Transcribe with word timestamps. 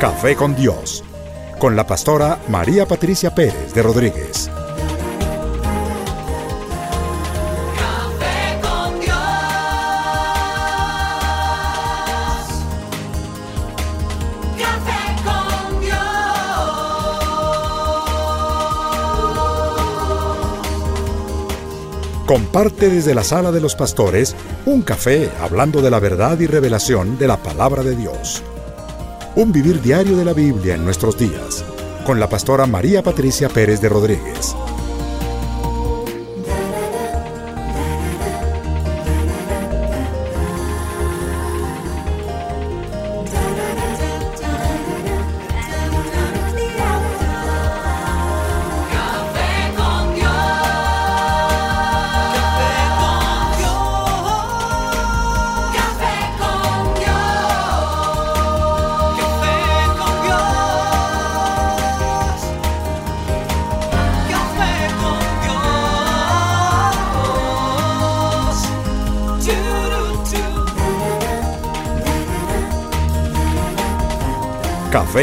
Café 0.00 0.36
con 0.36 0.54
Dios, 0.54 1.02
con 1.58 1.74
la 1.74 1.84
pastora 1.88 2.38
María 2.46 2.86
Patricia 2.86 3.34
Pérez 3.34 3.74
de 3.74 3.82
Rodríguez. 3.82 4.48
Comparte 22.28 22.90
desde 22.90 23.14
la 23.14 23.24
sala 23.24 23.52
de 23.52 23.60
los 23.62 23.74
pastores 23.74 24.36
un 24.66 24.82
café 24.82 25.30
hablando 25.40 25.80
de 25.80 25.88
la 25.88 25.98
verdad 25.98 26.38
y 26.38 26.46
revelación 26.46 27.16
de 27.16 27.26
la 27.26 27.38
palabra 27.38 27.82
de 27.82 27.96
Dios. 27.96 28.42
Un 29.34 29.50
vivir 29.50 29.80
diario 29.80 30.14
de 30.14 30.26
la 30.26 30.34
Biblia 30.34 30.74
en 30.74 30.84
nuestros 30.84 31.16
días, 31.16 31.64
con 32.04 32.20
la 32.20 32.28
pastora 32.28 32.66
María 32.66 33.02
Patricia 33.02 33.48
Pérez 33.48 33.80
de 33.80 33.88
Rodríguez. 33.88 34.54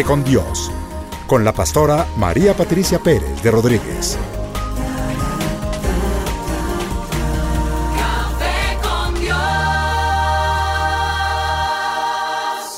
Con 0.03 0.25
Dios, 0.25 0.71
con 1.25 1.45
la 1.45 1.53
pastora 1.53 2.05
María 2.17 2.53
Patricia 2.53 2.99
Pérez 2.99 3.41
de 3.41 3.49
Rodríguez. 3.49 4.19
Café 7.95 8.77
con 8.83 9.21
Dios. 9.21 9.37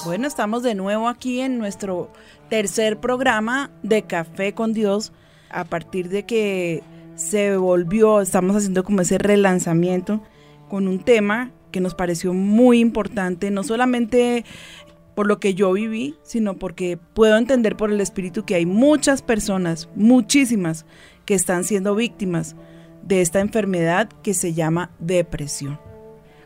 Bueno, 0.06 0.28
estamos 0.28 0.62
de 0.62 0.76
nuevo 0.76 1.08
aquí 1.08 1.42
en 1.42 1.58
nuestro 1.58 2.12
tercer 2.52 3.00
programa 3.00 3.72
de 3.82 4.04
Café 4.04 4.54
con 4.54 4.74
Dios. 4.74 5.12
A 5.50 5.64
partir 5.64 6.10
de 6.10 6.24
que 6.24 6.84
se 7.16 7.58
volvió, 7.58 8.22
estamos 8.22 8.56
haciendo 8.56 8.84
como 8.84 9.02
ese 9.02 9.18
relanzamiento 9.18 10.22
con 10.70 10.88
un 10.88 11.00
tema 11.00 11.50
que 11.72 11.80
nos 11.82 11.96
pareció 11.96 12.32
muy 12.32 12.80
importante, 12.80 13.50
no 13.50 13.64
solamente 13.64 14.46
por 15.18 15.26
lo 15.26 15.40
que 15.40 15.56
yo 15.56 15.72
viví, 15.72 16.14
sino 16.22 16.60
porque 16.60 17.00
puedo 17.16 17.38
entender 17.38 17.76
por 17.76 17.92
el 17.92 18.00
Espíritu 18.02 18.46
que 18.46 18.54
hay 18.54 18.68
muchas 18.68 19.24
personas, 19.24 19.90
muchísimas, 19.96 20.86
que 21.26 21.34
están 21.34 21.64
siendo 21.64 21.96
víctimas 21.96 22.56
de 23.02 23.22
esta 23.22 23.40
enfermedad 23.40 24.10
que 24.22 24.36
se 24.36 24.54
llama 24.54 24.92
depresión. 25.00 25.80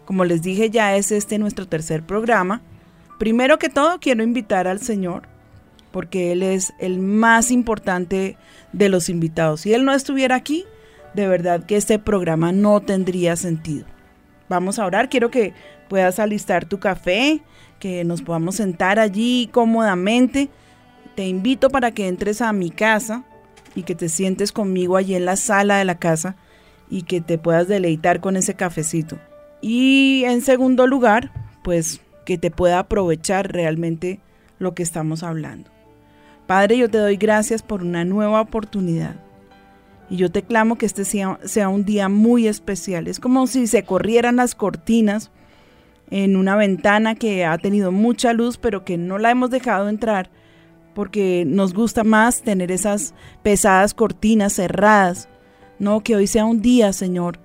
Como 0.05 0.23
les 0.23 0.41
dije, 0.41 0.69
ya 0.69 0.95
es 0.95 1.11
este 1.11 1.37
nuestro 1.37 1.67
tercer 1.67 2.03
programa. 2.03 2.61
Primero 3.19 3.59
que 3.59 3.67
todo, 3.67 3.99
quiero 3.99 4.23
invitar 4.23 4.69
al 4.69 4.79
Señor, 4.79 5.23
porque 5.91 6.31
Él 6.31 6.41
es 6.41 6.71
el 6.79 6.99
más 6.99 7.51
importante 7.51 8.37
de 8.71 8.87
los 8.87 9.09
invitados. 9.09 9.59
Si 9.59 9.73
Él 9.73 9.83
no 9.83 9.91
estuviera 9.91 10.35
aquí, 10.35 10.63
de 11.13 11.27
verdad 11.27 11.65
que 11.65 11.75
este 11.75 11.99
programa 11.99 12.53
no 12.53 12.79
tendría 12.79 13.35
sentido. 13.35 13.85
Vamos 14.47 14.79
a 14.79 14.85
orar, 14.85 15.09
quiero 15.09 15.29
que 15.29 15.53
puedas 15.89 16.19
alistar 16.19 16.63
tu 16.63 16.79
café, 16.79 17.41
que 17.81 18.05
nos 18.05 18.21
podamos 18.21 18.55
sentar 18.55 18.99
allí 18.99 19.49
cómodamente. 19.51 20.49
Te 21.15 21.27
invito 21.27 21.69
para 21.69 21.91
que 21.91 22.07
entres 22.07 22.41
a 22.41 22.53
mi 22.53 22.69
casa 22.69 23.25
y 23.75 23.83
que 23.83 23.95
te 23.95 24.07
sientes 24.07 24.53
conmigo 24.53 24.95
allí 24.95 25.15
en 25.15 25.25
la 25.25 25.35
sala 25.35 25.77
de 25.77 25.85
la 25.85 25.99
casa 25.99 26.37
y 26.89 27.01
que 27.01 27.19
te 27.19 27.37
puedas 27.37 27.67
deleitar 27.67 28.21
con 28.21 28.37
ese 28.37 28.53
cafecito. 28.53 29.17
Y 29.61 30.23
en 30.25 30.41
segundo 30.41 30.87
lugar, 30.87 31.31
pues 31.63 32.01
que 32.23 32.37
te 32.37 32.51
pueda 32.51 32.79
aprovechar 32.79 33.51
realmente 33.51 34.19
lo 34.59 34.73
que 34.75 34.83
estamos 34.83 35.23
hablando. 35.23 35.71
Padre, 36.45 36.77
yo 36.77 36.89
te 36.89 36.99
doy 36.99 37.17
gracias 37.17 37.63
por 37.63 37.81
una 37.81 38.05
nueva 38.05 38.41
oportunidad. 38.41 39.15
Y 40.07 40.17
yo 40.17 40.29
te 40.29 40.43
clamo 40.43 40.77
que 40.77 40.85
este 40.85 41.03
sea, 41.05 41.69
un 41.69 41.85
día 41.85 42.09
muy 42.09 42.47
especial. 42.47 43.07
Es 43.07 43.19
como 43.19 43.47
si 43.47 43.65
se 43.65 43.83
corrieran 43.83 44.35
las 44.35 44.53
cortinas 44.53 45.31
en 46.11 46.35
una 46.35 46.55
ventana 46.55 47.15
que 47.15 47.45
ha 47.45 47.57
tenido 47.57 47.91
mucha 47.91 48.33
luz, 48.33 48.57
pero 48.57 48.85
que 48.85 48.97
no 48.97 49.17
la 49.17 49.31
hemos 49.31 49.49
dejado 49.49 49.89
entrar 49.89 50.29
porque 50.93 51.43
nos 51.47 51.73
gusta 51.73 52.03
más 52.03 52.41
tener 52.41 52.71
esas 52.71 53.13
pesadas 53.43 53.93
cortinas 53.93 54.53
cerradas. 54.53 55.29
No, 55.79 56.01
que 56.01 56.15
hoy 56.15 56.27
sea 56.27 56.45
un 56.45 56.61
día, 56.61 56.93
Señor, 56.93 57.39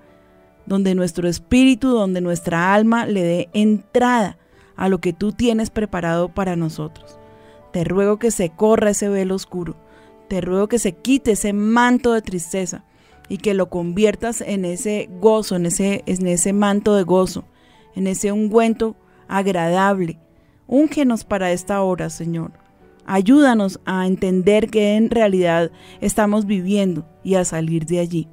donde 0.65 0.95
nuestro 0.95 1.27
espíritu, 1.27 1.89
donde 1.89 2.21
nuestra 2.21 2.73
alma 2.73 3.05
le 3.05 3.23
dé 3.23 3.49
entrada 3.53 4.37
a 4.75 4.89
lo 4.89 4.99
que 4.99 5.13
tú 5.13 5.31
tienes 5.31 5.69
preparado 5.69 6.29
para 6.29 6.55
nosotros. 6.55 7.17
Te 7.71 7.83
ruego 7.83 8.19
que 8.19 8.31
se 8.31 8.49
corra 8.49 8.91
ese 8.91 9.09
velo 9.09 9.35
oscuro. 9.35 9.75
Te 10.27 10.41
ruego 10.41 10.67
que 10.67 10.77
se 10.77 10.93
quite 10.93 11.31
ese 11.31 11.53
manto 11.53 12.13
de 12.13 12.21
tristeza 12.21 12.83
y 13.29 13.37
que 13.37 13.53
lo 13.53 13.69
conviertas 13.69 14.41
en 14.41 14.65
ese 14.65 15.09
gozo, 15.19 15.55
en 15.55 15.65
ese, 15.65 16.03
en 16.05 16.27
ese 16.27 16.53
manto 16.53 16.95
de 16.95 17.03
gozo, 17.03 17.45
en 17.97 18.05
ese 18.05 18.31
ungüento 18.31 18.95
agradable. 19.27 20.19
Úngenos 20.67 21.23
para 21.23 21.51
esta 21.51 21.81
hora, 21.81 22.11
Señor. 22.11 22.51
Ayúdanos 23.05 23.79
a 23.85 24.05
entender 24.05 24.69
que 24.69 24.95
en 24.95 25.09
realidad 25.09 25.71
estamos 25.99 26.45
viviendo 26.45 27.07
y 27.23 27.35
a 27.35 27.45
salir 27.45 27.87
de 27.87 27.99
allí. 27.99 28.27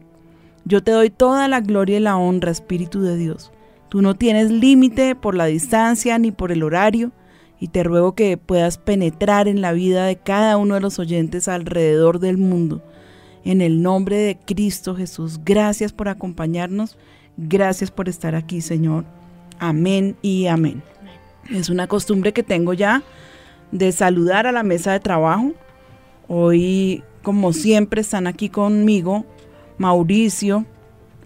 Yo 0.66 0.82
te 0.82 0.91
doy 0.91 1.08
toda 1.08 1.48
la 1.48 1.60
gloria 1.60 1.97
y 1.97 2.00
la 2.00 2.16
honra, 2.19 2.50
Espíritu 2.50 3.00
de 3.00 3.16
Dios. 3.16 3.52
Tú 3.88 4.02
no 4.02 4.14
tienes 4.14 4.50
límite 4.50 5.14
por 5.14 5.34
la 5.34 5.47
distancia 5.47 6.19
ni 6.19 6.31
por 6.31 6.52
el 6.52 6.62
horario 6.62 7.12
y 7.58 7.69
te 7.69 7.84
ruego 7.84 8.14
que 8.14 8.36
puedas 8.36 8.76
penetrar 8.76 9.48
en 9.48 9.62
la 9.62 9.72
vida 9.72 10.04
de 10.04 10.16
cada 10.16 10.58
uno 10.58 10.75
de 10.75 10.81
los 10.82 10.98
oyentes 10.98 11.48
alrededor 11.48 12.19
del 12.19 12.36
mundo. 12.36 12.82
En 13.44 13.62
el 13.62 13.81
nombre 13.81 14.19
de 14.19 14.38
Cristo 14.44 14.94
Jesús, 14.94 15.41
gracias 15.42 15.92
por 15.92 16.08
acompañarnos, 16.08 16.98
gracias 17.38 17.91
por 17.91 18.08
estar 18.10 18.34
aquí, 18.34 18.60
Señor. 18.60 19.04
Amén 19.59 20.16
y 20.22 20.47
amén. 20.47 20.82
Es 21.50 21.69
una 21.69 21.87
costumbre 21.87 22.32
que 22.32 22.42
tengo 22.42 22.72
ya 22.72 23.03
de 23.70 23.92
saludar 23.92 24.47
a 24.47 24.53
la 24.53 24.62
mesa 24.62 24.92
de 24.92 25.00
trabajo. 25.00 25.53
Hoy, 26.28 27.03
como 27.22 27.53
siempre, 27.53 28.00
están 28.00 28.26
aquí 28.26 28.48
conmigo 28.48 29.25
Mauricio, 29.78 30.64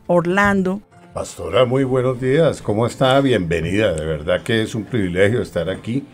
Orlando, 0.07 0.81
Pastora, 1.19 1.65
muy 1.65 1.83
buenos 1.83 2.21
días. 2.21 2.63
¿Cómo 2.63 2.87
está? 2.87 3.21
Bienvenida. 3.21 3.93
De 3.93 4.05
verdad 4.05 4.43
que 4.43 4.63
es 4.63 4.77
un 4.77 4.85
privilegio 4.85 5.43
estar 5.43 5.69
aquí 5.69 6.07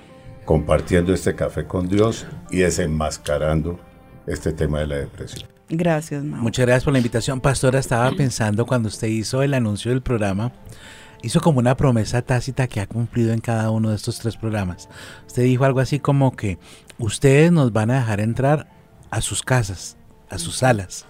compartiendo 0.46 1.12
este 1.12 1.34
café 1.34 1.66
con 1.66 1.88
Dios 1.88 2.26
y 2.50 2.60
desenmascarando 2.60 3.78
este 4.26 4.52
tema 4.54 4.80
de 4.80 4.86
la 4.86 4.96
depresión. 4.96 5.46
Gracias, 5.68 6.24
Mau. 6.24 6.40
Muchas 6.40 6.64
gracias 6.64 6.84
por 6.84 6.94
la 6.94 7.00
invitación. 7.00 7.42
Pastora, 7.42 7.80
estaba 7.80 8.10
pensando 8.12 8.64
cuando 8.64 8.88
usted 8.88 9.08
hizo 9.08 9.42
el 9.42 9.52
anuncio 9.52 9.90
del 9.90 10.00
programa, 10.00 10.52
hizo 11.24 11.40
como 11.40 11.58
una 11.58 11.76
promesa 11.76 12.20
tácita 12.22 12.68
que 12.68 12.80
ha 12.80 12.86
cumplido 12.86 13.32
en 13.32 13.40
cada 13.40 13.70
uno 13.70 13.90
de 13.90 13.96
estos 13.96 14.18
tres 14.18 14.36
programas. 14.36 14.88
Usted 15.26 15.44
dijo 15.44 15.64
algo 15.64 15.80
así 15.80 15.98
como 15.98 16.36
que 16.36 16.58
ustedes 16.98 17.50
nos 17.50 17.72
van 17.72 17.90
a 17.90 18.00
dejar 18.00 18.20
entrar 18.20 18.68
a 19.10 19.20
sus 19.22 19.42
casas, 19.42 19.96
a 20.28 20.38
sus 20.38 20.56
salas, 20.56 21.06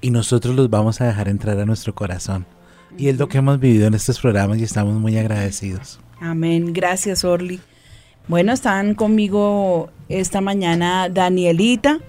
y 0.00 0.10
nosotros 0.10 0.56
los 0.56 0.68
vamos 0.68 1.00
a 1.00 1.06
dejar 1.06 1.28
entrar 1.28 1.58
a 1.60 1.64
nuestro 1.64 1.94
corazón. 1.94 2.44
Y 2.98 3.08
es 3.08 3.18
lo 3.18 3.28
que 3.28 3.38
hemos 3.38 3.60
vivido 3.60 3.86
en 3.86 3.94
estos 3.94 4.18
programas 4.20 4.58
y 4.58 4.64
estamos 4.64 4.94
muy 4.94 5.16
agradecidos. 5.16 6.00
Amén. 6.20 6.72
Gracias, 6.72 7.24
Orly. 7.24 7.60
Bueno, 8.28 8.52
están 8.52 8.94
conmigo 8.94 9.90
esta 10.08 10.40
mañana 10.40 11.08
Danielita. 11.08 12.00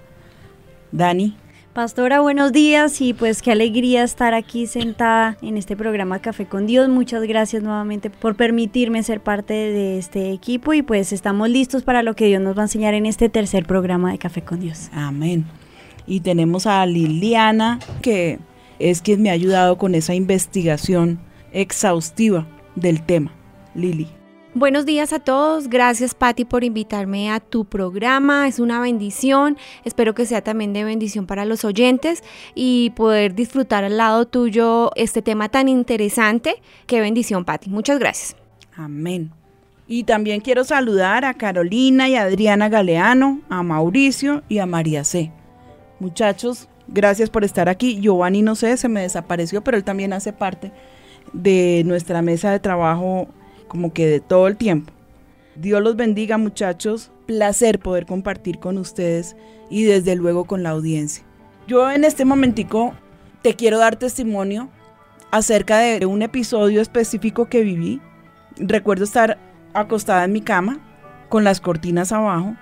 Dani. 0.91 1.37
Pastora, 1.73 2.19
buenos 2.19 2.51
días 2.51 3.01
y 3.01 3.15
pues 3.15 3.41
qué 3.41 3.51
alegría 3.51 4.03
estar 4.03 4.35
aquí 4.35 4.67
sentada 4.67 5.37
en 5.41 5.57
este 5.57 5.75
programa 5.75 6.19
Café 6.19 6.45
con 6.45 6.67
Dios. 6.67 6.87
Muchas 6.87 7.23
gracias 7.23 7.63
nuevamente 7.63 8.11
por 8.11 8.35
permitirme 8.35 9.01
ser 9.01 9.21
parte 9.21 9.55
de 9.55 9.97
este 9.97 10.31
equipo 10.33 10.75
y 10.75 10.83
pues 10.83 11.11
estamos 11.11 11.49
listos 11.49 11.81
para 11.81 12.03
lo 12.03 12.15
que 12.15 12.27
Dios 12.27 12.43
nos 12.43 12.55
va 12.55 12.61
a 12.61 12.65
enseñar 12.65 12.93
en 12.93 13.07
este 13.07 13.27
tercer 13.27 13.65
programa 13.65 14.11
de 14.11 14.19
Café 14.19 14.43
con 14.43 14.59
Dios. 14.59 14.91
Amén. 14.93 15.45
Y 16.05 16.19
tenemos 16.19 16.67
a 16.67 16.85
Liliana, 16.85 17.79
que 18.03 18.37
es 18.77 19.01
quien 19.01 19.23
me 19.23 19.31
ha 19.31 19.33
ayudado 19.33 19.79
con 19.79 19.95
esa 19.95 20.13
investigación 20.13 21.17
exhaustiva 21.53 22.45
del 22.75 23.03
tema. 23.03 23.33
Lili. 23.73 24.07
Buenos 24.55 24.85
días 24.85 25.13
a 25.13 25.19
todos, 25.19 25.67
gracias 25.67 26.13
Patti 26.13 26.45
por 26.45 26.63
invitarme 26.63 27.31
a 27.31 27.39
tu 27.39 27.65
programa, 27.65 28.47
es 28.47 28.59
una 28.59 28.79
bendición, 28.79 29.57
espero 29.83 30.13
que 30.13 30.27
sea 30.27 30.43
también 30.43 30.73
de 30.73 30.83
bendición 30.83 31.25
para 31.25 31.43
los 31.43 31.65
oyentes 31.65 32.23
y 32.53 32.91
poder 32.91 33.33
disfrutar 33.33 33.83
al 33.83 33.97
lado 33.97 34.27
tuyo 34.27 34.91
este 34.95 35.23
tema 35.23 35.49
tan 35.49 35.69
interesante. 35.69 36.61
Qué 36.85 37.01
bendición 37.01 37.45
Patti, 37.45 37.71
muchas 37.71 37.97
gracias. 37.97 38.35
Amén. 38.75 39.31
Y 39.87 40.03
también 40.03 40.39
quiero 40.39 40.63
saludar 40.63 41.25
a 41.25 41.33
Carolina 41.33 42.07
y 42.07 42.15
a 42.15 42.21
Adriana 42.21 42.69
Galeano, 42.69 43.41
a 43.49 43.63
Mauricio 43.63 44.43
y 44.49 44.59
a 44.59 44.67
María 44.67 45.03
C. 45.03 45.31
Muchachos, 45.99 46.69
gracias 46.87 47.31
por 47.31 47.43
estar 47.43 47.69
aquí. 47.69 47.99
Giovanni 47.99 48.43
no 48.43 48.53
sé, 48.53 48.77
se 48.77 48.87
me 48.87 49.01
desapareció, 49.01 49.63
pero 49.63 49.77
él 49.77 49.83
también 49.83 50.13
hace 50.13 50.31
parte 50.31 50.71
de 51.33 51.81
nuestra 51.87 52.21
mesa 52.21 52.51
de 52.51 52.59
trabajo 52.59 53.27
como 53.67 53.93
que 53.93 54.05
de 54.05 54.19
todo 54.19 54.47
el 54.47 54.57
tiempo. 54.57 54.93
Dios 55.55 55.81
los 55.81 55.95
bendiga 55.95 56.37
muchachos, 56.37 57.11
placer 57.25 57.79
poder 57.79 58.05
compartir 58.05 58.59
con 58.59 58.77
ustedes 58.77 59.35
y 59.69 59.83
desde 59.83 60.15
luego 60.15 60.45
con 60.45 60.63
la 60.63 60.71
audiencia. 60.71 61.23
Yo 61.67 61.89
en 61.91 62.03
este 62.03 62.25
momentico 62.25 62.93
te 63.41 63.55
quiero 63.55 63.77
dar 63.77 63.95
testimonio 63.95 64.69
acerca 65.31 65.79
de 65.79 66.05
un 66.05 66.21
episodio 66.21 66.81
específico 66.81 67.45
que 67.45 67.61
viví. 67.61 68.01
Recuerdo 68.57 69.03
estar 69.03 69.37
acostada 69.73 70.25
en 70.25 70.33
mi 70.33 70.41
cama 70.41 70.79
con 71.29 71.43
las 71.43 71.61
cortinas 71.61 72.11
abajo, 72.11 72.55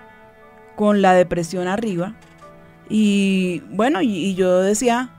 con 0.75 1.01
la 1.01 1.13
depresión 1.13 1.68
arriba 1.68 2.15
y 2.94 3.63
bueno, 3.69 4.01
y, 4.01 4.36
yo 4.36 4.59
decía, 4.59 5.09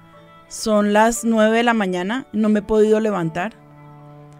son 0.48 0.92
las 0.92 1.24
9 1.24 1.56
de 1.56 1.62
la 1.62 1.72
mañana, 1.72 2.26
no 2.32 2.50
me 2.50 2.58
he 2.58 2.62
podido 2.62 3.00
levantar. 3.00 3.54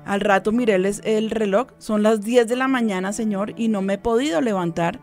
Al 0.05 0.21
rato 0.21 0.53
miré 0.53 0.75
el, 0.75 0.87
el 1.05 1.31
reloj, 1.31 1.69
son 1.79 2.03
las 2.03 2.23
10 2.23 2.49
de 2.49 2.57
la 2.57 2.69
mañana, 2.69 3.13
Señor, 3.13 3.55
y 3.57 3.69
no 3.69 3.83
me 3.83 3.95
he 3.95 3.99
podido 3.99 4.41
levantar. 4.41 4.99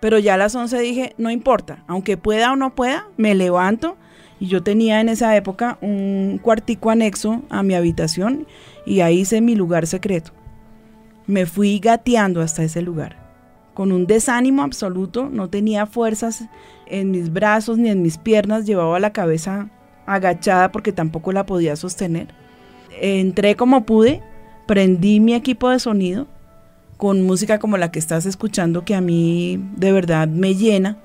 Pero 0.00 0.18
ya 0.18 0.34
a 0.34 0.36
las 0.36 0.54
11 0.54 0.80
dije, 0.80 1.14
no 1.18 1.30
importa, 1.30 1.84
aunque 1.86 2.16
pueda 2.16 2.52
o 2.52 2.56
no 2.56 2.74
pueda, 2.74 3.06
me 3.16 3.34
levanto. 3.34 3.96
Y 4.40 4.48
yo 4.48 4.64
tenía 4.64 5.00
en 5.00 5.08
esa 5.08 5.36
época 5.36 5.78
un 5.80 6.40
cuartico 6.42 6.90
anexo 6.90 7.42
a 7.48 7.62
mi 7.62 7.74
habitación 7.74 8.48
y 8.84 9.00
ahí 9.00 9.20
hice 9.20 9.40
mi 9.40 9.54
lugar 9.54 9.86
secreto. 9.86 10.32
Me 11.28 11.46
fui 11.46 11.78
gateando 11.78 12.40
hasta 12.40 12.64
ese 12.64 12.82
lugar. 12.82 13.22
Con 13.74 13.92
un 13.92 14.08
desánimo 14.08 14.62
absoluto, 14.62 15.30
no 15.30 15.48
tenía 15.48 15.86
fuerzas 15.86 16.44
en 16.86 17.12
mis 17.12 17.32
brazos 17.32 17.78
ni 17.78 17.88
en 17.88 18.02
mis 18.02 18.18
piernas, 18.18 18.66
llevaba 18.66 18.98
la 18.98 19.12
cabeza 19.12 19.70
agachada 20.04 20.72
porque 20.72 20.92
tampoco 20.92 21.30
la 21.30 21.46
podía 21.46 21.76
sostener 21.76 22.41
entré 23.00 23.56
como 23.56 23.84
pude, 23.84 24.22
prendí 24.66 25.20
mi 25.20 25.34
equipo 25.34 25.68
de 25.70 25.78
sonido 25.78 26.26
con 26.96 27.22
música 27.22 27.58
como 27.58 27.78
la 27.78 27.90
que 27.90 27.98
estás 27.98 28.26
escuchando 28.26 28.84
que 28.84 28.94
a 28.94 29.00
mí 29.00 29.58
de 29.76 29.90
verdad 29.90 30.28
me 30.28 30.54
llena. 30.54 30.98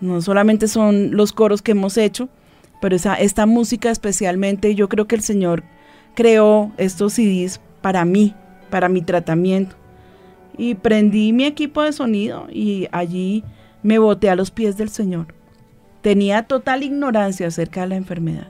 No 0.00 0.20
solamente 0.20 0.66
son 0.66 1.16
los 1.16 1.32
coros 1.32 1.62
que 1.62 1.72
hemos 1.72 1.96
hecho, 1.96 2.28
pero 2.80 2.96
esa, 2.96 3.14
esta 3.14 3.46
música 3.46 3.90
especialmente 3.90 4.74
yo 4.74 4.88
creo 4.88 5.06
que 5.06 5.14
el 5.14 5.22
Señor 5.22 5.62
creó 6.14 6.72
estos 6.76 7.12
CDs 7.12 7.60
para 7.82 8.04
mí, 8.04 8.34
para 8.68 8.88
mi 8.88 9.00
tratamiento. 9.00 9.76
Y 10.58 10.74
prendí 10.74 11.32
mi 11.32 11.44
equipo 11.44 11.82
de 11.82 11.92
sonido 11.92 12.48
y 12.50 12.88
allí 12.90 13.44
me 13.84 13.98
boté 13.98 14.28
a 14.28 14.34
los 14.34 14.50
pies 14.50 14.76
del 14.76 14.88
Señor. 14.88 15.28
Tenía 16.00 16.42
total 16.48 16.82
ignorancia 16.82 17.46
acerca 17.46 17.82
de 17.82 17.86
la 17.86 17.96
enfermedad. 17.96 18.48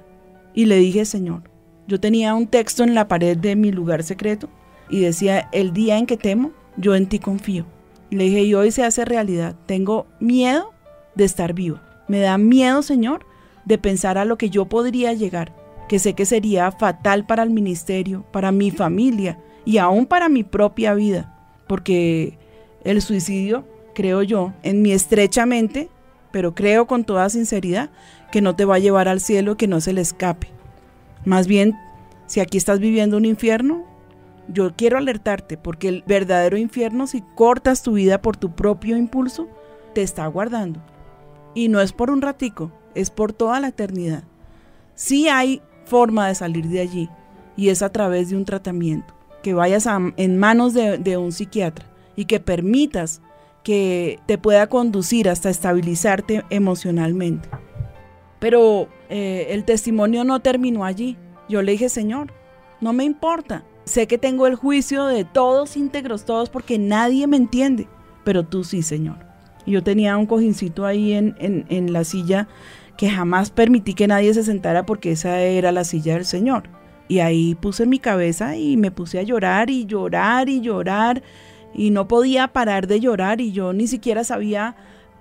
Y 0.55 0.64
le 0.64 0.76
dije, 0.76 1.05
Señor, 1.05 1.51
yo 1.87 2.00
tenía 2.00 2.34
un 2.34 2.46
texto 2.46 2.84
en 2.84 2.94
la 2.94 3.08
pared 3.08 3.37
de 3.37 3.56
mi 3.56 3.73
lugar 3.73 4.02
secreto 4.02 4.49
y 4.88 5.00
decía, 5.00 5.49
el 5.52 5.73
día 5.73 5.99
en 5.99 6.06
que 6.06 6.17
temo, 6.17 6.52
yo 6.76 6.94
en 6.94 7.08
ti 7.08 7.19
confío. 7.19 7.67
Y 8.11 8.17
le 8.17 8.25
dije, 8.25 8.43
y 8.43 8.55
hoy 8.55 8.70
se 8.70 8.84
hace 8.84 9.05
realidad. 9.05 9.56
Tengo 9.67 10.06
miedo 10.20 10.73
de 11.14 11.25
estar 11.25 11.55
vivo. 11.55 11.81
Me 12.08 12.20
da 12.20 12.37
miedo, 12.38 12.82
Señor, 12.82 13.25
de 13.64 13.79
pensar 13.79 14.19
a 14.19 14.25
lo 14.25 14.37
que 14.37 14.50
yo 14.50 14.67
podría 14.67 15.12
llegar, 15.12 15.55
que 15.88 15.99
sé 15.99 16.14
que 16.14 16.26
sería 16.26 16.73
fatal 16.73 17.26
para 17.26 17.43
el 17.43 17.50
ministerio, 17.50 18.25
para 18.32 18.52
mi 18.52 18.70
familia 18.70 19.38
y 19.64 19.78
aún 19.78 20.06
para 20.06 20.28
mi 20.28 20.44
propia 20.44 20.94
vida. 20.94 21.35
Porque 21.67 22.38
el 22.85 23.00
suicidio, 23.00 23.67
creo 23.94 24.23
yo, 24.23 24.52
en 24.62 24.82
mi 24.82 24.93
estrecha 24.93 25.46
mente, 25.46 25.88
pero 26.32 26.55
creo 26.55 26.87
con 26.87 27.05
toda 27.05 27.28
sinceridad, 27.31 27.90
que 28.31 28.40
no 28.40 28.56
te 28.56 28.64
va 28.64 28.76
a 28.76 28.81
llevar 28.81 29.08
al 29.08 29.20
cielo, 29.20 29.56
que 29.56 29.69
no 29.69 29.81
se 29.81 29.93
le 29.93 30.00
escape. 30.00 30.49
Más 31.24 31.46
bien, 31.46 31.78
si 32.26 32.40
aquí 32.40 32.58
estás 32.58 32.78
viviendo 32.78 33.16
un 33.16 33.24
infierno, 33.24 33.84
yo 34.48 34.74
quiero 34.74 34.98
alertarte 34.98 35.56
porque 35.56 35.88
el 35.88 36.04
verdadero 36.06 36.56
infierno, 36.56 37.06
si 37.06 37.22
cortas 37.34 37.82
tu 37.82 37.92
vida 37.92 38.20
por 38.20 38.36
tu 38.36 38.54
propio 38.54 38.96
impulso, 38.96 39.48
te 39.94 40.02
está 40.02 40.24
aguardando. 40.24 40.82
Y 41.54 41.69
no 41.69 41.80
es 41.80 41.92
por 41.92 42.10
un 42.10 42.22
ratico, 42.22 42.72
es 42.94 43.10
por 43.10 43.32
toda 43.32 43.60
la 43.60 43.69
eternidad. 43.69 44.24
Sí 44.94 45.28
hay 45.28 45.62
forma 45.84 46.28
de 46.28 46.34
salir 46.34 46.66
de 46.69 46.80
allí 46.80 47.08
y 47.56 47.68
es 47.68 47.82
a 47.82 47.90
través 47.90 48.30
de 48.30 48.36
un 48.36 48.44
tratamiento. 48.44 49.14
Que 49.42 49.54
vayas 49.54 49.88
en 50.16 50.38
manos 50.38 50.72
de 50.75 51.16
un 51.16 51.32
psiquiatra 51.32 51.86
y 52.16 52.26
que 52.26 52.40
permitas 52.40 53.20
que 53.62 54.18
te 54.26 54.38
pueda 54.38 54.68
conducir 54.68 55.28
hasta 55.28 55.50
estabilizarte 55.50 56.44
emocionalmente. 56.50 57.48
Pero 58.42 58.88
eh, 59.08 59.46
el 59.50 59.64
testimonio 59.64 60.24
no 60.24 60.40
terminó 60.40 60.84
allí. 60.84 61.16
Yo 61.48 61.62
le 61.62 61.72
dije, 61.72 61.88
Señor, 61.88 62.32
no 62.80 62.92
me 62.92 63.04
importa. 63.04 63.64
Sé 63.84 64.08
que 64.08 64.18
tengo 64.18 64.48
el 64.48 64.56
juicio 64.56 65.06
de 65.06 65.24
todos 65.24 65.76
íntegros, 65.76 66.24
todos, 66.24 66.50
porque 66.50 66.76
nadie 66.76 67.28
me 67.28 67.36
entiende. 67.36 67.86
Pero 68.24 68.44
tú 68.44 68.64
sí, 68.64 68.82
Señor. 68.82 69.18
Y 69.64 69.70
yo 69.70 69.84
tenía 69.84 70.16
un 70.16 70.26
cojincito 70.26 70.84
ahí 70.84 71.12
en, 71.12 71.36
en, 71.38 71.66
en 71.68 71.92
la 71.92 72.02
silla 72.02 72.48
que 72.96 73.08
jamás 73.08 73.50
permití 73.50 73.94
que 73.94 74.08
nadie 74.08 74.34
se 74.34 74.42
sentara 74.42 74.86
porque 74.86 75.12
esa 75.12 75.38
era 75.38 75.70
la 75.70 75.84
silla 75.84 76.14
del 76.14 76.24
Señor. 76.24 76.64
Y 77.06 77.20
ahí 77.20 77.54
puse 77.54 77.86
mi 77.86 78.00
cabeza 78.00 78.56
y 78.56 78.76
me 78.76 78.90
puse 78.90 79.20
a 79.20 79.22
llorar 79.22 79.70
y 79.70 79.86
llorar 79.86 80.48
y 80.48 80.60
llorar. 80.60 81.22
Y 81.74 81.90
no 81.90 82.08
podía 82.08 82.48
parar 82.48 82.88
de 82.88 82.98
llorar 82.98 83.40
y 83.40 83.52
yo 83.52 83.72
ni 83.72 83.86
siquiera 83.86 84.24
sabía 84.24 84.74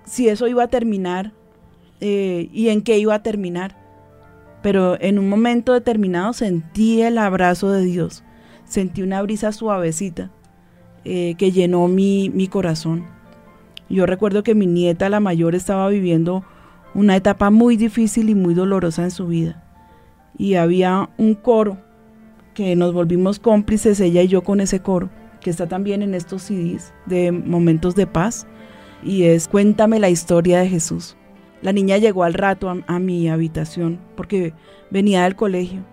si 0.06 0.28
eso 0.28 0.48
iba 0.48 0.64
a 0.64 0.68
terminar 0.68 1.32
eh, 2.04 2.48
y 2.52 2.68
en 2.68 2.82
qué 2.82 2.98
iba 2.98 3.14
a 3.14 3.22
terminar. 3.22 3.76
Pero 4.60 5.00
en 5.00 5.20
un 5.20 5.28
momento 5.28 5.72
determinado 5.72 6.32
sentí 6.32 7.00
el 7.00 7.16
abrazo 7.16 7.70
de 7.70 7.84
Dios, 7.84 8.24
sentí 8.64 9.02
una 9.02 9.22
brisa 9.22 9.52
suavecita 9.52 10.30
eh, 11.04 11.36
que 11.38 11.52
llenó 11.52 11.86
mi, 11.86 12.28
mi 12.30 12.48
corazón. 12.48 13.06
Yo 13.88 14.04
recuerdo 14.04 14.42
que 14.42 14.56
mi 14.56 14.66
nieta, 14.66 15.08
la 15.08 15.20
mayor, 15.20 15.54
estaba 15.54 15.88
viviendo 15.88 16.44
una 16.92 17.14
etapa 17.14 17.50
muy 17.50 17.76
difícil 17.76 18.30
y 18.30 18.34
muy 18.34 18.54
dolorosa 18.54 19.04
en 19.04 19.10
su 19.12 19.28
vida. 19.28 19.62
Y 20.36 20.54
había 20.54 21.08
un 21.18 21.34
coro 21.34 21.78
que 22.54 22.74
nos 22.74 22.92
volvimos 22.92 23.38
cómplices, 23.38 24.00
ella 24.00 24.22
y 24.22 24.28
yo, 24.28 24.42
con 24.42 24.60
ese 24.60 24.80
coro, 24.80 25.08
que 25.40 25.50
está 25.50 25.68
también 25.68 26.02
en 26.02 26.14
estos 26.14 26.42
CDs 26.42 26.92
de 27.06 27.30
Momentos 27.30 27.94
de 27.94 28.08
Paz, 28.08 28.46
y 29.04 29.24
es 29.24 29.46
Cuéntame 29.46 30.00
la 30.00 30.10
historia 30.10 30.60
de 30.60 30.68
Jesús. 30.68 31.16
La 31.62 31.72
niña 31.72 31.96
llegó 31.98 32.24
al 32.24 32.34
rato 32.34 32.68
a, 32.86 32.98
mi 32.98 33.28
habitación 33.28 34.00
porque 34.16 34.52
venía 34.90 35.22
del 35.22 35.36
colegio 35.36 35.84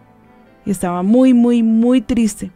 y 0.66 0.72
estaba 0.72 1.04
muy, 1.04 1.34
muy, 1.34 1.62
muy 1.62 2.02
triste. 2.02 2.52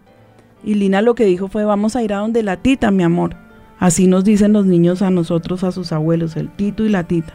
Y 0.63 0.73
Lina 0.73 1.01
lo 1.01 1.13
que 1.13 1.25
dijo 1.25 1.47
fue, 1.47 1.63
vamos 1.63 1.95
a 1.95 2.01
ir 2.01 2.13
a 2.13 2.17
donde 2.17 2.41
la 2.41 2.57
tita, 2.57 2.89
mi 2.89 3.03
amor. 3.03 3.35
Así 3.77 4.07
nos 4.07 4.23
dicen 4.23 4.53
los 4.53 4.65
niños 4.65 5.01
a 5.03 5.11
nosotros, 5.11 5.63
a 5.63 5.71
sus 5.71 5.91
abuelos, 5.91 6.35
el 6.35 6.49
tito 6.49 6.83
y 6.85 6.89
la 6.89 7.03
tita. 7.03 7.33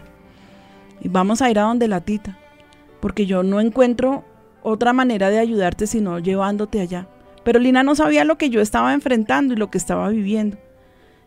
Y 1.00 1.08
vamos 1.08 1.42
a 1.42 1.50
ir 1.50 1.58
a 1.60 1.62
donde 1.62 1.86
la 1.86 2.00
tita, 2.00 2.38
porque 3.00 3.26
yo 3.26 3.44
no 3.44 3.60
encuentro 3.60 4.24
otra 4.62 4.92
manera 4.92 5.30
de 5.30 5.38
ayudarte 5.38 5.86
sino 5.86 6.18
llevándote 6.18 6.80
allá. 6.80 7.06
Pero 7.44 7.60
Lina 7.60 7.84
no 7.84 7.94
sabía 7.94 8.24
lo 8.24 8.36
que 8.36 8.50
yo 8.50 8.60
estaba 8.60 8.92
enfrentando 8.92 9.54
y 9.54 9.56
lo 9.56 9.70
que 9.70 9.78
estaba 9.78 10.08
viviendo. 10.08 10.58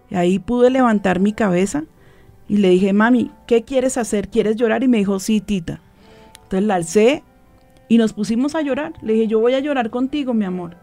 Y 0.10 0.15
ahí 0.15 0.39
pude 0.39 0.70
levantar 0.70 1.20
mi 1.20 1.31
cabeza 1.31 1.86
y 2.51 2.58
le 2.58 2.70
dije, 2.70 2.91
mami, 2.91 3.31
¿qué 3.48 3.63
quieres 3.63 3.98
hacer? 3.98 4.27
¿Quieres 4.27 4.58
llorar? 4.58 4.84
Y 4.84 4.89
me 4.89 4.98
dijo, 4.98 5.22
sí, 5.22 5.39
tita. 5.39 5.79
Entonces 6.43 6.67
la 6.67 6.75
alcé 6.75 7.24
y 7.88 7.98
nos 7.98 8.12
pusimos 8.12 8.55
a 8.55 8.62
llorar. 8.62 8.91
Le 9.01 9.13
dije, 9.13 9.27
yo 9.27 9.39
voy 9.39 9.53
a 9.53 9.62
llorar 9.62 9.89
contigo, 9.89 10.34
mi 10.34 10.43
amor. 10.43 10.75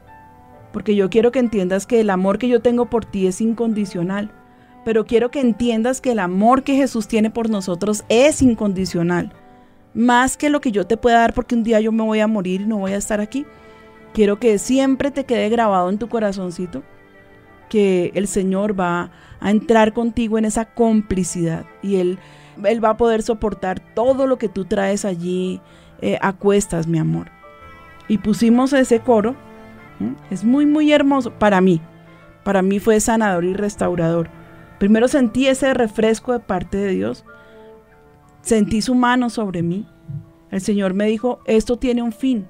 Porque 0.73 0.97
yo 0.97 1.11
quiero 1.11 1.31
que 1.31 1.41
entiendas 1.41 1.87
que 1.87 2.01
el 2.01 2.09
amor 2.09 2.39
que 2.39 2.49
yo 2.49 2.63
tengo 2.63 2.87
por 2.87 3.05
ti 3.05 3.27
es 3.27 3.43
incondicional. 3.43 4.33
Pero 4.87 5.05
quiero 5.05 5.31
que 5.31 5.41
entiendas 5.41 6.01
que 6.01 6.13
el 6.13 6.21
amor 6.21 6.63
que 6.63 6.75
Jesús 6.75 7.07
tiene 7.07 7.29
por 7.29 7.51
nosotros 7.51 8.03
es 8.09 8.41
incondicional. 8.41 9.35
Más 9.93 10.39
que 10.39 10.49
lo 10.49 10.63
que 10.63 10.73
yo 10.73 10.87
te 10.87 10.97
pueda 10.97 11.19
dar 11.19 11.35
porque 11.35 11.55
un 11.55 11.65
día 11.65 11.81
yo 11.81 11.93
me 11.93 12.03
voy 12.03 12.21
a 12.21 12.27
morir 12.27 12.63
y 12.63 12.67
no 12.67 12.79
voy 12.79 12.93
a 12.93 12.97
estar 12.97 13.21
aquí. 13.21 13.45
Quiero 14.15 14.41
que 14.41 14.57
siempre 14.57 15.11
te 15.11 15.25
quede 15.25 15.51
grabado 15.51 15.91
en 15.91 15.99
tu 15.99 16.09
corazoncito 16.09 16.83
que 17.69 18.13
el 18.15 18.27
Señor 18.27 18.79
va 18.79 19.11
a 19.41 19.51
entrar 19.51 19.93
contigo 19.93 20.39
en 20.39 20.45
esa 20.45 20.65
complicidad 20.67 21.65
y 21.83 21.97
Él, 21.97 22.19
él 22.65 22.85
va 22.85 22.91
a 22.91 22.97
poder 22.97 23.23
soportar 23.23 23.81
todo 23.95 24.27
lo 24.27 24.39
que 24.39 24.49
tú 24.49 24.65
traes 24.65 25.05
allí 25.05 25.61
eh, 26.01 26.19
a 26.21 26.33
cuestas, 26.33 26.87
mi 26.87 26.99
amor. 26.99 27.31
Y 28.09 28.19
pusimos 28.19 28.73
ese 28.73 29.01
coro, 29.01 29.37
es 30.31 30.45
muy, 30.45 30.67
muy 30.67 30.93
hermoso 30.93 31.33
para 31.33 31.61
mí, 31.61 31.81
para 32.45 32.63
mí 32.63 32.79
fue 32.79 33.01
sanador 33.01 33.45
y 33.45 33.55
restaurador. 33.55 34.31
Primero 34.79 35.09
sentí 35.09 35.47
ese 35.47 35.75
refresco 35.75 36.33
de 36.33 36.41
parte 36.41 36.79
de 36.79 36.93
Dios, 36.93 37.25
sentí 38.43 38.81
su 38.81 38.95
mano 38.95 39.29
sobre 39.29 39.63
mí. 39.63 39.87
El 40.51 40.63
Señor 40.63 40.95
me 40.95 41.07
dijo, 41.07 41.41
esto 41.45 41.77
tiene 41.77 42.03
un 42.03 42.13
fin. 42.13 42.47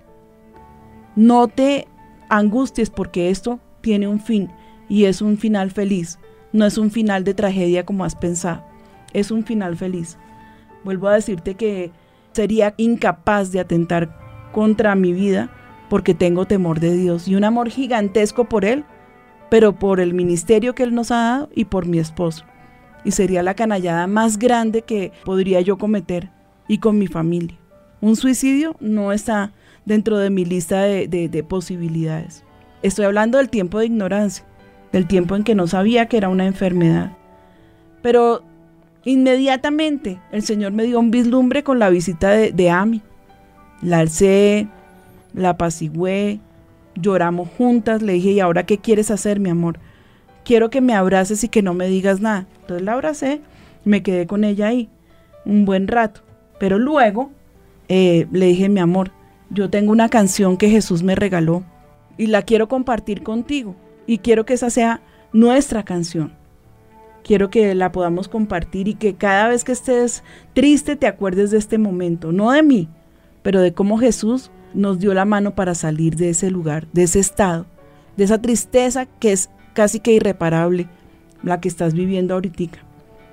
No 1.17 1.49
te 1.49 1.89
angusties 2.29 2.91
porque 2.91 3.31
esto 3.31 3.59
tiene 3.81 4.07
un 4.07 4.21
fin 4.21 4.51
y 4.89 5.05
es 5.05 5.23
un 5.23 5.37
final 5.39 5.71
feliz. 5.71 6.19
No 6.53 6.65
es 6.67 6.79
un 6.79 6.91
final 6.91 7.25
de 7.25 7.35
tragedia 7.35 7.85
como 7.85 8.05
has 8.05 8.15
pensado. 8.15 8.65
Es 9.13 9.31
un 9.31 9.45
final 9.45 9.77
feliz. 9.77 10.19
Vuelvo 10.85 11.09
a 11.09 11.15
decirte 11.15 11.55
que 11.55 11.91
sería 12.33 12.75
incapaz 12.77 13.53
de 13.53 13.61
atentar 13.61 14.17
contra 14.53 14.95
mi 14.95 15.13
vida 15.13 15.51
porque 15.91 16.15
tengo 16.15 16.47
temor 16.47 16.81
de 16.81 16.97
Dios 16.97 17.29
y 17.29 17.35
un 17.35 17.45
amor 17.45 17.71
gigantesco 17.71 18.45
por 18.45 18.65
Él, 18.65 18.85
pero 19.51 19.75
por 19.79 20.01
el 20.01 20.15
ministerio 20.15 20.75
que 20.75 20.83
Él 20.83 20.95
nos 20.95 21.11
ha 21.11 21.17
dado 21.17 21.51
y 21.55 21.65
por 21.67 21.87
mi 21.87 21.99
esposo. 21.99 22.45
Y 23.05 23.13
sería 23.13 23.43
la 23.43 23.55
canallada 23.55 24.07
más 24.07 24.39
grande 24.39 24.83
que 24.83 25.13
podría 25.25 25.61
yo 25.61 25.79
cometer 25.79 26.31
y 26.67 26.79
con 26.79 26.99
mi 26.99 27.07
familia. 27.07 27.57
Un 28.01 28.17
suicidio 28.17 28.77
no 28.81 29.13
está 29.13 29.53
dentro 29.85 30.19
de 30.19 30.31
mi 30.31 30.45
lista 30.45 30.83
de, 30.83 31.09
de- 31.09 31.29
de 31.29 31.43
posibilidades. 31.43 32.45
Estoy 32.83 33.07
hablando 33.07 33.39
del 33.39 33.49
tiempo 33.49 33.79
de 33.79 33.87
ignorancia, 33.87 34.45
del 34.93 35.07
tiempo 35.07 35.37
en 35.37 35.45
que 35.45 35.55
no 35.55 35.67
sabía 35.67 36.07
que 36.07 36.17
era 36.17 36.29
una 36.29 36.47
enfermedad. 36.47 37.17
Pero 38.03 38.43
inmediatamente 39.05 40.21
el 40.33 40.43
Señor 40.43 40.73
me 40.73 40.85
dio 40.85 40.99
un 40.99 41.11
vislumbre 41.11 41.63
con 41.63 41.79
la 41.79 41.91
visita 41.91 42.31
de, 42.31 42.53
de 42.53 42.71
Ami. 42.71 43.03
La 43.83 43.99
alcé, 43.99 44.69
la 45.35 45.51
apacigué, 45.51 46.41
lloramos 46.95 47.49
juntas, 47.57 48.03
le 48.03 48.15
dije, 48.15 48.33
¿y 48.33 48.41
ahora 48.41 48.67
qué 48.67 48.79
quieres 48.79 49.11
hacer, 49.11 49.41
mi 49.41 49.51
amor? 49.51 49.79
Quiero 50.45 50.71
que 50.71 50.81
me 50.81 50.95
abraces 50.95 51.45
y 51.45 51.49
que 51.49 51.63
no 51.63 51.75
me 51.75 51.87
digas 51.87 52.21
nada. 52.21 52.47
Entonces 52.63 52.85
la 52.85 52.95
abracé, 52.95 53.41
me 53.85 54.03
quedé 54.03 54.27
con 54.27 54.45
ella 54.45 54.69
ahí 54.69 54.89
un 55.45 55.65
buen 55.65 55.89
rato. 55.89 56.21
Pero 56.59 56.79
luego 56.79 57.31
eh, 57.89 58.27
le 58.31 58.47
dije, 58.47 58.69
mi 58.69 58.81
amor, 58.81 59.11
yo 59.51 59.71
tengo 59.71 59.91
una 59.91 60.09
canción 60.09 60.57
que 60.57 60.71
Jesús 60.71 61.03
me 61.03 61.15
regaló 61.15 61.65
y 62.17 62.27
la 62.27 62.43
quiero 62.43 62.69
compartir 62.69 63.23
contigo. 63.23 63.75
Y 64.09 64.19
quiero 64.19 64.47
que 64.47 64.55
esa 64.55 64.71
sea 64.71 65.03
nuestra 65.35 65.85
canción. 65.85 66.33
Quiero 67.23 67.51
que 67.51 67.75
la 67.75 67.93
podamos 67.93 68.27
compartir 68.27 68.89
y 68.89 68.95
que 68.95 69.17
cada 69.17 69.49
vez 69.49 69.65
que 69.65 69.73
estés 69.73 70.25
triste 70.55 70.97
te 70.97 71.07
acuerdes 71.07 71.51
de 71.51 71.59
este 71.59 71.77
momento, 71.77 72.33
no 72.33 72.51
de 72.51 72.63
mí, 72.63 72.89
pero 73.43 73.61
de 73.61 73.75
cómo 73.75 73.99
Jesús 73.99 74.51
nos 74.73 74.99
dio 74.99 75.13
la 75.13 75.27
mano 75.27 75.55
para 75.55 75.75
salir 75.75 76.17
de 76.17 76.31
ese 76.31 76.51
lugar, 76.51 76.87
de 76.95 77.03
ese 77.03 77.19
estado, 77.19 77.67
de 78.17 78.25
esa 78.25 78.41
tristeza 78.41 79.05
que 79.05 79.33
es 79.33 79.51
casi 79.75 80.01
que 80.01 80.13
irreparable, 80.13 80.89
la 81.43 81.61
que 81.61 81.69
estás 81.69 81.93
viviendo 81.93 82.33
ahorita. 82.33 82.79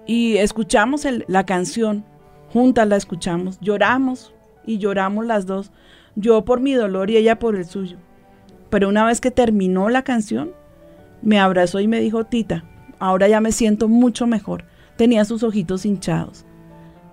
Y 0.05 0.35
escuchamos 0.35 1.07
la 1.27 1.45
canción, 1.45 2.03
juntas 2.51 2.85
la 2.85 2.97
escuchamos, 2.97 3.59
lloramos 3.61 4.33
y 4.65 4.77
lloramos 4.77 5.25
las 5.25 5.45
dos, 5.45 5.71
yo 6.15 6.43
por 6.43 6.59
mi 6.59 6.73
dolor 6.73 7.09
y 7.09 7.15
ella 7.15 7.39
por 7.39 7.55
el 7.55 7.63
suyo. 7.63 7.95
Pero 8.69 8.89
una 8.89 9.05
vez 9.05 9.21
que 9.21 9.31
terminó 9.31 9.89
la 9.89 10.03
canción, 10.03 10.51
me 11.25 11.39
abrazó 11.39 11.81
y 11.81 11.87
me 11.87 11.99
dijo, 11.99 12.23
Tita, 12.23 12.63
ahora 12.99 13.27
ya 13.27 13.41
me 13.41 13.51
siento 13.51 13.89
mucho 13.89 14.27
mejor. 14.27 14.63
Tenía 14.95 15.25
sus 15.25 15.43
ojitos 15.43 15.85
hinchados. 15.85 16.45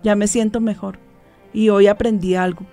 Ya 0.04 0.14
me 0.14 0.28
siento 0.28 0.60
mejor. 0.60 0.98
Y 1.52 1.70
hoy 1.70 1.88
aprendí 1.88 2.34
algo, 2.36 2.64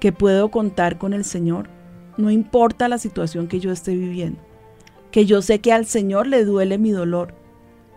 que 0.00 0.12
puedo 0.12 0.50
contar 0.50 0.98
con 0.98 1.12
el 1.12 1.24
Señor. 1.24 1.68
No 2.16 2.30
importa 2.30 2.88
la 2.88 2.98
situación 2.98 3.46
que 3.46 3.60
yo 3.60 3.70
esté 3.70 3.94
viviendo. 3.94 4.40
Que 5.12 5.26
yo 5.26 5.42
sé 5.42 5.60
que 5.60 5.72
al 5.72 5.86
Señor 5.86 6.26
le 6.26 6.44
duele 6.44 6.78
mi 6.78 6.90
dolor 6.90 7.34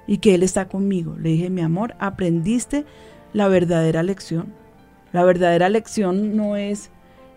y 0.05 0.17
que 0.17 0.35
Él 0.35 0.43
está 0.43 0.67
conmigo. 0.67 1.15
Le 1.17 1.29
dije, 1.29 1.49
mi 1.49 1.61
amor, 1.61 1.95
aprendiste 1.97 2.85
la 3.33 3.47
verdadera 3.47 4.03
lección. 4.03 4.53
La 5.13 5.23
verdadera 5.23 5.69
lección 5.69 6.35
no 6.35 6.57
es 6.57 6.91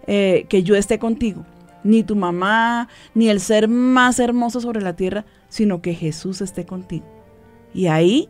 eh, 0.07 0.47
que 0.49 0.65
yo 0.65 0.75
esté 0.75 0.99
contigo, 0.99 1.45
ni 1.85 2.03
tu 2.03 2.17
mamá, 2.17 2.89
ni 3.15 3.29
el 3.29 3.39
ser 3.39 3.69
más 3.69 4.19
hermoso 4.19 4.61
sobre 4.61 4.81
la 4.81 4.97
tierra, 4.97 5.25
sino 5.49 5.83
que 5.83 5.95
Jesús 5.95 6.41
esté 6.41 6.67
contigo. 6.67 7.05
Y 7.73 7.87
ahí 7.87 8.29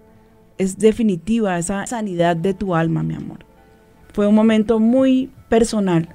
es 0.58 0.78
definitiva 0.78 1.58
esa 1.58 1.86
sanidad 1.86 2.36
de 2.36 2.52
tu 2.52 2.74
alma, 2.74 3.02
mi 3.02 3.14
amor. 3.14 3.38
Fue 4.12 4.26
un 4.26 4.34
momento 4.34 4.78
muy 4.78 5.30
personal, 5.48 6.08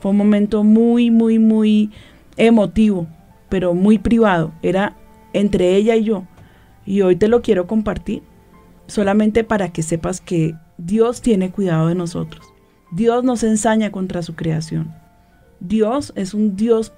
fue 0.00 0.10
un 0.10 0.18
momento 0.18 0.64
muy, 0.64 1.10
muy, 1.10 1.38
muy 1.38 1.90
emotivo, 2.36 3.06
pero 3.48 3.74
muy 3.74 3.98
privado. 3.98 4.52
Era 4.62 4.96
entre 5.32 5.76
ella 5.76 5.96
y 5.96 6.04
yo. 6.04 6.24
Y 6.86 7.00
hoy 7.02 7.16
te 7.16 7.28
lo 7.28 7.40
quiero 7.42 7.66
compartir, 7.66 8.22
solamente 8.86 9.44
para 9.44 9.72
que 9.72 9.82
sepas 9.82 10.20
que 10.20 10.54
Dios 10.76 11.22
tiene 11.22 11.50
cuidado 11.50 11.88
de 11.88 11.94
nosotros. 11.94 12.44
Dios 12.92 13.24
nos 13.24 13.42
ensaña 13.42 13.90
contra 13.90 14.22
su 14.22 14.34
creación. 14.34 14.94
Dios 15.66 16.12
es 16.14 16.34
un 16.34 16.56
Dios 16.56 16.92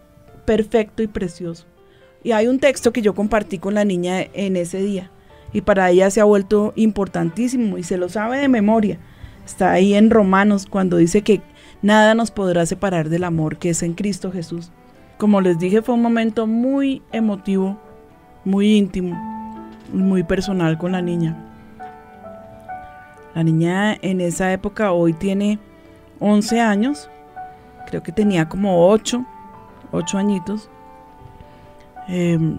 perfecto 0.44 1.02
y 1.02 1.06
precioso. 1.06 1.66
Y 2.24 2.32
hay 2.32 2.48
un 2.48 2.58
texto 2.58 2.92
que 2.92 3.02
yo 3.02 3.14
compartí 3.14 3.58
con 3.58 3.74
la 3.74 3.84
niña 3.84 4.22
en 4.32 4.56
ese 4.56 4.82
día. 4.82 5.10
Y 5.52 5.60
para 5.60 5.88
ella 5.90 6.10
se 6.10 6.20
ha 6.20 6.24
vuelto 6.24 6.72
importantísimo 6.74 7.78
y 7.78 7.84
se 7.84 7.96
lo 7.96 8.08
sabe 8.08 8.38
de 8.38 8.48
memoria. 8.48 8.98
Está 9.44 9.70
ahí 9.70 9.94
en 9.94 10.10
Romanos 10.10 10.66
cuando 10.68 10.96
dice 10.96 11.22
que 11.22 11.40
nada 11.82 12.14
nos 12.14 12.32
podrá 12.32 12.66
separar 12.66 13.08
del 13.08 13.22
amor 13.22 13.58
que 13.58 13.70
es 13.70 13.82
en 13.84 13.94
Cristo 13.94 14.32
Jesús. 14.32 14.72
Como 15.18 15.40
les 15.40 15.58
dije, 15.58 15.82
fue 15.82 15.94
un 15.94 16.02
momento 16.02 16.48
muy 16.48 17.02
emotivo, 17.12 17.78
muy 18.44 18.76
íntimo, 18.76 19.16
muy 19.92 20.24
personal 20.24 20.76
con 20.78 20.92
la 20.92 21.00
niña. 21.00 21.54
La 23.36 23.44
niña 23.44 23.96
en 24.02 24.20
esa 24.20 24.52
época 24.52 24.90
hoy 24.92 25.12
tiene 25.12 25.60
11 26.18 26.60
años, 26.60 27.08
creo 27.86 28.02
que 28.02 28.12
tenía 28.12 28.48
como 28.48 28.88
8, 28.88 29.24
8 29.92 30.18
añitos. 30.18 30.68
Em, 32.08 32.58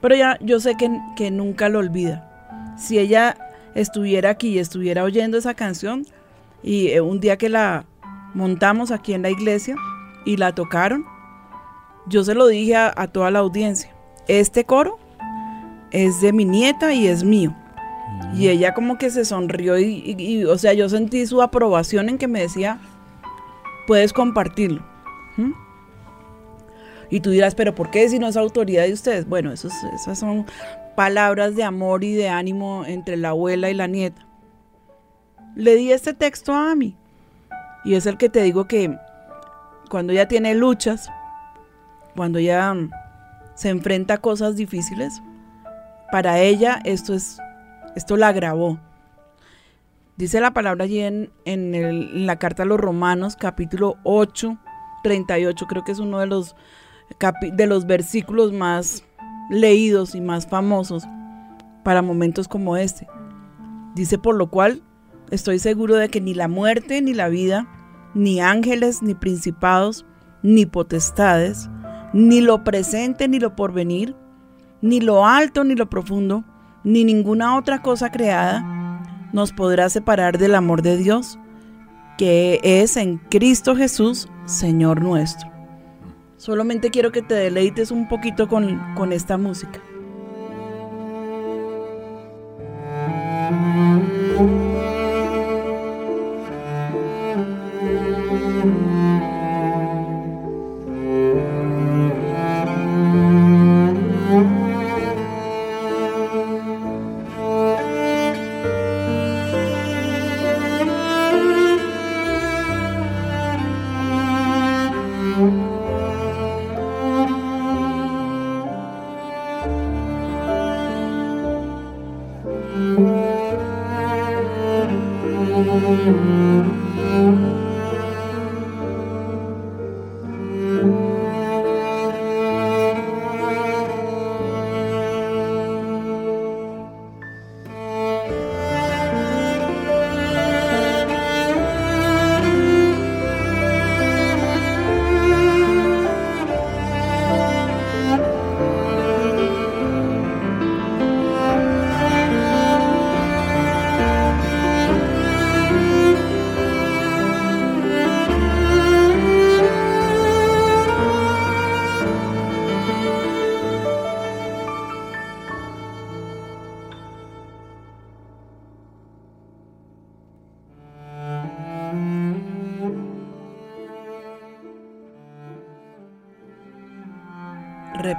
pero 0.00 0.14
ya 0.14 0.38
yo 0.40 0.60
sé 0.60 0.76
que, 0.76 0.90
que 1.16 1.30
nunca 1.30 1.68
lo 1.68 1.78
olvida. 1.78 2.74
Si 2.78 2.98
ella 2.98 3.36
estuviera 3.74 4.30
aquí 4.30 4.48
y 4.48 4.58
estuviera 4.58 5.04
oyendo 5.04 5.36
esa 5.38 5.54
canción, 5.54 6.06
y 6.62 6.88
eh, 6.88 7.00
un 7.00 7.20
día 7.20 7.36
que 7.36 7.48
la 7.48 7.84
montamos 8.34 8.90
aquí 8.90 9.12
en 9.14 9.22
la 9.22 9.30
iglesia 9.30 9.74
y 10.24 10.36
la 10.36 10.54
tocaron, 10.54 11.04
yo 12.06 12.24
se 12.24 12.34
lo 12.34 12.46
dije 12.46 12.76
a, 12.76 12.92
a 12.96 13.08
toda 13.08 13.30
la 13.30 13.40
audiencia, 13.40 13.90
este 14.28 14.64
coro 14.64 14.98
es 15.90 16.20
de 16.20 16.32
mi 16.32 16.44
nieta 16.44 16.92
y 16.92 17.06
es 17.06 17.24
mío. 17.24 17.54
Y 18.34 18.48
ella 18.48 18.74
como 18.74 18.98
que 18.98 19.10
se 19.10 19.24
sonrió 19.24 19.78
y, 19.78 20.02
y- 20.04 20.22
y, 20.40 20.44
o 20.44 20.56
sea, 20.58 20.72
yo 20.72 20.88
sentí 20.88 21.26
su 21.26 21.42
aprobación 21.42 22.08
en 22.08 22.18
que 22.18 22.28
me 22.28 22.40
decía, 22.40 22.78
puedes 23.86 24.12
compartirlo. 24.12 24.84
Y 27.08 27.20
tú 27.20 27.30
dirás, 27.30 27.54
pero 27.54 27.74
¿por 27.74 27.90
qué 27.90 28.08
si 28.08 28.18
no 28.18 28.28
es 28.28 28.36
autoridad 28.36 28.84
de 28.84 28.92
ustedes? 28.92 29.26
Bueno, 29.28 29.52
esos- 29.52 29.72
esas 29.94 30.18
son 30.18 30.46
palabras 30.94 31.56
de 31.56 31.64
amor 31.64 32.04
y 32.04 32.14
de 32.14 32.28
ánimo 32.28 32.84
entre 32.86 33.16
la 33.16 33.30
abuela 33.30 33.68
y 33.70 33.74
la 33.74 33.86
nieta. 33.88 34.24
Le 35.56 35.74
di 35.74 35.92
este 35.92 36.14
texto 36.14 36.52
a 36.52 36.70
Ami. 36.70 36.96
Y 37.84 37.94
es 37.94 38.06
el 38.06 38.16
que 38.16 38.28
te 38.28 38.42
digo 38.42 38.66
que 38.68 38.96
cuando 39.88 40.12
ella 40.12 40.28
tiene 40.28 40.54
luchas, 40.54 41.10
cuando 42.14 42.38
ella 42.38 42.72
mm, 42.74 42.90
se 43.54 43.70
enfrenta 43.70 44.14
a 44.14 44.18
cosas 44.18 44.54
difíciles, 44.54 45.20
para 46.12 46.38
ella 46.40 46.80
esto 46.84 47.14
es 47.14 47.38
esto 47.96 48.16
la 48.16 48.32
grabó. 48.32 48.78
Dice 50.16 50.40
la 50.40 50.52
palabra 50.52 50.84
allí 50.84 51.00
en, 51.00 51.30
la 52.26 52.36
carta 52.36 52.64
a 52.64 52.66
los 52.66 52.78
Romanos, 52.78 53.36
capítulo 53.36 53.96
8, 54.04 54.58
38, 55.02 55.66
creo 55.66 55.84
que 55.84 55.92
es 55.92 55.98
uno 55.98 56.18
de 56.18 56.26
los, 56.26 56.54
de 57.52 57.66
los 57.66 57.86
versículos 57.86 58.52
más 58.52 59.02
leídos 59.50 60.14
y 60.14 60.20
más 60.20 60.46
famosos 60.46 61.04
para 61.84 62.02
momentos 62.02 62.48
como 62.48 62.76
este. 62.76 63.08
Dice, 63.94 64.18
por 64.18 64.36
lo 64.36 64.50
cual 64.50 64.82
estoy 65.30 65.58
seguro 65.58 65.96
de 65.96 66.10
que 66.10 66.20
ni 66.20 66.34
la 66.34 66.48
muerte, 66.48 67.00
ni 67.00 67.14
la 67.14 67.28
vida, 67.28 67.66
ni 68.14 68.40
ángeles, 68.40 69.02
ni 69.02 69.14
principados, 69.14 70.04
ni 70.42 70.66
potestades, 70.66 71.70
ni 72.12 72.40
lo 72.40 72.62
presente, 72.62 73.26
ni 73.26 73.38
lo 73.38 73.56
porvenir, 73.56 74.14
ni 74.82 75.00
lo 75.00 75.26
alto, 75.26 75.64
ni 75.64 75.74
lo 75.76 75.88
profundo, 75.88 76.44
ni 76.84 77.04
ninguna 77.04 77.56
otra 77.56 77.80
cosa 77.80 78.10
creada 78.10 78.80
nos 79.32 79.52
podrá 79.52 79.88
separar 79.88 80.38
del 80.38 80.54
amor 80.54 80.82
de 80.82 80.96
Dios, 80.96 81.38
que 82.18 82.60
es 82.62 82.96
en 82.96 83.18
Cristo 83.18 83.76
Jesús, 83.76 84.28
Señor 84.44 85.02
nuestro. 85.02 85.50
Solamente 86.36 86.90
quiero 86.90 87.12
que 87.12 87.22
te 87.22 87.34
deleites 87.34 87.90
un 87.90 88.08
poquito 88.08 88.48
con, 88.48 88.94
con 88.94 89.12
esta 89.12 89.36
música. 89.36 89.80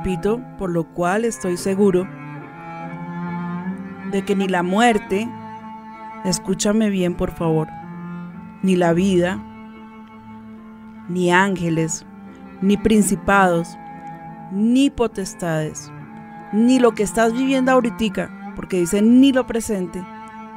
Repito, 0.03 0.41
por 0.57 0.71
lo 0.71 0.83
cual 0.83 1.25
estoy 1.25 1.57
seguro 1.57 2.07
de 4.09 4.25
que 4.25 4.35
ni 4.35 4.47
la 4.47 4.63
muerte, 4.63 5.29
escúchame 6.25 6.89
bien 6.89 7.13
por 7.13 7.29
favor, 7.29 7.67
ni 8.63 8.75
la 8.75 8.93
vida, 8.93 9.39
ni 11.07 11.31
ángeles, 11.31 12.03
ni 12.63 12.77
principados, 12.77 13.77
ni 14.51 14.89
potestades, 14.89 15.91
ni 16.51 16.79
lo 16.79 16.95
que 16.95 17.03
estás 17.03 17.31
viviendo 17.31 17.71
ahorita, 17.71 18.55
porque 18.55 18.79
dice 18.79 19.03
ni 19.03 19.31
lo 19.31 19.45
presente, 19.45 20.03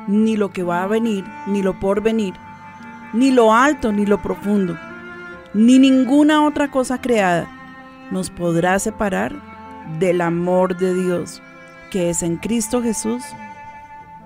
ni 0.09 0.39
lo 0.39 0.53
que 0.53 0.63
va 0.63 0.85
a 0.85 0.87
venir, 0.87 1.23
ni 1.49 1.61
lo 1.61 1.79
por 1.79 2.03
venir, 2.03 2.33
ni 3.13 3.31
lo 3.31 3.53
alto, 3.53 3.93
ni 3.93 4.07
lo 4.07 4.23
profundo, 4.23 4.75
ni 5.53 5.79
ninguna 5.79 6.47
otra 6.47 6.71
cosa 6.71 6.99
creada 6.99 7.54
nos 8.15 8.31
podrá 8.31 8.79
separar 8.79 9.35
del 9.99 10.21
amor 10.21 10.77
de 10.79 10.95
Dios 10.95 11.43
que 11.91 12.11
es 12.11 12.23
en 12.23 12.37
Cristo 12.37 12.81
Jesús, 12.81 13.25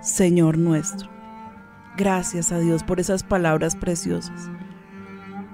Señor 0.01 0.59
nuestro. 0.59 1.09
Gracias 1.97 2.53
a 2.53 2.59
Dios 2.59 2.85
por 2.85 3.01
esas 3.01 3.23
palabras 3.23 3.77
preciosas. 3.77 4.51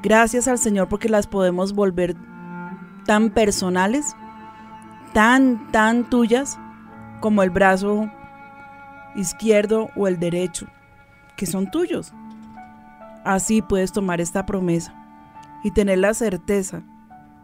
Gracias 0.03 0.49
al 0.49 0.59
Señor 0.59 0.88
porque 0.88 1.09
las 1.09 1.29
podemos 1.29 1.75
volver 1.75 2.17
tan 3.07 3.31
personales, 3.31 4.17
tan, 5.12 5.71
tan 5.71 6.11
tuyas 6.11 6.59
como 7.21 7.43
el 7.45 7.50
brazo 7.50 8.11
izquierdo 9.14 9.91
o 9.95 10.09
el 10.09 10.19
derecho, 10.19 10.66
que 11.37 11.47
son 11.47 11.70
tuyos. 11.70 12.12
Así 13.25 13.62
puedes 13.62 13.92
tomar 13.92 14.20
esta 14.20 14.44
promesa 14.44 14.92
y 15.62 15.70
tener 15.70 15.99
la 15.99 16.14
certeza 16.14 16.83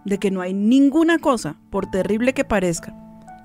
de 0.04 0.18
que 0.18 0.30
no 0.30 0.40
hay 0.40 0.54
ninguna 0.54 1.18
cosa, 1.18 1.56
por 1.70 1.90
terrible 1.90 2.32
que 2.32 2.44
parezca, 2.44 2.94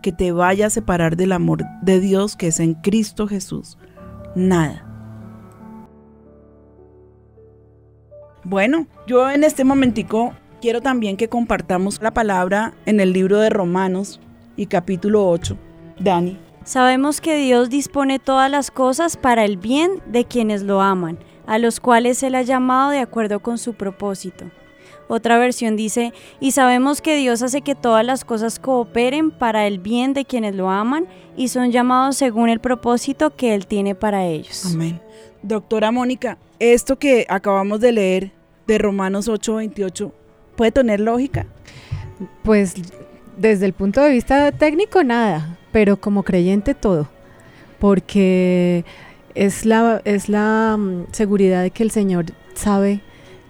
que 0.01 0.11
te 0.11 0.31
vaya 0.31 0.67
a 0.67 0.69
separar 0.69 1.17
del 1.17 1.31
amor 1.31 1.63
de 1.81 1.99
Dios 1.99 2.35
que 2.35 2.47
es 2.47 2.59
en 2.59 2.75
Cristo 2.75 3.27
Jesús. 3.27 3.77
Nada. 4.35 4.85
Bueno, 8.43 8.85
yo 9.07 9.29
en 9.31 9.43
este 9.43 9.63
momentico 9.63 10.33
quiero 10.61 10.81
también 10.81 11.17
que 11.17 11.29
compartamos 11.29 12.01
la 12.01 12.13
palabra 12.13 12.73
en 12.85 12.99
el 12.99 13.11
libro 13.11 13.39
de 13.39 13.49
Romanos 13.49 14.19
y 14.55 14.67
capítulo 14.67 15.27
8. 15.27 15.57
Dani. 15.99 16.37
Sabemos 16.63 17.21
que 17.21 17.37
Dios 17.37 17.69
dispone 17.69 18.19
todas 18.19 18.49
las 18.49 18.71
cosas 18.71 19.17
para 19.17 19.45
el 19.45 19.57
bien 19.57 20.01
de 20.07 20.25
quienes 20.25 20.63
lo 20.63 20.81
aman, 20.81 21.19
a 21.45 21.59
los 21.59 21.79
cuales 21.79 22.21
Él 22.23 22.35
ha 22.35 22.41
llamado 22.41 22.89
de 22.89 22.99
acuerdo 22.99 23.39
con 23.39 23.57
su 23.57 23.73
propósito. 23.73 24.45
Otra 25.07 25.37
versión 25.37 25.75
dice, 25.75 26.13
y 26.39 26.51
sabemos 26.51 27.01
que 27.01 27.15
Dios 27.15 27.41
hace 27.43 27.61
que 27.61 27.75
todas 27.75 28.05
las 28.05 28.25
cosas 28.25 28.57
cooperen 28.59 29.31
para 29.31 29.67
el 29.67 29.79
bien 29.79 30.13
de 30.13 30.25
quienes 30.25 30.55
lo 30.55 30.69
aman 30.69 31.05
y 31.37 31.49
son 31.49 31.71
llamados 31.71 32.17
según 32.17 32.49
el 32.49 32.59
propósito 32.59 33.35
que 33.35 33.53
Él 33.53 33.67
tiene 33.67 33.93
para 33.93 34.25
ellos. 34.25 34.65
Amén. 34.65 34.99
Doctora 35.43 35.91
Mónica, 35.91 36.39
esto 36.59 36.97
que 36.97 37.25
acabamos 37.29 37.79
de 37.81 37.91
leer 37.91 38.31
de 38.65 38.77
Romanos 38.79 39.27
8:28, 39.27 40.11
¿puede 40.55 40.71
tener 40.71 40.99
lógica? 40.99 41.45
Pues 42.43 42.73
desde 43.37 43.65
el 43.65 43.73
punto 43.73 44.01
de 44.01 44.09
vista 44.09 44.51
técnico 44.51 45.03
nada, 45.03 45.57
pero 45.71 45.97
como 45.97 46.23
creyente 46.23 46.73
todo, 46.73 47.07
porque 47.79 48.85
es 49.35 49.65
la, 49.65 50.01
es 50.05 50.29
la 50.29 50.77
mm, 50.77 51.07
seguridad 51.11 51.61
de 51.61 51.71
que 51.71 51.83
el 51.83 51.91
Señor 51.91 52.25
sabe 52.53 53.01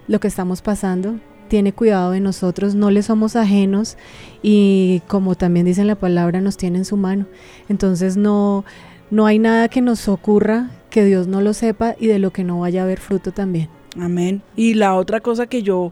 lo 0.08 0.20
que 0.20 0.28
estamos 0.28 0.62
pasando, 0.62 1.16
tiene 1.48 1.74
cuidado 1.74 2.12
de 2.12 2.20
nosotros, 2.20 2.76
no 2.76 2.92
le 2.92 3.04
somos 3.04 3.36
ajenos 3.36 3.98
y 4.42 5.02
como 5.08 5.36
también 5.36 5.66
dice 5.66 5.84
la 5.84 5.96
palabra, 5.96 6.42
nos 6.42 6.58
tiene 6.58 6.80
en 6.80 6.86
su 6.86 6.98
mano. 6.98 7.26
Entonces 7.70 8.18
no, 8.18 8.66
no 9.12 9.26
hay 9.26 9.40
nada 9.40 9.70
que 9.70 9.82
nos 9.82 10.08
ocurra 10.08 10.72
que 10.90 11.06
Dios 11.06 11.28
no 11.28 11.42
lo 11.42 11.54
sepa 11.54 11.96
y 12.00 12.08
de 12.08 12.20
lo 12.20 12.32
que 12.32 12.44
no 12.44 12.60
vaya 12.60 12.82
a 12.82 12.84
haber 12.86 13.00
fruto 13.00 13.32
también. 13.32 13.70
Amén. 14.00 14.42
Y 14.56 14.74
la 14.74 14.96
otra 14.96 15.22
cosa 15.22 15.48
que 15.48 15.64
yo 15.64 15.92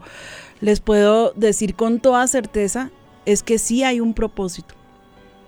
les 0.62 0.80
puedo 0.80 1.34
decir 1.36 1.76
con 1.76 2.00
toda 2.00 2.26
certeza 2.28 2.92
es 3.26 3.44
que 3.44 3.58
sí 3.58 3.84
hay 3.84 4.00
un 4.00 4.14
propósito. 4.14 4.76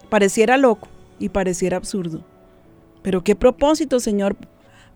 Pareciera 0.09 0.57
loco 0.57 0.87
y 1.19 1.29
pareciera 1.29 1.77
absurdo. 1.77 2.23
Pero 3.01 3.23
¿qué 3.23 3.35
propósito, 3.35 3.99
Señor, 3.99 4.35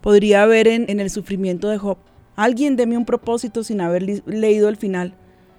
podría 0.02 0.44
haber 0.44 0.68
en, 0.68 0.86
en 0.90 1.00
el 1.00 1.10
sufrimiento 1.10 1.70
de 1.70 1.78
Job? 1.78 1.98
Alguien 2.40 2.78
deme 2.78 2.98
un 2.98 3.04
propósito 3.04 3.66
sin 3.66 3.82
haber 3.82 4.24
leído 4.26 4.70
el 4.70 4.78
final. 4.78 5.14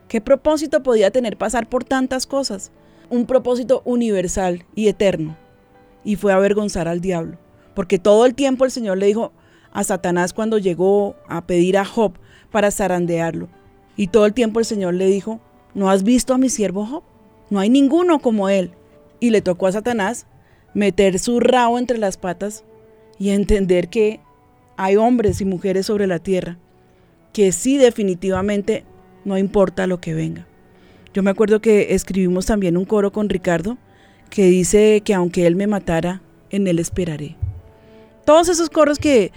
¿Qué 0.09 0.23
propósito 0.23 0.83
podía 0.83 1.11
tener 1.11 1.37
pasar 1.37 1.69
por 1.69 1.85
tantas 1.85 2.27
cosas? 2.27 2.73
Un 3.11 3.27
propósito 3.27 3.83
universal 3.85 4.65
y 4.75 4.89
eterno. 4.89 5.37
Y 6.05 6.17
fue 6.17 6.33
avergonzar 6.33 6.89
al 6.89 7.03
diablo. 7.03 7.37
Porque 7.75 7.99
todo 7.99 8.25
el 8.25 8.35
tiempo 8.35 8.65
el 8.65 8.71
Señor 8.71 8.97
le 8.97 9.05
dijo 9.05 9.31
a 9.73 9.85
Satanás 9.85 10.33
cuando 10.33 10.57
llegó 10.57 11.17
a 11.29 11.47
pedir 11.47 11.77
a 11.77 11.85
Job 11.85 12.15
para 12.51 12.71
zarandearlo. 12.71 13.51
Y 13.95 14.07
todo 14.07 14.25
el 14.25 14.33
tiempo 14.33 14.59
el 14.59 14.65
Señor 14.65 14.95
le 14.95 15.05
dijo, 15.05 15.39
¿no 15.75 15.91
has 15.91 16.03
visto 16.03 16.33
a 16.33 16.39
mi 16.39 16.49
siervo 16.49 16.87
Job? 16.87 17.03
No 17.51 17.61
hay 17.61 17.69
ninguno 17.69 18.21
como 18.21 18.49
él. 18.49 18.71
Y 19.21 19.29
le 19.29 19.43
tocó 19.43 19.67
a 19.67 19.73
Satanás 19.73 20.27
meter 20.73 21.19
su 21.19 21.41
rabo 21.41 21.79
entre 21.79 21.99
las 21.99 22.17
patas 22.17 22.65
y 23.19 23.33
entender 23.33 23.91
que 23.91 24.21
hay 24.79 24.97
hombres 24.97 25.43
y 25.43 25.45
mujeres 25.45 25.85
sobre 25.85 26.07
la 26.07 26.21
tierra 26.21 26.57
que 27.33 27.53
sí 27.53 27.79
definitivamente 27.79 28.85
no 29.25 29.39
importa 29.39 29.87
lo 29.87 30.01
que 30.01 30.15
venga. 30.15 30.47
Yo 31.13 31.23
me 31.23 31.31
acuerdo 31.31 31.61
que 31.61 31.95
escribimos 31.95 32.47
también 32.47 32.77
un 32.77 32.85
coro 32.85 33.13
con 33.13 33.29
Ricardo 33.29 33.79
que 34.31 34.45
dice 34.45 35.03
que 35.05 35.15
aunque 35.15 35.47
él 35.47 35.57
me 35.57 35.67
matara, 35.67 36.23
en 36.51 36.67
él 36.67 36.79
esperaré. 36.79 37.37
Todos 38.25 38.49
esos 38.49 38.71
coros 38.71 38.99
que, 38.99 39.33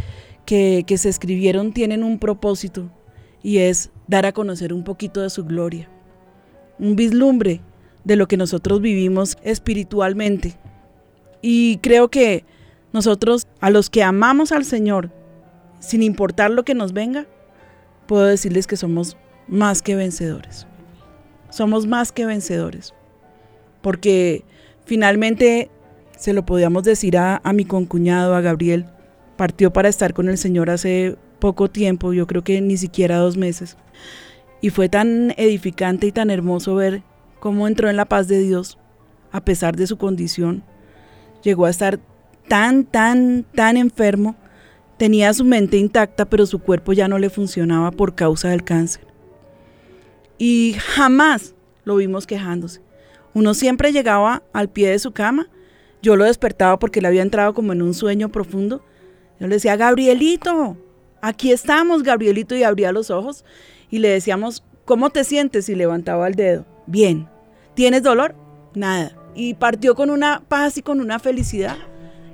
que, 0.45 0.97
se 0.97 1.10
escribieron 1.10 1.73
tienen 1.73 2.03
un 2.03 2.19
propósito 2.19 2.91
y 3.41 3.60
es 3.60 3.91
dar 4.08 4.25
a 4.25 4.34
conocer 4.34 4.73
un 4.73 4.84
poquito 4.84 5.21
de 5.21 5.29
su 5.29 5.45
gloria, 5.45 5.89
un 6.79 6.95
vislumbre 6.95 7.62
de 8.03 8.15
lo 8.15 8.27
que 8.27 8.38
nosotros 8.38 8.82
vivimos 8.82 9.38
espiritualmente. 9.43 10.58
Y 11.41 11.77
creo 11.77 12.10
que 12.10 12.45
nosotros, 12.91 13.47
a 13.60 13.69
los 13.69 13.89
que 13.89 14.03
amamos 14.03 14.51
al 14.51 14.65
Señor, 14.65 15.12
sin 15.79 16.03
importar 16.03 16.51
lo 16.51 16.63
que 16.63 16.75
nos 16.75 16.93
venga, 16.93 17.25
puedo 18.06 18.26
decirles 18.26 18.68
que 18.68 18.78
somos 18.78 19.18
más 19.48 19.82
que 19.82 19.96
vencedores. 19.96 20.68
Somos 21.50 21.88
más 21.88 22.12
que 22.12 22.26
vencedores. 22.26 22.94
Porque 23.82 24.44
finalmente, 24.86 25.70
se 26.18 26.34
lo 26.34 26.46
podíamos 26.46 26.84
decir 26.84 27.18
a, 27.18 27.42
a 27.44 27.54
mi 27.54 27.66
concuñado, 27.66 28.36
a 28.36 28.42
Gabriel, 28.42 28.86
partió 29.36 29.74
para 29.74 29.89
estar 29.89 30.13
con 30.13 30.30
el 30.30 30.38
Señor 30.38 30.70
hace 30.70 31.18
poco 31.39 31.70
tiempo, 31.70 32.13
yo 32.13 32.26
creo 32.26 32.42
que 32.42 32.62
ni 32.62 32.78
siquiera 32.78 33.18
dos 33.18 33.36
meses. 33.36 33.76
Y 34.62 34.70
fue 34.70 34.88
tan 34.88 35.34
edificante 35.36 36.08
y 36.08 36.13
tan 36.13 36.30
hermoso 36.30 36.76
ver 36.76 37.04
cómo 37.42 37.68
entró 37.68 37.89
en 37.89 37.98
la 37.98 38.06
paz 38.06 38.30
de 38.30 38.39
Dios, 38.39 38.78
a 39.30 39.44
pesar 39.44 39.76
de 39.76 39.86
su 39.86 39.98
condición. 39.98 40.63
Llegó 41.44 41.66
a 41.66 41.70
estar 41.70 42.00
tan, 42.48 42.86
tan, 42.86 43.46
tan 43.54 43.76
enfermo. 43.76 44.38
Tenía 45.04 45.34
su 45.34 45.44
mente 45.44 45.76
intacta, 45.76 46.24
pero 46.24 46.46
su 46.46 46.60
cuerpo 46.60 46.94
ya 46.94 47.10
no 47.10 47.20
le 47.20 47.30
funcionaba 47.30 47.92
por 47.92 48.16
causa 48.16 48.48
del 48.48 48.63
cáncer. 48.63 49.06
Y 50.38 50.78
jamás 50.80 51.56
lo 51.84 51.98
vimos 51.98 52.26
quejándose. 52.26 52.80
Uno 53.34 53.54
siempre 53.54 53.92
llegaba 53.92 54.44
al 54.54 54.70
pie 54.70 54.92
de 54.92 55.00
su 55.00 55.12
cama. 55.12 55.50
Yo 56.02 56.16
lo 56.16 56.24
despertaba 56.24 56.80
porque 56.80 57.02
le 57.02 57.10
había 57.10 57.22
entrado 57.22 57.54
como 57.54 57.74
en 57.74 57.82
un 57.82 57.94
sueño 57.94 58.30
profundo. 58.30 58.82
Yo 59.42 59.48
le 59.48 59.56
decía, 59.56 59.76
Gabrielito, 59.76 60.78
aquí 61.22 61.52
estamos, 61.52 62.02
Gabrielito, 62.02 62.56
y 62.56 62.63
abría 62.63 62.94
los 62.94 63.10
ojos 63.10 63.44
y 63.92 64.00
le 64.00 64.08
decíamos, 64.08 64.63
¿cómo 64.86 65.10
te 65.10 65.26
sientes? 65.26 65.68
Y 65.68 65.76
levantaba 65.76 66.30
el 66.30 66.36
dedo. 66.36 66.66
Bien. 66.88 67.28
¿Tienes 67.74 68.04
dolor? 68.04 68.36
Nada. 68.74 69.18
Y 69.36 69.56
partió 69.56 69.96
con 69.96 70.10
una 70.10 70.44
paz 70.48 70.78
y 70.78 70.82
con 70.82 71.02
una 71.02 71.20
felicidad 71.20 71.76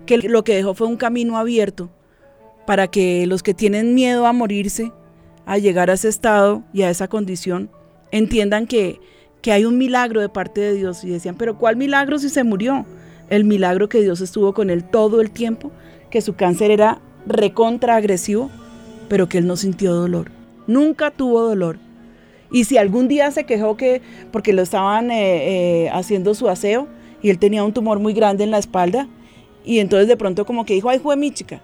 que 0.06 0.20
lo 0.20 0.44
que 0.44 0.54
dejó 0.54 0.76
fue 0.76 0.86
un 0.86 0.98
camino 0.98 1.36
abierto 1.36 1.90
para 2.70 2.88
que 2.88 3.26
los 3.26 3.42
que 3.42 3.56
tienen 3.56 3.96
miedo 3.96 4.28
a 4.28 4.32
morirse, 4.32 4.92
a 5.48 5.58
llegar 5.58 5.90
a 5.90 5.94
ese 5.94 6.08
estado 6.08 6.62
y 6.72 6.84
a 6.84 6.92
esa 6.92 7.08
condición, 7.08 7.72
entiendan 8.12 8.68
que, 8.68 9.00
que 9.42 9.52
hay 9.52 9.66
un 9.66 9.80
milagro 9.80 10.22
de 10.22 10.30
parte 10.30 10.62
de 10.62 10.76
Dios. 10.76 11.04
Y 11.04 11.10
decían, 11.10 11.34
pero 11.34 11.58
¿cuál 11.58 11.78
milagro 11.78 12.20
si 12.20 12.30
se 12.30 12.44
murió? 12.44 12.86
El 13.28 13.44
milagro 13.44 13.90
que 13.90 14.04
Dios 14.04 14.22
estuvo 14.22 14.54
con 14.54 14.70
él 14.70 14.84
todo 14.84 15.20
el 15.20 15.32
tiempo, 15.32 15.72
que 16.12 16.22
su 16.22 16.36
cáncer 16.36 16.70
era 16.70 17.02
recontra 17.26 17.96
agresivo, 17.96 18.52
pero 19.08 19.28
que 19.28 19.40
él 19.40 19.48
no 19.48 19.58
sintió 19.58 19.96
dolor. 19.96 20.30
Nunca 20.68 21.10
tuvo 21.10 21.42
dolor. 21.42 21.80
Y 22.52 22.66
si 22.66 22.78
algún 22.78 23.08
día 23.08 23.32
se 23.32 23.48
quejó 23.48 23.78
que 23.78 24.04
porque 24.32 24.54
lo 24.54 24.62
estaban 24.62 25.10
eh, 25.10 25.86
eh, 25.86 25.90
haciendo 25.92 26.36
su 26.36 26.48
aseo 26.50 26.88
y 27.24 27.32
él 27.32 27.40
tenía 27.40 27.64
un 27.64 27.74
tumor 27.74 27.98
muy 27.98 28.14
grande 28.14 28.44
en 28.44 28.52
la 28.52 28.60
espalda, 28.60 29.08
y 29.66 29.80
entonces 29.80 30.08
de 30.08 30.18
pronto 30.18 30.46
como 30.46 30.66
que 30.66 30.76
dijo, 30.76 30.88
ay, 30.92 31.00
fue 31.00 31.16
mi 31.16 31.32
chica, 31.32 31.64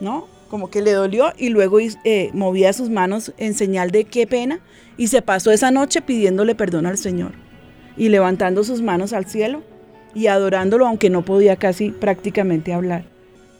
¿no? 0.00 0.31
Como 0.52 0.68
que 0.68 0.82
le 0.82 0.92
dolió 0.92 1.32
y 1.38 1.48
luego 1.48 1.78
eh, 1.80 2.28
movía 2.34 2.74
sus 2.74 2.90
manos 2.90 3.32
en 3.38 3.54
señal 3.54 3.90
de 3.90 4.04
qué 4.04 4.26
pena 4.26 4.60
y 4.98 5.06
se 5.06 5.22
pasó 5.22 5.50
esa 5.50 5.70
noche 5.70 6.02
pidiéndole 6.02 6.54
perdón 6.54 6.84
al 6.84 6.98
Señor. 6.98 7.32
y 7.96 8.10
levantando 8.10 8.62
sus 8.62 8.82
manos 8.82 9.14
al 9.14 9.24
cielo 9.24 9.62
y 10.14 10.26
adorándolo 10.26 10.86
aunque 10.86 11.08
no 11.08 11.24
podía 11.24 11.56
casi 11.56 11.90
prácticamente 11.90 12.74
hablar. 12.74 13.06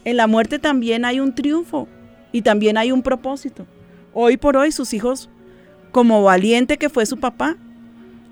En 0.05 0.19
la 0.19 0.27
muerte 0.27 0.59
también 0.59 1.07
hay 1.07 1.19
un 1.19 1.35
triunfo 1.35 1.89
y 2.31 2.43
también 2.43 2.77
hay 2.77 2.93
un 2.93 3.03
propósito. 3.03 3.67
Hoy 4.13 4.37
por 4.37 4.59
hoy 4.59 4.71
sus 4.71 4.93
hijos, 4.93 5.31
como 5.93 6.23
valiente 6.23 6.77
que 6.77 6.91
fue 6.91 7.07
su 7.07 7.19
papá, 7.19 7.57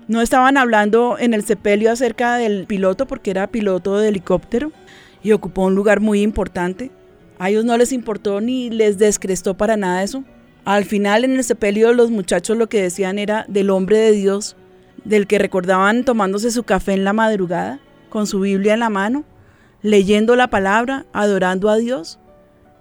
no 0.07 0.21
estaban 0.21 0.55
hablando 0.57 1.17
en 1.17 1.33
el 1.33 1.43
sepelio 1.43 1.91
acerca 1.91 2.37
del 2.37 2.67
piloto 2.67 3.07
porque 3.07 3.31
era 3.31 3.47
piloto 3.47 3.97
de 3.97 4.09
helicóptero 4.09 4.71
y 5.23 5.31
ocupó 5.31 5.63
un 5.63 5.73
lugar 5.73 5.99
muy 5.99 6.21
importante. 6.21 6.91
A 7.41 7.49
ellos 7.49 7.65
no 7.65 7.75
les 7.75 7.91
importó 7.91 8.39
ni 8.39 8.69
les 8.69 8.99
descrestó 8.99 9.57
para 9.57 9.75
nada 9.75 10.03
eso. 10.03 10.23
Al 10.63 10.85
final 10.85 11.23
en 11.23 11.37
el 11.37 11.43
sepelio 11.43 11.91
los 11.91 12.11
muchachos 12.11 12.55
lo 12.55 12.69
que 12.69 12.83
decían 12.83 13.17
era 13.17 13.45
del 13.47 13.71
hombre 13.71 13.97
de 13.97 14.11
Dios, 14.11 14.55
del 15.05 15.25
que 15.25 15.39
recordaban 15.39 16.05
tomándose 16.05 16.51
su 16.51 16.61
café 16.61 16.93
en 16.93 17.03
la 17.03 17.13
madrugada, 17.13 17.79
con 18.09 18.27
su 18.27 18.41
Biblia 18.41 18.75
en 18.75 18.81
la 18.81 18.91
mano, 18.91 19.23
leyendo 19.81 20.35
la 20.35 20.51
palabra, 20.51 21.07
adorando 21.13 21.71
a 21.71 21.77
Dios, 21.77 22.19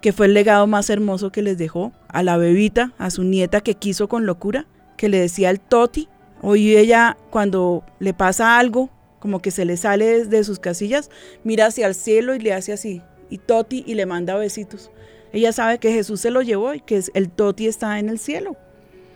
que 0.03 0.13
fue 0.13 0.27
el 0.27 0.35
legado 0.35 0.67
más 0.67 0.91
hermoso 0.91 1.33
que 1.33 1.41
les 1.41 1.57
dejó, 1.57 1.93
a 2.09 2.23
la 2.23 2.37
bebita, 2.37 2.93
a 2.99 3.09
su 3.09 3.25
nieta 3.25 3.63
que 3.63 3.77
quiso 3.77 4.11
con 4.11 4.27
locura, 4.27 4.67
que 4.99 5.09
le 5.09 5.21
decía 5.21 5.49
el 5.49 5.59
toti. 5.59 6.07
Hoy 6.43 6.77
ella 6.77 7.17
cuando 7.31 7.83
le 7.99 8.13
pasa 8.13 8.59
algo, 8.59 8.91
como 9.21 9.41
que 9.41 9.53
se 9.53 9.65
le 9.65 9.79
sale 9.79 10.27
de 10.27 10.45
sus 10.45 10.59
casillas, 10.59 11.09
mira 11.45 11.65
hacia 11.65 11.87
el 11.87 11.95
cielo 11.95 12.35
y 12.35 12.41
le 12.41 12.53
hace 12.53 12.75
así, 12.75 13.01
y 13.31 13.39
toti 13.39 13.85
y 13.87 13.95
le 13.95 14.07
manda 14.07 14.37
besitos. 14.37 14.91
Ella 15.33 15.53
sabe 15.53 15.79
que 15.79 15.93
Jesús 15.93 16.21
se 16.21 16.31
lo 16.31 16.43
llevó 16.43 16.75
y 16.75 16.81
que 16.81 17.03
el 17.15 17.31
toti 17.31 17.67
está 17.67 17.99
en 17.99 18.09
el 18.09 18.19
cielo. 18.19 18.57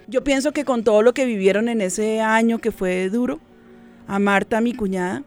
Yo 0.07 0.23
pienso 0.23 0.53
que 0.53 0.65
con 0.65 0.85
todo 0.85 1.03
lo 1.03 1.15
que 1.15 1.25
vivieron 1.25 1.69
en 1.69 1.81
ese 1.81 2.21
año 2.21 2.59
que 2.59 2.71
fue 2.73 3.09
duro, 3.09 3.41
a 4.07 4.19
Marta, 4.19 4.61
mi 4.61 4.75
cuñada, 4.75 5.25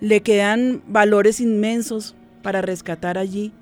le 0.00 0.20
quedan 0.20 0.82
valores 0.86 1.40
inmensos 1.40 2.14
para 2.42 2.62
rescatar 2.62 3.18
allí, 3.18 3.52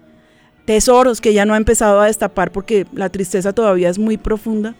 tesoros 0.64 1.20
que 1.20 1.32
ya 1.32 1.46
no 1.46 1.54
ha 1.54 1.58
empezado 1.58 2.00
a 2.00 2.06
destapar 2.06 2.52
porque 2.52 2.86
la 2.92 3.08
tristeza 3.08 3.52
todavía 3.52 3.88
es 3.88 3.98
muy 3.98 4.16
profunda, 4.16 4.74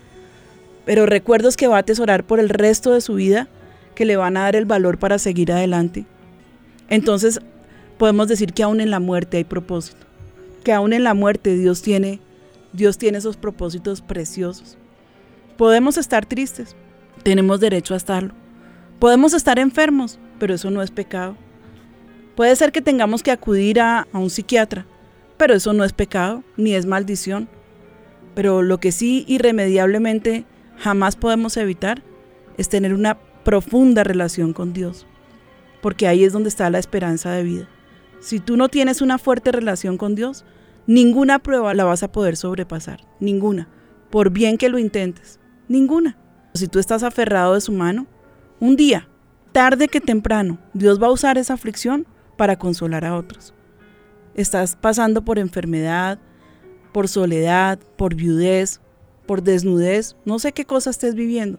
pero 0.84 1.06
recuerdos 1.06 1.56
que 1.56 1.66
va 1.66 1.76
a 1.76 1.80
atesorar 1.80 2.24
por 2.24 2.40
el 2.40 2.50
resto 2.50 2.92
de 2.92 3.00
su 3.00 3.14
vida 3.14 3.48
que 3.94 4.04
le 4.04 4.16
van 4.16 4.36
a 4.36 4.42
dar 4.42 4.56
el 4.56 4.66
valor 4.66 4.98
para 4.98 5.18
seguir 5.18 5.52
adelante. 5.52 6.04
Entonces 6.88 7.40
podemos 7.98 8.28
decir 8.28 8.52
que 8.52 8.62
aún 8.62 8.80
en 8.80 8.90
la 8.90 9.00
muerte 9.00 9.36
hay 9.36 9.44
propósito, 9.44 10.06
que 10.62 10.72
aún 10.72 10.92
en 10.92 11.04
la 11.04 11.14
muerte 11.14 11.56
Dios 11.56 11.82
tiene, 11.82 12.20
Dios 12.72 12.98
tiene 12.98 13.18
esos 13.18 13.36
propósitos 13.36 14.00
preciosos. 14.00 14.76
Podemos 15.56 15.96
estar 15.96 16.26
tristes, 16.26 16.74
tenemos 17.22 17.60
derecho 17.60 17.94
a 17.94 17.96
estarlo. 17.96 18.34
Podemos 18.98 19.34
estar 19.34 19.58
enfermos, 19.58 20.18
pero 20.38 20.54
eso 20.54 20.70
no 20.70 20.82
es 20.82 20.90
pecado. 20.90 21.36
Puede 22.36 22.56
ser 22.56 22.72
que 22.72 22.82
tengamos 22.82 23.22
que 23.22 23.30
acudir 23.30 23.80
a, 23.80 24.08
a 24.12 24.18
un 24.18 24.30
psiquiatra, 24.30 24.86
pero 25.36 25.54
eso 25.54 25.72
no 25.72 25.84
es 25.84 25.92
pecado, 25.92 26.42
ni 26.56 26.74
es 26.74 26.86
maldición. 26.86 27.48
Pero 28.34 28.62
lo 28.62 28.78
que 28.78 28.92
sí 28.92 29.24
irremediablemente 29.28 30.44
jamás 30.76 31.16
podemos 31.16 31.56
evitar 31.56 32.02
es 32.56 32.68
tener 32.68 32.94
una 32.94 33.18
profunda 33.44 34.02
relación 34.04 34.52
con 34.52 34.72
Dios, 34.72 35.06
porque 35.82 36.08
ahí 36.08 36.24
es 36.24 36.32
donde 36.32 36.48
está 36.48 36.70
la 36.70 36.78
esperanza 36.78 37.30
de 37.32 37.42
vida. 37.42 37.68
Si 38.24 38.40
tú 38.40 38.56
no 38.56 38.70
tienes 38.70 39.02
una 39.02 39.18
fuerte 39.18 39.52
relación 39.52 39.98
con 39.98 40.14
Dios, 40.14 40.46
ninguna 40.86 41.40
prueba 41.40 41.74
la 41.74 41.84
vas 41.84 42.02
a 42.02 42.10
poder 42.10 42.38
sobrepasar, 42.38 43.06
ninguna, 43.20 43.68
por 44.08 44.30
bien 44.30 44.56
que 44.56 44.70
lo 44.70 44.78
intentes, 44.78 45.38
ninguna. 45.68 46.16
Si 46.54 46.66
tú 46.66 46.78
estás 46.78 47.02
aferrado 47.02 47.52
de 47.52 47.60
su 47.60 47.70
mano, 47.72 48.06
un 48.60 48.76
día, 48.76 49.10
tarde 49.52 49.88
que 49.88 50.00
temprano, 50.00 50.56
Dios 50.72 51.02
va 51.02 51.08
a 51.08 51.10
usar 51.10 51.36
esa 51.36 51.52
aflicción 51.52 52.06
para 52.38 52.56
consolar 52.58 53.04
a 53.04 53.14
otros. 53.14 53.52
Estás 54.34 54.74
pasando 54.74 55.22
por 55.22 55.38
enfermedad, 55.38 56.18
por 56.92 57.08
soledad, 57.08 57.78
por 57.98 58.14
viudez, 58.14 58.80
por 59.26 59.42
desnudez, 59.42 60.16
no 60.24 60.38
sé 60.38 60.52
qué 60.52 60.64
cosa 60.64 60.88
estés 60.88 61.14
viviendo. 61.14 61.58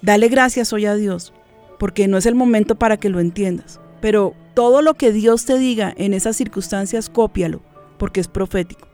Dale 0.00 0.28
gracias 0.28 0.72
hoy 0.72 0.86
a 0.86 0.94
Dios, 0.94 1.34
porque 1.78 2.08
no 2.08 2.16
es 2.16 2.24
el 2.24 2.34
momento 2.34 2.76
para 2.76 2.96
que 2.96 3.10
lo 3.10 3.20
entiendas. 3.20 3.80
Pero 4.00 4.34
todo 4.54 4.82
lo 4.82 4.94
que 4.94 5.12
Dios 5.12 5.44
te 5.44 5.58
diga 5.58 5.92
en 5.96 6.14
esas 6.14 6.36
circunstancias, 6.36 7.08
cópialo, 7.08 7.60
porque 7.98 8.20
es 8.20 8.28
profético. 8.28 8.88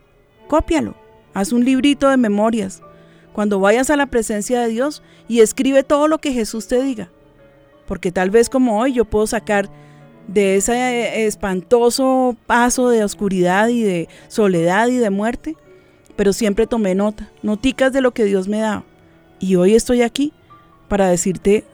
Cópialo. 0.49 0.95
Haz 1.35 1.53
un 1.53 1.65
librito 1.65 2.09
de 2.09 2.17
memorias. 2.17 2.83
Cuando 3.33 3.59
vayas 3.59 3.91
a 3.91 3.97
la 3.97 4.07
presencia 4.07 4.61
de 4.61 4.69
Dios 4.69 5.03
y 5.27 5.41
escribe 5.41 5.83
todo 5.83 6.07
lo 6.07 6.19
que 6.19 6.33
Jesús 6.33 6.69
te 6.69 6.81
diga. 6.83 7.11
Porque 7.87 8.13
tal 8.13 8.31
vez 8.31 8.49
como 8.49 8.79
hoy 8.81 8.93
yo 8.93 9.05
puedo 9.05 9.27
sacar 9.27 9.69
de 10.29 10.57
ese 10.57 11.27
espantoso 11.27 12.37
paso 12.47 12.89
de 12.89 13.05
oscuridad 13.05 13.69
y 13.69 13.83
de 13.83 14.09
soledad 14.29 14.89
y 14.89 14.97
de 14.97 15.11
muerte, 15.11 15.57
pero 16.17 16.33
siempre 16.33 16.67
tomé 16.67 16.95
nota, 16.95 17.31
noticas 17.43 17.93
de 17.93 18.01
lo 18.01 18.13
que 18.15 18.25
Dios 18.25 18.49
me 18.49 18.61
da. 18.61 18.85
Y 19.41 19.57
hoy 19.57 19.75
estoy 19.75 20.03
aquí 20.03 20.33
para 20.89 21.09
decirte, 21.09 21.65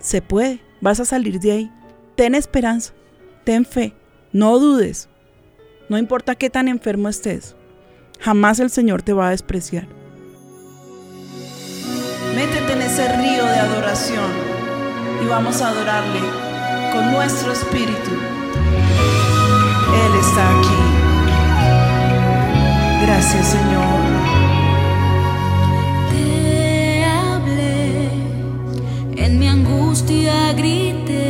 se 0.00 0.22
puede, 0.22 0.60
vas 0.80 1.00
a 1.00 1.04
salir 1.04 1.38
de 1.38 1.52
ahí. 1.52 1.72
Ten 2.18 2.34
esperanza, 2.34 2.94
ten 3.44 3.64
fe, 3.64 3.94
no 4.32 4.58
dudes. 4.58 5.08
No 5.88 5.98
importa 5.98 6.34
qué 6.34 6.50
tan 6.50 6.66
enfermo 6.66 7.08
estés, 7.08 7.54
jamás 8.18 8.58
el 8.58 8.70
Señor 8.70 9.02
te 9.02 9.12
va 9.12 9.28
a 9.28 9.30
despreciar. 9.30 9.86
Métete 12.34 12.72
en 12.72 12.82
ese 12.82 13.16
río 13.16 13.44
de 13.44 13.58
adoración 13.60 14.32
y 15.22 15.28
vamos 15.28 15.62
a 15.62 15.68
adorarle 15.68 16.18
con 16.92 17.12
nuestro 17.12 17.52
espíritu. 17.52 18.10
Él 19.94 20.12
está 20.18 20.58
aquí. 20.58 20.80
Gracias 23.06 23.46
Señor. 23.46 24.00
Te 26.10 27.04
hablé, 27.04 28.10
en 29.24 29.38
mi 29.38 29.46
angustia 29.46 30.52
grité 30.54 31.27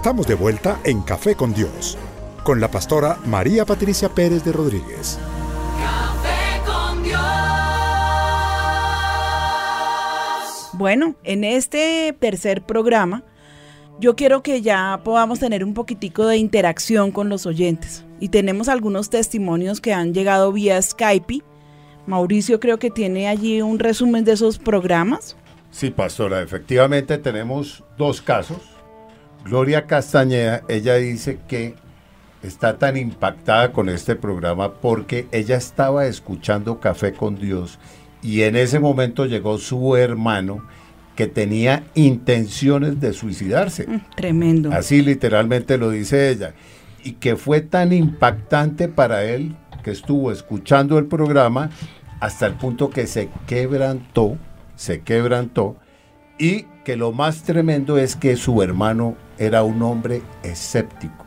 Estamos 0.00 0.26
de 0.26 0.34
vuelta 0.34 0.80
en 0.84 1.02
Café 1.02 1.34
con 1.34 1.52
Dios, 1.52 1.98
con 2.42 2.58
la 2.58 2.70
pastora 2.70 3.18
María 3.26 3.66
Patricia 3.66 4.08
Pérez 4.08 4.42
de 4.42 4.50
Rodríguez. 4.50 5.18
Café 5.78 6.62
con 6.64 7.02
Dios. 7.02 7.20
Bueno, 10.72 11.16
en 11.22 11.44
este 11.44 12.16
tercer 12.18 12.62
programa, 12.62 13.24
yo 14.00 14.16
quiero 14.16 14.42
que 14.42 14.62
ya 14.62 15.02
podamos 15.04 15.38
tener 15.38 15.62
un 15.62 15.74
poquitico 15.74 16.26
de 16.26 16.38
interacción 16.38 17.12
con 17.12 17.28
los 17.28 17.44
oyentes. 17.44 18.02
Y 18.20 18.30
tenemos 18.30 18.70
algunos 18.70 19.10
testimonios 19.10 19.82
que 19.82 19.92
han 19.92 20.14
llegado 20.14 20.50
vía 20.50 20.80
Skype. 20.80 21.42
Mauricio 22.06 22.58
creo 22.58 22.78
que 22.78 22.90
tiene 22.90 23.28
allí 23.28 23.60
un 23.60 23.78
resumen 23.78 24.24
de 24.24 24.32
esos 24.32 24.58
programas. 24.58 25.36
Sí, 25.70 25.90
pastora, 25.90 26.40
efectivamente 26.40 27.18
tenemos 27.18 27.84
dos 27.98 28.22
casos. 28.22 28.79
Gloria 29.44 29.86
Castañeda, 29.86 30.62
ella 30.68 30.96
dice 30.96 31.38
que 31.48 31.74
está 32.42 32.78
tan 32.78 32.96
impactada 32.96 33.72
con 33.72 33.88
este 33.88 34.16
programa 34.16 34.74
porque 34.74 35.26
ella 35.32 35.56
estaba 35.56 36.06
escuchando 36.06 36.80
Café 36.80 37.12
con 37.12 37.36
Dios 37.36 37.78
y 38.22 38.42
en 38.42 38.56
ese 38.56 38.78
momento 38.78 39.26
llegó 39.26 39.58
su 39.58 39.96
hermano 39.96 40.62
que 41.16 41.26
tenía 41.26 41.84
intenciones 41.94 43.00
de 43.00 43.12
suicidarse. 43.12 43.86
Mm, 43.86 44.00
Tremendo. 44.16 44.72
Así 44.72 45.02
literalmente 45.02 45.76
lo 45.76 45.90
dice 45.90 46.30
ella. 46.30 46.54
Y 47.02 47.12
que 47.12 47.36
fue 47.36 47.60
tan 47.60 47.92
impactante 47.92 48.88
para 48.88 49.24
él 49.24 49.56
que 49.82 49.90
estuvo 49.90 50.32
escuchando 50.32 50.98
el 50.98 51.06
programa 51.06 51.70
hasta 52.20 52.46
el 52.46 52.54
punto 52.54 52.90
que 52.90 53.06
se 53.06 53.30
quebrantó, 53.46 54.36
se 54.76 55.00
quebrantó. 55.00 55.76
Y 56.40 56.64
que 56.84 56.96
lo 56.96 57.12
más 57.12 57.42
tremendo 57.42 57.98
es 57.98 58.16
que 58.16 58.34
su 58.36 58.62
hermano 58.62 59.14
era 59.38 59.62
un 59.62 59.82
hombre 59.82 60.22
escéptico. 60.42 61.26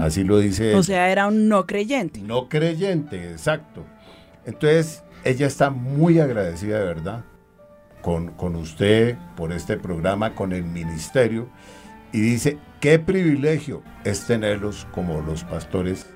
Así 0.00 0.24
lo 0.24 0.38
dice 0.38 0.74
O 0.74 0.82
sea, 0.82 1.10
era 1.10 1.26
un 1.26 1.48
no 1.48 1.66
creyente. 1.66 2.20
No 2.20 2.48
creyente, 2.48 3.32
exacto. 3.32 3.84
Entonces, 4.46 5.02
ella 5.24 5.46
está 5.46 5.70
muy 5.70 6.20
agradecida 6.20 6.78
de 6.78 6.84
verdad 6.84 7.24
con, 8.00 8.28
con 8.28 8.54
usted 8.54 9.16
por 9.36 9.52
este 9.52 9.76
programa, 9.76 10.36
con 10.36 10.52
el 10.52 10.62
ministerio. 10.62 11.48
Y 12.12 12.20
dice, 12.20 12.58
qué 12.80 13.00
privilegio 13.00 13.82
es 14.04 14.24
tenerlos 14.26 14.86
como 14.92 15.20
los 15.20 15.42
pastores. 15.42 16.06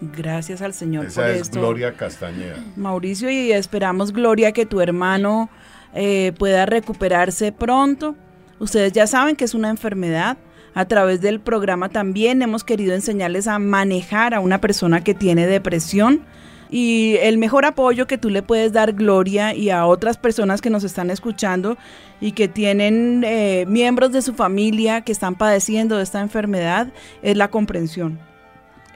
Gracias 0.00 0.62
al 0.62 0.72
Señor 0.72 1.06
Esa 1.06 1.22
por 1.22 1.30
es 1.30 1.42
esto. 1.42 1.60
Gloria 1.60 1.92
Castañeda. 1.92 2.56
Mauricio, 2.76 3.30
y 3.30 3.52
esperamos, 3.52 4.12
Gloria, 4.12 4.52
que 4.52 4.64
tu 4.64 4.80
hermano 4.80 5.50
eh, 5.94 6.32
pueda 6.38 6.66
recuperarse 6.66 7.52
pronto. 7.52 8.14
Ustedes 8.58 8.92
ya 8.92 9.06
saben 9.06 9.36
que 9.36 9.44
es 9.44 9.54
una 9.54 9.70
enfermedad. 9.70 10.38
A 10.74 10.84
través 10.86 11.22
del 11.22 11.40
programa 11.40 11.88
también 11.88 12.42
hemos 12.42 12.62
querido 12.62 12.94
enseñarles 12.94 13.48
a 13.48 13.58
manejar 13.58 14.34
a 14.34 14.40
una 14.40 14.60
persona 14.60 15.02
que 15.02 15.14
tiene 15.14 15.46
depresión. 15.46 16.22
Y 16.68 17.16
el 17.22 17.38
mejor 17.38 17.64
apoyo 17.64 18.06
que 18.06 18.18
tú 18.18 18.28
le 18.28 18.42
puedes 18.42 18.72
dar, 18.72 18.92
Gloria, 18.92 19.54
y 19.54 19.70
a 19.70 19.86
otras 19.86 20.18
personas 20.18 20.60
que 20.60 20.68
nos 20.68 20.84
están 20.84 21.10
escuchando 21.10 21.78
y 22.20 22.32
que 22.32 22.48
tienen 22.48 23.22
eh, 23.24 23.64
miembros 23.68 24.12
de 24.12 24.20
su 24.20 24.34
familia 24.34 25.00
que 25.02 25.12
están 25.12 25.36
padeciendo 25.36 25.96
de 25.96 26.02
esta 26.02 26.20
enfermedad, 26.20 26.88
es 27.22 27.36
la 27.36 27.48
comprensión 27.48 28.18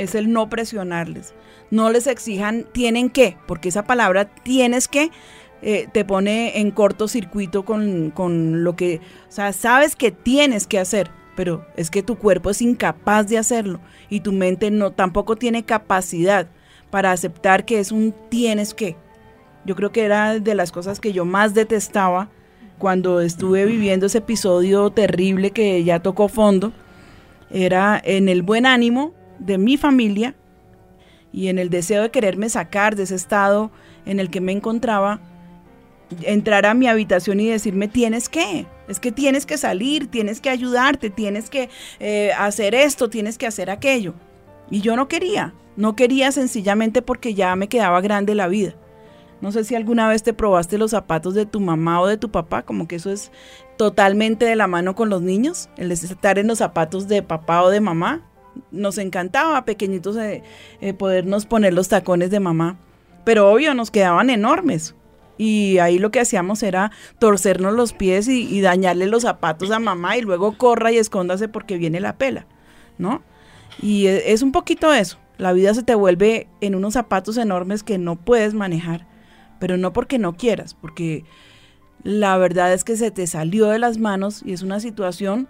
es 0.00 0.14
el 0.14 0.32
no 0.32 0.48
presionarles. 0.48 1.34
No 1.70 1.90
les 1.90 2.06
exijan 2.06 2.66
tienen 2.72 3.10
que, 3.10 3.36
porque 3.46 3.68
esa 3.68 3.84
palabra 3.84 4.24
tienes 4.24 4.88
que 4.88 5.10
eh, 5.62 5.88
te 5.92 6.04
pone 6.04 6.58
en 6.60 6.70
cortocircuito 6.70 7.64
con, 7.64 8.10
con 8.10 8.64
lo 8.64 8.76
que, 8.76 9.00
o 9.28 9.32
sea, 9.32 9.52
sabes 9.52 9.96
que 9.96 10.10
tienes 10.10 10.66
que 10.66 10.78
hacer, 10.78 11.10
pero 11.36 11.66
es 11.76 11.90
que 11.90 12.02
tu 12.02 12.16
cuerpo 12.16 12.50
es 12.50 12.62
incapaz 12.62 13.28
de 13.28 13.38
hacerlo 13.38 13.80
y 14.08 14.20
tu 14.20 14.32
mente 14.32 14.70
no 14.70 14.92
tampoco 14.92 15.36
tiene 15.36 15.64
capacidad 15.64 16.48
para 16.90 17.12
aceptar 17.12 17.64
que 17.64 17.78
es 17.78 17.92
un 17.92 18.14
tienes 18.28 18.74
que. 18.74 18.96
Yo 19.64 19.76
creo 19.76 19.92
que 19.92 20.04
era 20.04 20.38
de 20.38 20.54
las 20.54 20.72
cosas 20.72 21.00
que 21.00 21.12
yo 21.12 21.24
más 21.24 21.54
detestaba 21.54 22.30
cuando 22.78 23.20
estuve 23.20 23.66
viviendo 23.66 24.06
ese 24.06 24.18
episodio 24.18 24.90
terrible 24.90 25.50
que 25.50 25.84
ya 25.84 26.00
tocó 26.00 26.28
fondo. 26.28 26.72
Era 27.50 28.00
en 28.02 28.28
el 28.28 28.42
buen 28.42 28.64
ánimo 28.64 29.12
de 29.38 29.58
mi 29.58 29.76
familia 29.76 30.34
y 31.32 31.48
en 31.48 31.58
el 31.58 31.70
deseo 31.70 32.02
de 32.02 32.10
quererme 32.10 32.48
sacar 32.48 32.96
de 32.96 33.04
ese 33.04 33.14
estado 33.14 33.70
en 34.06 34.18
el 34.18 34.30
que 34.30 34.40
me 34.40 34.52
encontraba, 34.52 35.20
entrar 36.22 36.66
a 36.66 36.74
mi 36.74 36.86
habitación 36.86 37.40
y 37.40 37.48
decirme, 37.48 37.88
tienes 37.88 38.28
que, 38.28 38.66
es 38.88 39.00
que 39.00 39.12
tienes 39.12 39.46
que 39.46 39.58
salir, 39.58 40.10
tienes 40.10 40.40
que 40.40 40.50
ayudarte, 40.50 41.10
tienes 41.10 41.50
que 41.50 41.70
eh, 41.98 42.32
hacer 42.38 42.74
esto, 42.74 43.08
tienes 43.08 43.38
que 43.38 43.46
hacer 43.46 43.70
aquello. 43.70 44.14
Y 44.70 44.80
yo 44.80 44.96
no 44.96 45.08
quería, 45.08 45.54
no 45.76 45.96
quería 45.96 46.32
sencillamente 46.32 47.02
porque 47.02 47.34
ya 47.34 47.54
me 47.56 47.68
quedaba 47.68 48.00
grande 48.00 48.34
la 48.34 48.48
vida. 48.48 48.74
No 49.40 49.52
sé 49.52 49.64
si 49.64 49.74
alguna 49.74 50.06
vez 50.08 50.22
te 50.22 50.34
probaste 50.34 50.76
los 50.76 50.90
zapatos 50.90 51.34
de 51.34 51.46
tu 51.46 51.60
mamá 51.60 52.00
o 52.00 52.06
de 52.06 52.18
tu 52.18 52.30
papá, 52.30 52.62
como 52.62 52.86
que 52.86 52.96
eso 52.96 53.10
es 53.10 53.32
totalmente 53.78 54.44
de 54.44 54.56
la 54.56 54.66
mano 54.66 54.94
con 54.94 55.08
los 55.08 55.22
niños, 55.22 55.70
el 55.78 55.90
estar 55.92 56.38
en 56.38 56.46
los 56.46 56.58
zapatos 56.58 57.08
de 57.08 57.22
papá 57.22 57.62
o 57.62 57.70
de 57.70 57.80
mamá. 57.80 58.26
Nos 58.70 58.98
encantaba 58.98 59.64
pequeñitos 59.64 60.16
eh, 60.16 60.42
eh, 60.80 60.92
podernos 60.92 61.46
poner 61.46 61.72
los 61.72 61.88
tacones 61.88 62.30
de 62.30 62.40
mamá, 62.40 62.78
pero 63.24 63.50
obvio 63.50 63.74
nos 63.74 63.90
quedaban 63.90 64.28
enormes. 64.28 64.94
Y 65.42 65.78
ahí 65.78 65.98
lo 65.98 66.10
que 66.10 66.20
hacíamos 66.20 66.62
era 66.62 66.92
torcernos 67.18 67.72
los 67.72 67.94
pies 67.94 68.28
y, 68.28 68.60
dañarle 68.60 69.06
los 69.06 69.22
zapatos 69.22 69.70
a 69.70 69.78
mamá 69.78 70.18
y 70.18 70.20
luego 70.20 70.58
corra 70.58 70.92
y 70.92 70.98
escóndase 70.98 71.48
porque 71.48 71.78
viene 71.78 71.98
la 71.98 72.18
pela, 72.18 72.44
¿no? 72.98 73.22
Y 73.80 74.06
e- 74.06 74.34
es 74.34 74.42
un 74.42 74.52
poquito 74.52 74.92
eso. 74.92 75.16
La 75.38 75.54
vida 75.54 75.72
se 75.72 75.82
te 75.82 75.94
vuelve 75.94 76.46
en 76.60 76.74
unos 76.74 76.92
zapatos 76.92 77.38
enormes 77.38 77.82
que 77.82 77.96
no 77.96 78.16
puedes 78.16 78.52
manejar, 78.52 79.06
pero 79.58 79.78
no 79.78 79.94
porque 79.94 80.18
no 80.18 80.36
quieras, 80.36 80.74
porque 80.74 81.24
la 82.02 82.36
verdad 82.36 82.74
es 82.74 82.84
que 82.84 82.98
se 82.98 83.10
te 83.10 83.26
salió 83.26 83.68
de 83.68 83.78
las 83.78 83.96
manos 83.96 84.42
y 84.44 84.52
es 84.52 84.60
una 84.60 84.78
situación 84.78 85.48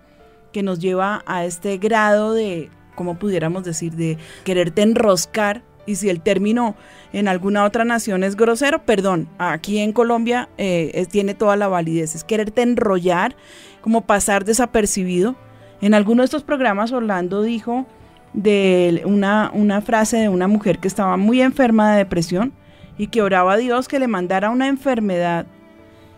que 0.53 0.63
nos 0.63 0.79
lleva 0.79 1.25
a 1.27 1.45
este 1.45 1.79
grado 1.79 2.33
de, 2.33 2.71
como 2.95 3.19
pudiéramos 3.19 3.65
decir, 3.65 3.97
de 3.97 4.19
quererte 4.45 4.83
enroscar. 4.83 5.65
Y 5.87 5.97
si 5.97 6.09
el 6.09 6.21
término 6.21 6.77
en 7.13 7.27
alguna 7.27 7.65
otra 7.65 7.85
nación 7.85 8.23
es 8.23 8.37
grosero, 8.37 8.85
perdón, 8.85 9.29
aquí 9.39 9.79
en 9.79 9.93
Colombia 9.93 10.49
eh, 10.59 11.07
tiene 11.11 11.35
toda 11.35 11.57
la 11.57 11.69
validez. 11.69 12.15
Es 12.15 12.25
quererte 12.25 12.63
enrollar, 12.63 13.35
como 13.81 14.03
pasar 14.03 14.45
desapercibido. 14.45 15.37
En 15.81 15.95
alguno 15.95 16.23
de 16.23 16.27
estos 16.27 16.45
programas 16.45 16.93
Orlando 16.93 17.43
dijo 17.43 17.87
de 18.33 19.03
una, 19.05 19.51
una 19.55 19.81
frase 19.81 20.19
de 20.19 20.29
una 20.29 20.47
mujer 20.47 20.79
que 20.79 20.89
estaba 20.89 21.17
muy 21.17 21.41
enferma 21.41 21.93
de 21.93 21.99
depresión 21.99 22.53
y 22.99 23.09
que 23.09 23.23
oraba 23.23 23.55
a 23.55 23.57
Dios 23.57 23.89
que 23.89 23.99
le 23.99 24.07
mandara 24.07 24.51
una 24.51 24.69
enfermedad 24.69 25.47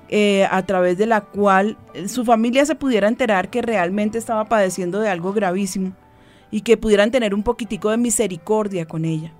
eh, 0.08 0.46
a 0.50 0.66
través 0.66 0.98
de 0.98 1.06
la 1.06 1.22
cual 1.22 1.78
eh, 1.94 2.08
su 2.08 2.24
familia 2.24 2.66
se 2.66 2.74
pudiera 2.74 3.08
enterar 3.08 3.48
que 3.48 3.62
realmente 3.62 4.18
estaba 4.18 4.44
padeciendo 4.44 5.00
de 5.00 5.08
algo 5.08 5.32
gravísimo 5.32 5.92
y 6.50 6.60
que 6.60 6.76
pudieran 6.76 7.10
tener 7.10 7.34
un 7.34 7.42
poquitico 7.42 7.88
de 7.90 7.96
misericordia 7.96 8.84
con 8.84 9.04
ella. 9.04 9.32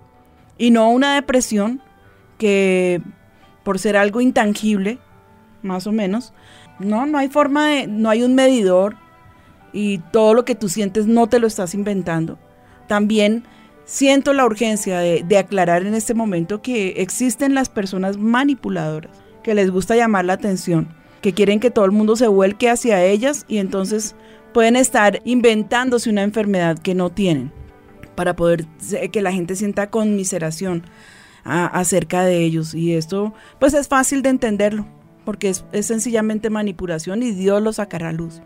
Y 0.58 0.70
no 0.70 0.90
una 0.90 1.14
depresión 1.14 1.82
que 2.38 3.00
por 3.62 3.78
ser 3.78 3.96
algo 3.96 4.20
intangible, 4.20 4.98
más 5.62 5.86
o 5.86 5.92
menos, 5.92 6.32
no, 6.78 7.06
no 7.06 7.18
hay 7.18 7.28
forma 7.28 7.68
de, 7.68 7.86
no 7.86 8.10
hay 8.10 8.22
un 8.22 8.34
medidor 8.34 8.96
y 9.72 9.98
todo 10.12 10.34
lo 10.34 10.44
que 10.44 10.54
tú 10.54 10.68
sientes 10.68 11.06
no 11.06 11.28
te 11.28 11.38
lo 11.38 11.46
estás 11.46 11.74
inventando. 11.74 12.38
También 12.88 13.44
siento 13.84 14.32
la 14.32 14.44
urgencia 14.44 14.98
de, 14.98 15.22
de 15.26 15.38
aclarar 15.38 15.86
en 15.86 15.94
este 15.94 16.14
momento 16.14 16.62
que 16.62 17.00
existen 17.02 17.54
las 17.54 17.68
personas 17.68 18.18
manipuladoras 18.18 19.22
que 19.42 19.54
les 19.54 19.70
gusta 19.70 19.96
llamar 19.96 20.24
la 20.24 20.34
atención, 20.34 20.88
que 21.20 21.32
quieren 21.32 21.60
que 21.60 21.70
todo 21.70 21.84
el 21.84 21.92
mundo 21.92 22.16
se 22.16 22.28
vuelque 22.28 22.70
hacia 22.70 23.04
ellas 23.04 23.44
y 23.48 23.58
entonces 23.58 24.14
pueden 24.52 24.76
estar 24.76 25.20
inventándose 25.24 26.10
una 26.10 26.22
enfermedad 26.22 26.78
que 26.78 26.94
no 26.94 27.10
tienen 27.10 27.52
para 28.14 28.37
poder 28.37 28.66
se- 28.79 29.09
que 29.11 29.22
la 29.22 29.33
gente 29.33 29.57
sienta 29.57 29.90
conmiseración 29.90 30.85
acerca 31.44 32.25
de 32.25 32.38
ellos. 32.44 32.75
Y 32.75 32.94
esto 32.94 33.33
pues 33.59 33.75
es 33.75 33.88
fácil 33.88 34.22
de 34.22 34.29
entenderlo, 34.31 34.87
porque 35.25 35.48
es, 35.48 35.64
es 35.72 35.87
sencillamente 35.87 36.51
manipulación 36.51 37.22
y 37.22 37.33
Dios 37.33 37.62
lo 37.62 37.72
sacará 37.72 38.11
a 38.11 38.12
luz. 38.12 38.40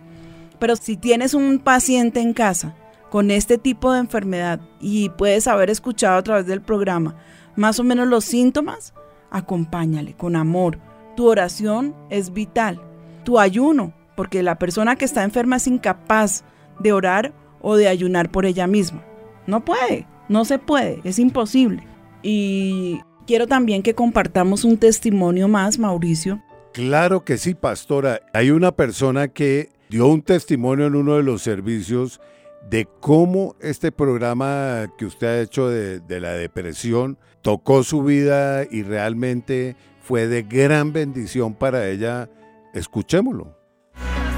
Pero 0.58 0.76
si 0.76 0.96
tienes 0.96 1.34
un 1.34 1.58
paciente 1.58 2.20
en 2.20 2.32
casa 2.32 2.74
con 3.10 3.30
este 3.30 3.58
tipo 3.58 3.92
de 3.92 4.00
enfermedad 4.00 4.60
y 4.80 5.10
puedes 5.10 5.46
haber 5.48 5.70
escuchado 5.70 6.16
a 6.18 6.22
través 6.22 6.46
del 6.46 6.62
programa 6.62 7.14
más 7.54 7.78
o 7.78 7.84
menos 7.84 8.08
los 8.08 8.24
síntomas, 8.24 8.94
acompáñale 9.30 10.14
con 10.14 10.36
amor. 10.36 10.78
Tu 11.16 11.26
oración 11.26 11.94
es 12.10 12.32
vital. 12.32 12.80
Tu 13.24 13.38
ayuno, 13.38 13.92
porque 14.16 14.42
la 14.42 14.58
persona 14.58 14.96
que 14.96 15.04
está 15.04 15.24
enferma 15.24 15.56
es 15.56 15.66
incapaz 15.66 16.44
de 16.78 16.92
orar 16.92 17.32
o 17.60 17.76
de 17.76 17.88
ayunar 17.88 18.30
por 18.30 18.44
ella 18.46 18.66
misma. 18.66 19.02
No 19.46 19.64
puede, 19.64 20.06
no 20.28 20.44
se 20.44 20.58
puede, 20.58 21.00
es 21.04 21.18
imposible. 21.18 21.86
Y 22.22 23.00
quiero 23.26 23.46
también 23.46 23.82
que 23.82 23.94
compartamos 23.94 24.64
un 24.64 24.78
testimonio 24.78 25.48
más, 25.48 25.78
Mauricio. 25.78 26.42
Claro 26.72 27.24
que 27.24 27.38
sí, 27.38 27.54
pastora. 27.54 28.20
Hay 28.32 28.50
una 28.50 28.72
persona 28.72 29.28
que 29.28 29.70
dio 29.88 30.08
un 30.08 30.22
testimonio 30.22 30.86
en 30.86 30.96
uno 30.96 31.16
de 31.16 31.22
los 31.22 31.42
servicios 31.42 32.20
de 32.68 32.88
cómo 33.00 33.54
este 33.60 33.92
programa 33.92 34.92
que 34.98 35.06
usted 35.06 35.26
ha 35.26 35.40
hecho 35.40 35.68
de, 35.68 36.00
de 36.00 36.20
la 36.20 36.32
depresión 36.32 37.16
tocó 37.42 37.84
su 37.84 38.02
vida 38.02 38.64
y 38.68 38.82
realmente 38.82 39.76
fue 40.02 40.26
de 40.26 40.42
gran 40.42 40.92
bendición 40.92 41.54
para 41.54 41.88
ella. 41.88 42.28
Escuchémoslo. 42.74 43.56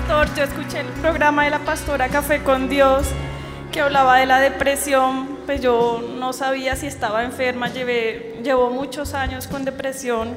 Pastor, 0.06 0.36
yo 0.36 0.44
escuché 0.44 0.80
el 0.80 0.86
programa 1.00 1.44
de 1.44 1.50
la 1.50 1.64
pastora 1.64 2.08
Café 2.08 2.42
con 2.42 2.68
Dios 2.68 3.08
que 3.72 3.80
hablaba 3.80 4.18
de 4.18 4.26
la 4.26 4.40
depresión, 4.40 5.38
pues 5.46 5.60
yo 5.60 6.02
no 6.18 6.32
sabía 6.32 6.76
si 6.76 6.86
estaba 6.86 7.24
enferma, 7.24 7.68
llevé, 7.68 8.40
llevo 8.42 8.70
muchos 8.70 9.14
años 9.14 9.46
con 9.46 9.64
depresión, 9.64 10.36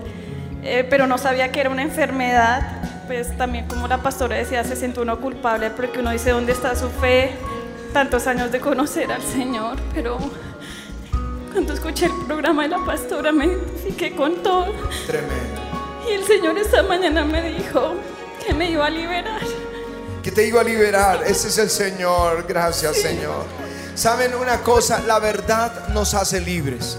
eh, 0.63 0.85
pero 0.89 1.07
no 1.07 1.17
sabía 1.17 1.51
que 1.51 1.61
era 1.61 1.69
una 1.69 1.81
enfermedad, 1.81 2.61
pues 3.07 3.35
también 3.37 3.67
como 3.67 3.87
la 3.87 3.97
pastora 3.97 4.35
decía, 4.35 4.63
se 4.63 4.75
siente 4.75 4.99
uno 5.01 5.19
culpable 5.19 5.69
porque 5.69 5.99
uno 5.99 6.11
dice 6.11 6.31
dónde 6.31 6.51
está 6.51 6.75
su 6.75 6.89
fe, 6.89 7.31
tantos 7.93 8.27
años 8.27 8.51
de 8.51 8.59
conocer 8.59 9.11
al 9.11 9.21
Señor, 9.21 9.77
pero 9.93 10.17
cuando 11.51 11.73
escuché 11.73 12.05
el 12.05 12.25
programa 12.27 12.63
de 12.63 12.69
la 12.69 12.85
pastora 12.85 13.31
me 13.31 13.45
identifiqué 13.45 14.15
con 14.15 14.41
todo. 14.43 14.73
Tremendo. 15.07 15.61
Y 16.09 16.13
el 16.13 16.23
Señor 16.23 16.57
esta 16.57 16.83
mañana 16.83 17.23
me 17.23 17.41
dijo 17.51 17.95
que 18.45 18.53
me 18.53 18.71
iba 18.71 18.85
a 18.85 18.89
liberar. 18.89 19.41
Que 20.23 20.31
te 20.31 20.45
iba 20.45 20.61
a 20.61 20.63
liberar. 20.63 21.23
Ese 21.25 21.47
es 21.47 21.57
el 21.57 21.69
Señor. 21.69 22.45
Gracias, 22.47 22.97
Señor. 22.97 23.45
Saben 23.95 24.35
una 24.35 24.61
cosa, 24.61 24.99
la 25.05 25.19
verdad 25.19 25.87
nos 25.89 26.13
hace 26.13 26.39
libres. 26.39 26.97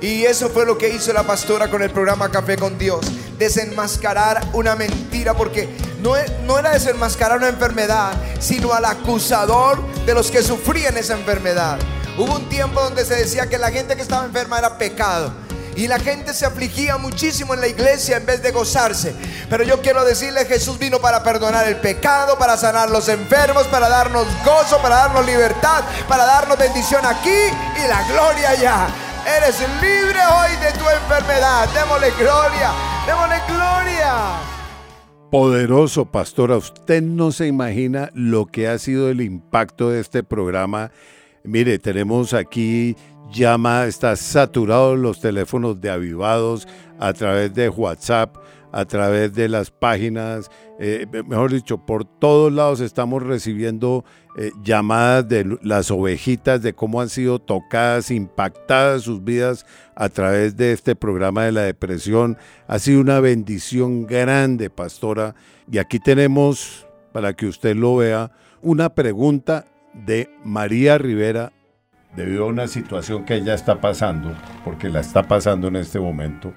Y 0.00 0.24
eso 0.24 0.50
fue 0.50 0.66
lo 0.66 0.76
que 0.76 0.88
hizo 0.88 1.12
la 1.12 1.22
pastora 1.22 1.70
con 1.70 1.82
el 1.82 1.90
programa 1.90 2.30
Café 2.30 2.56
con 2.56 2.76
Dios. 2.76 3.06
Desenmascarar 3.38 4.44
una 4.52 4.74
mentira 4.76 5.34
porque 5.34 5.68
no, 6.02 6.16
e- 6.16 6.26
no 6.44 6.58
era 6.58 6.72
desenmascarar 6.72 7.38
una 7.38 7.48
enfermedad, 7.48 8.12
sino 8.40 8.72
al 8.74 8.84
acusador 8.84 9.80
de 10.04 10.12
los 10.14 10.30
que 10.30 10.42
sufrían 10.42 10.96
esa 10.98 11.14
enfermedad. 11.14 11.78
Hubo 12.18 12.34
un 12.36 12.48
tiempo 12.48 12.80
donde 12.82 13.04
se 13.04 13.14
decía 13.14 13.48
que 13.48 13.56
la 13.56 13.70
gente 13.70 13.96
que 13.96 14.02
estaba 14.02 14.24
enferma 14.26 14.58
era 14.58 14.76
pecado. 14.76 15.32
Y 15.76 15.88
la 15.88 15.98
gente 15.98 16.32
se 16.34 16.46
afligía 16.46 16.96
muchísimo 16.98 17.54
en 17.54 17.60
la 17.60 17.68
iglesia 17.68 18.16
en 18.16 18.26
vez 18.26 18.42
de 18.42 18.52
gozarse. 18.52 19.14
Pero 19.50 19.64
yo 19.64 19.80
quiero 19.80 20.04
decirle, 20.04 20.44
Jesús 20.46 20.78
vino 20.78 21.00
para 21.00 21.22
perdonar 21.22 21.66
el 21.66 21.76
pecado, 21.76 22.38
para 22.38 22.56
sanar 22.56 22.90
los 22.90 23.08
enfermos, 23.08 23.66
para 23.66 23.88
darnos 23.88 24.26
gozo, 24.44 24.78
para 24.80 24.96
darnos 24.96 25.26
libertad, 25.26 25.82
para 26.08 26.24
darnos 26.24 26.58
bendición 26.58 27.04
aquí 27.04 27.30
y 27.30 27.88
la 27.88 28.06
gloria 28.08 28.50
allá. 28.50 28.86
Eres 29.38 29.58
libre 29.80 30.20
hoy 30.20 30.50
de 30.62 30.78
tu 30.78 30.88
enfermedad. 30.88 31.68
Démosle 31.74 32.10
gloria, 32.18 32.72
démosle 33.06 33.40
gloria. 33.48 34.54
Poderoso, 35.30 36.04
pastora. 36.04 36.56
Usted 36.56 37.02
no 37.02 37.32
se 37.32 37.46
imagina 37.46 38.10
lo 38.14 38.46
que 38.46 38.68
ha 38.68 38.78
sido 38.78 39.10
el 39.10 39.20
impacto 39.20 39.90
de 39.90 40.00
este 40.00 40.22
programa. 40.22 40.92
Mire, 41.42 41.78
tenemos 41.78 42.34
aquí 42.34 42.96
llama, 43.32 43.86
está 43.86 44.16
saturado 44.16 44.96
los 44.96 45.20
teléfonos 45.20 45.80
de 45.80 45.90
avivados 45.90 46.66
a 46.98 47.12
través 47.12 47.52
de 47.54 47.68
WhatsApp, 47.68 48.36
a 48.72 48.84
través 48.84 49.32
de 49.34 49.48
las 49.48 49.70
páginas, 49.70 50.50
eh, 50.80 51.06
mejor 51.28 51.52
dicho, 51.52 51.78
por 51.78 52.04
todos 52.04 52.52
lados 52.52 52.80
estamos 52.80 53.22
recibiendo 53.22 54.04
eh, 54.36 54.50
llamadas 54.64 55.28
de 55.28 55.58
las 55.62 55.92
ovejitas, 55.92 56.62
de 56.62 56.74
cómo 56.74 57.00
han 57.00 57.08
sido 57.08 57.38
tocadas, 57.38 58.10
impactadas 58.10 59.02
sus 59.02 59.22
vidas 59.22 59.64
a 59.94 60.08
través 60.08 60.56
de 60.56 60.72
este 60.72 60.96
programa 60.96 61.44
de 61.44 61.52
la 61.52 61.62
depresión. 61.62 62.36
Ha 62.66 62.80
sido 62.80 63.00
una 63.00 63.20
bendición 63.20 64.06
grande, 64.06 64.70
pastora. 64.70 65.36
Y 65.70 65.78
aquí 65.78 66.00
tenemos, 66.00 66.84
para 67.12 67.34
que 67.34 67.46
usted 67.46 67.76
lo 67.76 67.96
vea, 67.96 68.32
una 68.60 68.92
pregunta 68.92 69.66
de 69.92 70.28
María 70.42 70.98
Rivera 70.98 71.52
debido 72.16 72.44
a 72.44 72.48
una 72.48 72.68
situación 72.68 73.24
que 73.24 73.34
ella 73.34 73.54
está 73.54 73.80
pasando, 73.80 74.34
porque 74.64 74.88
la 74.88 75.00
está 75.00 75.24
pasando 75.24 75.68
en 75.68 75.76
este 75.76 75.98
momento. 75.98 76.52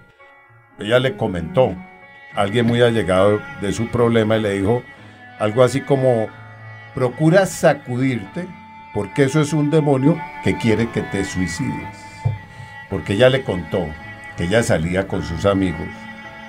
Ella 0.79 0.99
le 0.99 1.17
comentó 1.17 1.75
a 2.35 2.41
alguien 2.41 2.65
muy 2.65 2.81
allegado 2.81 3.39
de 3.61 3.71
su 3.71 3.87
problema 3.87 4.37
y 4.37 4.41
le 4.41 4.59
dijo 4.59 4.83
algo 5.39 5.63
así 5.63 5.81
como, 5.81 6.27
procura 6.93 7.45
sacudirte, 7.45 8.47
porque 8.93 9.23
eso 9.23 9.41
es 9.41 9.53
un 9.53 9.69
demonio 9.69 10.17
que 10.43 10.57
quiere 10.57 10.89
que 10.89 11.01
te 11.01 11.23
suicides. 11.25 12.05
Porque 12.89 13.13
ella 13.13 13.29
le 13.29 13.43
contó 13.43 13.85
que 14.35 14.45
ella 14.45 14.63
salía 14.63 15.07
con 15.07 15.23
sus 15.23 15.45
amigos, 15.45 15.87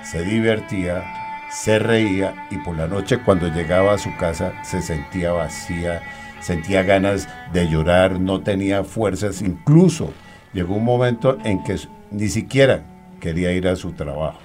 se 0.03 0.23
divertía, 0.23 1.03
se 1.49 1.79
reía 1.79 2.47
y 2.51 2.57
por 2.57 2.77
la 2.77 2.87
noche 2.87 3.19
cuando 3.19 3.47
llegaba 3.47 3.93
a 3.93 3.97
su 3.97 4.15
casa 4.17 4.53
se 4.63 4.81
sentía 4.81 5.31
vacía, 5.31 6.01
sentía 6.41 6.83
ganas 6.83 7.27
de 7.53 7.69
llorar, 7.69 8.19
no 8.19 8.41
tenía 8.41 8.83
fuerzas, 8.83 9.41
incluso 9.41 10.13
llegó 10.53 10.75
un 10.75 10.85
momento 10.85 11.37
en 11.43 11.63
que 11.63 11.77
ni 12.11 12.27
siquiera 12.27 12.83
quería 13.19 13.51
ir 13.51 13.67
a 13.67 13.75
su 13.75 13.91
trabajo, 13.91 14.39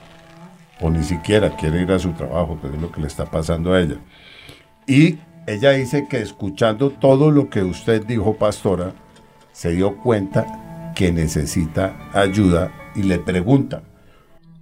o 0.80 0.90
ni 0.90 1.02
siquiera 1.02 1.56
quiere 1.56 1.82
ir 1.82 1.92
a 1.92 1.98
su 1.98 2.12
trabajo, 2.12 2.58
que 2.60 2.68
es 2.68 2.80
lo 2.80 2.90
que 2.90 3.00
le 3.00 3.06
está 3.06 3.26
pasando 3.26 3.72
a 3.72 3.80
ella. 3.80 3.96
Y 4.86 5.18
ella 5.46 5.70
dice 5.70 6.06
que 6.08 6.20
escuchando 6.20 6.90
todo 6.90 7.30
lo 7.30 7.50
que 7.50 7.62
usted 7.62 8.04
dijo, 8.04 8.34
pastora, 8.34 8.92
se 9.52 9.72
dio 9.72 9.96
cuenta 9.96 10.92
que 10.94 11.12
necesita 11.12 11.96
ayuda 12.12 12.72
y 12.94 13.02
le 13.02 13.18
pregunta, 13.18 13.82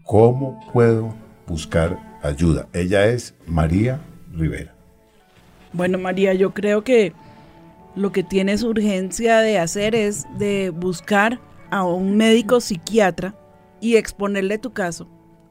¿cómo 0.05 0.61
puedo 0.73 1.15
buscar 1.47 1.99
ayuda? 2.23 2.69
Ella 2.73 3.07
es 3.07 3.35
María 3.47 4.01
Rivera. 4.33 4.75
Bueno, 5.73 5.99
María, 5.99 6.35
yo 6.35 6.53
creo 6.53 6.85
que 6.85 7.13
lo 7.95 8.13
que 8.13 8.23
tienes 8.23 8.63
urgencia 8.63 9.39
de 9.39 9.59
hacer 9.59 9.95
es 9.95 10.27
de 10.39 10.71
buscar 10.71 11.41
a 11.71 11.85
un 11.85 12.17
médico 12.17 12.61
psiquiatra 12.61 13.35
y 13.81 13.97
exponerle 13.97 14.59
tu 14.59 14.73
caso. 14.73 15.09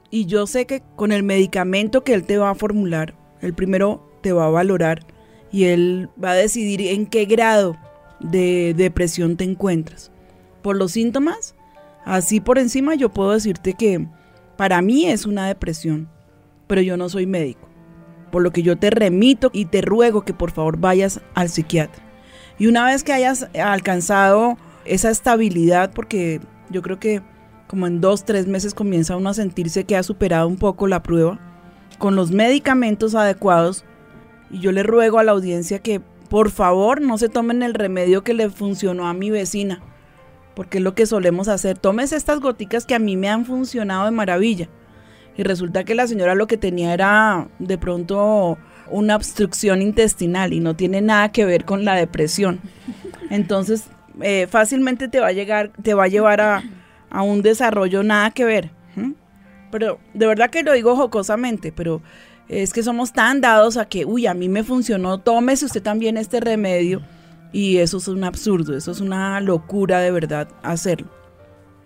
Y 0.09 0.25
yo 0.25 0.47
sé 0.47 0.65
que 0.65 0.81
con 0.95 1.11
el 1.11 1.23
medicamento 1.23 2.03
que 2.03 2.13
él 2.13 2.23
te 2.23 2.37
va 2.37 2.49
a 2.49 2.55
formular, 2.55 3.15
el 3.41 3.53
primero 3.53 4.09
te 4.21 4.33
va 4.33 4.45
a 4.45 4.49
valorar 4.49 5.05
y 5.51 5.65
él 5.65 6.09
va 6.21 6.31
a 6.31 6.35
decidir 6.35 6.81
en 6.81 7.05
qué 7.05 7.25
grado 7.25 7.77
de 8.19 8.73
depresión 8.75 9.37
te 9.37 9.43
encuentras. 9.43 10.11
Por 10.61 10.75
los 10.75 10.91
síntomas, 10.91 11.55
así 12.05 12.39
por 12.39 12.57
encima 12.57 12.95
yo 12.95 13.09
puedo 13.09 13.31
decirte 13.31 13.73
que 13.73 14.07
para 14.57 14.81
mí 14.81 15.07
es 15.07 15.25
una 15.25 15.47
depresión, 15.47 16.09
pero 16.67 16.81
yo 16.81 16.97
no 16.97 17.09
soy 17.09 17.25
médico 17.25 17.71
por 18.31 18.41
lo 18.41 18.51
que 18.51 18.63
yo 18.63 18.77
te 18.77 18.89
remito 18.89 19.51
y 19.53 19.65
te 19.65 19.81
ruego 19.81 20.23
que 20.23 20.33
por 20.33 20.51
favor 20.51 20.77
vayas 20.77 21.21
al 21.35 21.49
psiquiatra. 21.49 22.10
Y 22.61 22.67
una 22.67 22.85
vez 22.85 23.03
que 23.03 23.11
hayas 23.11 23.47
alcanzado 23.55 24.55
esa 24.85 25.09
estabilidad, 25.09 25.91
porque 25.95 26.41
yo 26.69 26.83
creo 26.83 26.99
que 26.99 27.23
como 27.65 27.87
en 27.87 28.01
dos, 28.01 28.23
tres 28.23 28.45
meses 28.45 28.75
comienza 28.75 29.17
uno 29.17 29.31
a 29.31 29.33
sentirse 29.33 29.85
que 29.85 29.97
ha 29.97 30.03
superado 30.03 30.47
un 30.47 30.57
poco 30.57 30.85
la 30.85 31.01
prueba, 31.01 31.39
con 31.97 32.15
los 32.15 32.29
medicamentos 32.29 33.15
adecuados, 33.15 33.83
y 34.51 34.59
yo 34.59 34.71
le 34.71 34.83
ruego 34.83 35.17
a 35.17 35.23
la 35.23 35.31
audiencia 35.31 35.79
que 35.79 36.01
por 36.29 36.51
favor 36.51 37.01
no 37.01 37.17
se 37.17 37.29
tomen 37.29 37.63
el 37.63 37.73
remedio 37.73 38.23
que 38.23 38.35
le 38.35 38.47
funcionó 38.51 39.07
a 39.07 39.15
mi 39.15 39.31
vecina, 39.31 39.81
porque 40.53 40.77
es 40.77 40.83
lo 40.83 40.93
que 40.93 41.07
solemos 41.07 41.47
hacer. 41.47 41.79
Tomes 41.79 42.13
estas 42.13 42.41
goticas 42.41 42.85
que 42.85 42.93
a 42.93 42.99
mí 42.99 43.17
me 43.17 43.27
han 43.27 43.43
funcionado 43.43 44.05
de 44.05 44.11
maravilla. 44.11 44.69
Y 45.35 45.41
resulta 45.41 45.83
que 45.83 45.95
la 45.95 46.05
señora 46.05 46.35
lo 46.35 46.45
que 46.45 46.57
tenía 46.57 46.93
era 46.93 47.47
de 47.57 47.79
pronto 47.79 48.59
una 48.91 49.15
obstrucción 49.15 49.81
intestinal 49.81 50.53
y 50.53 50.59
no 50.59 50.75
tiene 50.75 51.01
nada 51.01 51.31
que 51.31 51.45
ver 51.45 51.65
con 51.65 51.85
la 51.85 51.95
depresión. 51.95 52.59
Entonces, 53.29 53.85
eh, 54.21 54.47
fácilmente 54.47 55.07
te 55.07 55.19
va 55.19 55.27
a 55.27 55.31
llegar, 55.31 55.71
te 55.81 55.93
va 55.93 56.03
a 56.03 56.07
llevar 56.07 56.41
a, 56.41 56.63
a 57.09 57.21
un 57.23 57.41
desarrollo 57.41 58.03
nada 58.03 58.31
que 58.31 58.45
ver. 58.45 58.71
Pero 59.71 59.99
de 60.13 60.27
verdad 60.27 60.49
que 60.49 60.63
lo 60.63 60.73
digo 60.73 60.97
jocosamente, 60.97 61.71
pero 61.71 62.01
es 62.49 62.73
que 62.73 62.83
somos 62.83 63.13
tan 63.13 63.39
dados 63.39 63.77
a 63.77 63.85
que, 63.85 64.03
uy, 64.03 64.27
a 64.27 64.33
mí 64.33 64.49
me 64.49 64.63
funcionó, 64.63 65.19
tómese 65.19 65.65
usted 65.65 65.81
también 65.81 66.17
este 66.17 66.39
remedio. 66.41 67.01
Y 67.53 67.77
eso 67.77 67.97
es 67.97 68.07
un 68.07 68.23
absurdo, 68.23 68.75
eso 68.75 68.91
es 68.91 69.01
una 69.01 69.39
locura 69.41 69.99
de 69.99 70.11
verdad 70.11 70.47
hacerlo. 70.63 71.09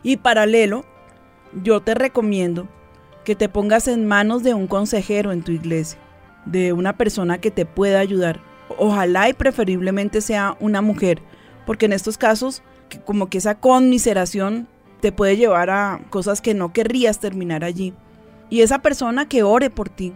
Y 0.03 0.17
paralelo, 0.17 0.85
yo 1.63 1.81
te 1.81 1.95
recomiendo 1.95 2.67
que 3.23 3.35
te 3.35 3.49
pongas 3.49 3.87
en 3.87 4.07
manos 4.07 4.43
de 4.43 4.53
un 4.53 4.67
consejero 4.67 5.31
en 5.31 5.43
tu 5.43 5.51
iglesia, 5.51 5.99
de 6.45 6.73
una 6.73 6.97
persona 6.97 7.39
que 7.39 7.51
te 7.51 7.65
pueda 7.65 7.99
ayudar. 7.99 8.41
Ojalá 8.77 9.29
y 9.29 9.33
preferiblemente 9.33 10.21
sea 10.21 10.57
una 10.59 10.81
mujer, 10.81 11.21
porque 11.65 11.85
en 11.85 11.93
estos 11.93 12.17
casos 12.17 12.63
como 13.03 13.29
que 13.29 13.39
esa 13.39 13.55
conmiseración 13.55 14.67
te 15.01 15.11
puede 15.11 15.37
llevar 15.37 15.69
a 15.69 16.01
cosas 16.09 16.41
que 16.41 16.53
no 16.53 16.71
querrías 16.73 17.19
terminar 17.19 17.63
allí. 17.63 17.93
Y 18.49 18.61
esa 18.61 18.79
persona 18.79 19.27
que 19.27 19.43
ore 19.43 19.69
por 19.69 19.89
ti, 19.89 20.13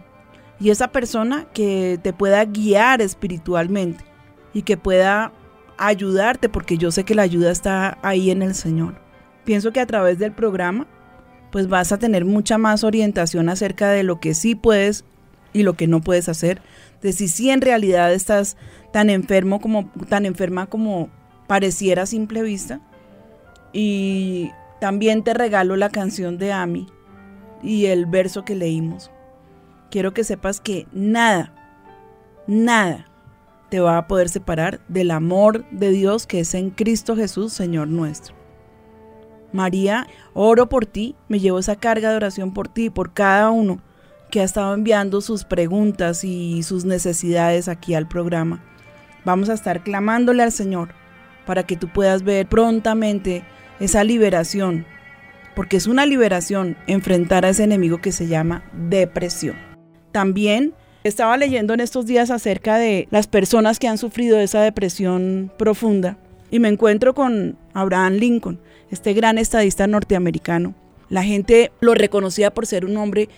y 0.60 0.70
esa 0.70 0.88
persona 0.88 1.46
que 1.54 1.98
te 2.02 2.12
pueda 2.12 2.44
guiar 2.44 3.00
espiritualmente 3.00 4.04
y 4.52 4.62
que 4.62 4.76
pueda 4.76 5.32
ayudarte, 5.78 6.50
porque 6.50 6.76
yo 6.76 6.90
sé 6.90 7.04
que 7.04 7.14
la 7.14 7.22
ayuda 7.22 7.50
está 7.50 7.98
ahí 8.02 8.30
en 8.30 8.42
el 8.42 8.54
Señor. 8.54 9.00
Pienso 9.44 9.72
que 9.72 9.80
a 9.80 9.86
través 9.86 10.18
del 10.18 10.32
programa 10.32 10.86
pues 11.50 11.66
vas 11.66 11.90
a 11.90 11.98
tener 11.98 12.24
mucha 12.24 12.58
más 12.58 12.84
orientación 12.84 13.48
acerca 13.48 13.88
de 13.88 14.04
lo 14.04 14.20
que 14.20 14.34
sí 14.34 14.54
puedes 14.54 15.04
y 15.52 15.62
lo 15.62 15.74
que 15.74 15.86
no 15.86 16.00
puedes 16.00 16.28
hacer, 16.28 16.60
de 17.02 17.12
si 17.12 17.50
en 17.50 17.60
realidad 17.60 18.12
estás 18.12 18.56
tan 18.92 19.10
enfermo 19.10 19.60
como 19.60 19.90
tan 20.08 20.26
enferma 20.26 20.66
como 20.66 21.08
pareciera 21.46 22.02
a 22.02 22.06
simple 22.06 22.42
vista. 22.42 22.80
Y 23.72 24.50
también 24.80 25.22
te 25.22 25.34
regalo 25.34 25.76
la 25.76 25.90
canción 25.90 26.38
de 26.38 26.52
Ami 26.52 26.86
y 27.62 27.86
el 27.86 28.06
verso 28.06 28.44
que 28.44 28.54
leímos. 28.54 29.10
Quiero 29.90 30.12
que 30.12 30.24
sepas 30.24 30.60
que 30.60 30.86
nada, 30.92 31.52
nada 32.46 33.06
te 33.70 33.80
va 33.80 33.98
a 33.98 34.06
poder 34.06 34.28
separar 34.28 34.80
del 34.88 35.10
amor 35.10 35.64
de 35.70 35.90
Dios 35.90 36.26
que 36.26 36.40
es 36.40 36.54
en 36.54 36.70
Cristo 36.70 37.16
Jesús, 37.16 37.52
Señor 37.52 37.88
nuestro. 37.88 38.34
María, 39.52 40.06
oro 40.32 40.68
por 40.68 40.86
ti, 40.86 41.16
me 41.28 41.40
llevo 41.40 41.58
esa 41.58 41.76
carga 41.76 42.10
de 42.10 42.16
oración 42.16 42.52
por 42.52 42.68
ti 42.68 42.90
por 42.90 43.12
cada 43.12 43.50
uno 43.50 43.80
que 44.30 44.40
ha 44.40 44.44
estado 44.44 44.74
enviando 44.74 45.20
sus 45.20 45.44
preguntas 45.44 46.24
y 46.24 46.62
sus 46.62 46.84
necesidades 46.84 47.68
aquí 47.68 47.94
al 47.94 48.08
programa. 48.08 48.62
Vamos 49.24 49.48
a 49.48 49.54
estar 49.54 49.82
clamándole 49.82 50.42
al 50.42 50.52
Señor 50.52 50.94
para 51.46 51.64
que 51.64 51.76
tú 51.76 51.88
puedas 51.88 52.22
ver 52.22 52.46
prontamente 52.46 53.44
esa 53.80 54.04
liberación, 54.04 54.86
porque 55.54 55.76
es 55.76 55.86
una 55.86 56.06
liberación 56.06 56.76
enfrentar 56.86 57.44
a 57.44 57.50
ese 57.50 57.64
enemigo 57.64 57.98
que 58.00 58.12
se 58.12 58.28
llama 58.28 58.62
depresión. 58.72 59.56
También 60.12 60.74
estaba 61.04 61.36
leyendo 61.36 61.74
en 61.74 61.80
estos 61.80 62.06
días 62.06 62.30
acerca 62.30 62.76
de 62.76 63.08
las 63.10 63.26
personas 63.26 63.78
que 63.78 63.88
han 63.88 63.98
sufrido 63.98 64.38
esa 64.38 64.62
depresión 64.62 65.52
profunda 65.56 66.18
y 66.50 66.58
me 66.58 66.68
encuentro 66.68 67.14
con 67.14 67.56
Abraham 67.74 68.14
Lincoln, 68.14 68.60
este 68.90 69.12
gran 69.12 69.38
estadista 69.38 69.86
norteamericano. 69.86 70.74
La 71.08 71.22
gente 71.22 71.72
lo 71.80 71.94
reconocía 71.94 72.52
por 72.52 72.66
ser 72.66 72.84
un 72.84 72.96
hombre 72.96 73.28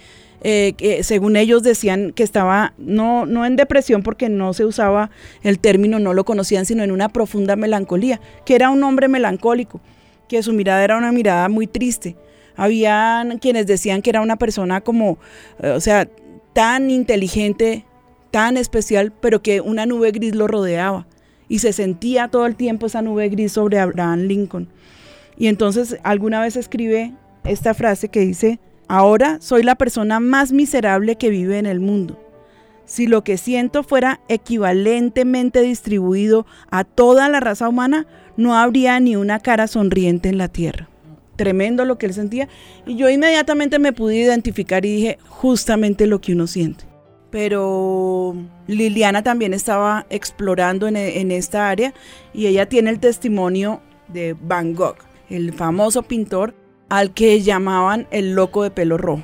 eh, 0.45 0.74
que 0.76 1.05
según 1.05 1.36
ellos 1.36 1.62
decían 1.62 2.12
que 2.12 2.24
estaba 2.24 2.74
no, 2.76 3.26
no 3.26 3.47
en 3.47 3.55
depresión 3.55 4.03
porque 4.03 4.28
no 4.28 4.53
se 4.55 4.64
usaba 4.64 5.11
el 5.43 5.61
término, 5.61 6.01
no 6.01 6.14
lo 6.14 6.24
conocían, 6.24 6.66
sino 6.66 6.82
en 6.82 6.90
una 6.90 7.09
profunda 7.09 7.55
melancolía, 7.55 8.20
que 8.45 8.57
era 8.57 8.70
un 8.70 8.82
hombre 8.82 9.07
melancólico, 9.07 9.80
que 10.28 10.43
su 10.43 10.53
mirada 10.53 10.82
era 10.82 10.97
una 10.97 11.12
mirada 11.12 11.49
muy 11.49 11.68
triste. 11.68 12.16
Habían 12.57 13.38
quienes 13.38 13.66
decían 13.68 14.03
que 14.03 14.11
era 14.11 14.20
una 14.20 14.36
persona 14.36 14.80
como, 14.80 15.18
eh, 15.62 15.70
o 15.70 15.80
sea, 15.80 16.09
tan 16.53 16.90
inteligente, 16.90 17.84
tan 18.32 18.57
especial, 18.57 19.12
pero 19.20 19.43
que 19.43 19.61
una 19.61 19.86
nube 19.86 20.11
gris 20.11 20.34
lo 20.34 20.49
rodeaba 20.49 21.07
y 21.49 21.61
se 21.61 21.72
sentía 21.72 22.28
todo 22.28 22.47
el 22.47 22.57
tiempo 22.57 22.86
esa 22.86 23.01
nube 23.01 23.28
gris 23.28 23.53
sobre 23.53 23.78
Abraham 23.78 24.22
Lincoln. 24.22 24.68
Y 25.36 25.47
entonces 25.47 25.99
alguna 26.03 26.40
vez 26.40 26.57
escribe 26.57 27.12
esta 27.45 27.74
frase 27.74 28.09
que 28.09 28.20
dice, 28.20 28.59
Ahora 28.89 29.39
soy 29.41 29.62
la 29.62 29.76
persona 29.76 30.20
más 30.20 30.53
miserable 30.53 31.16
que 31.16 31.30
vive 31.30 31.59
en 31.59 31.66
el 31.66 31.80
mundo. 31.80 32.18
Si 32.85 33.07
lo 33.07 33.24
que 33.24 33.39
siento 33.39 33.83
fuera 33.83 34.20
equivalentemente 34.28 35.62
distribuido 35.62 36.47
a 36.70 36.85
toda 36.85 37.28
la 37.28 37.41
raza 37.41 37.68
humana, 37.68 38.07
no 38.37 38.57
habría 38.57 38.99
ni 39.01 39.16
una 39.16 39.41
cara 39.41 39.66
sonriente 39.66 40.28
en 40.28 40.39
la 40.39 40.49
tierra. 40.49 40.89
Tremendo 41.37 41.85
lo 41.85 41.97
que 41.97 42.07
él 42.07 42.14
sentía. 42.14 42.49
Y 42.85 42.97
yo 42.97 43.09
inmediatamente 43.09 43.78
me 43.78 43.93
pude 43.93 44.16
identificar 44.16 44.85
y 44.85 44.97
dije 44.97 45.18
justamente 45.28 46.07
lo 46.07 46.20
que 46.20 46.33
uno 46.33 46.47
siente. 46.47 46.85
Pero 47.30 48.37
Liliana 48.66 49.22
también 49.22 49.55
estaba 49.55 50.07
explorando 50.11 50.87
en, 50.87 50.97
en 50.97 51.30
esta 51.30 51.70
área 51.70 51.95
y 52.35 52.47
ella 52.47 52.68
tiene 52.68 52.91
el 52.91 53.01
testimonio 53.01 53.80
de 54.09 54.37
Van 54.39 54.74
Gogh, 54.74 54.97
el 55.30 55.55
famoso 55.55 56.03
pintor 56.03 56.55
al 56.93 57.14
que 57.14 57.40
llamaban 57.40 58.07
el 58.11 58.34
loco 58.34 58.62
de 58.62 58.70
pelo 58.70 58.99
rojo. 58.99 59.22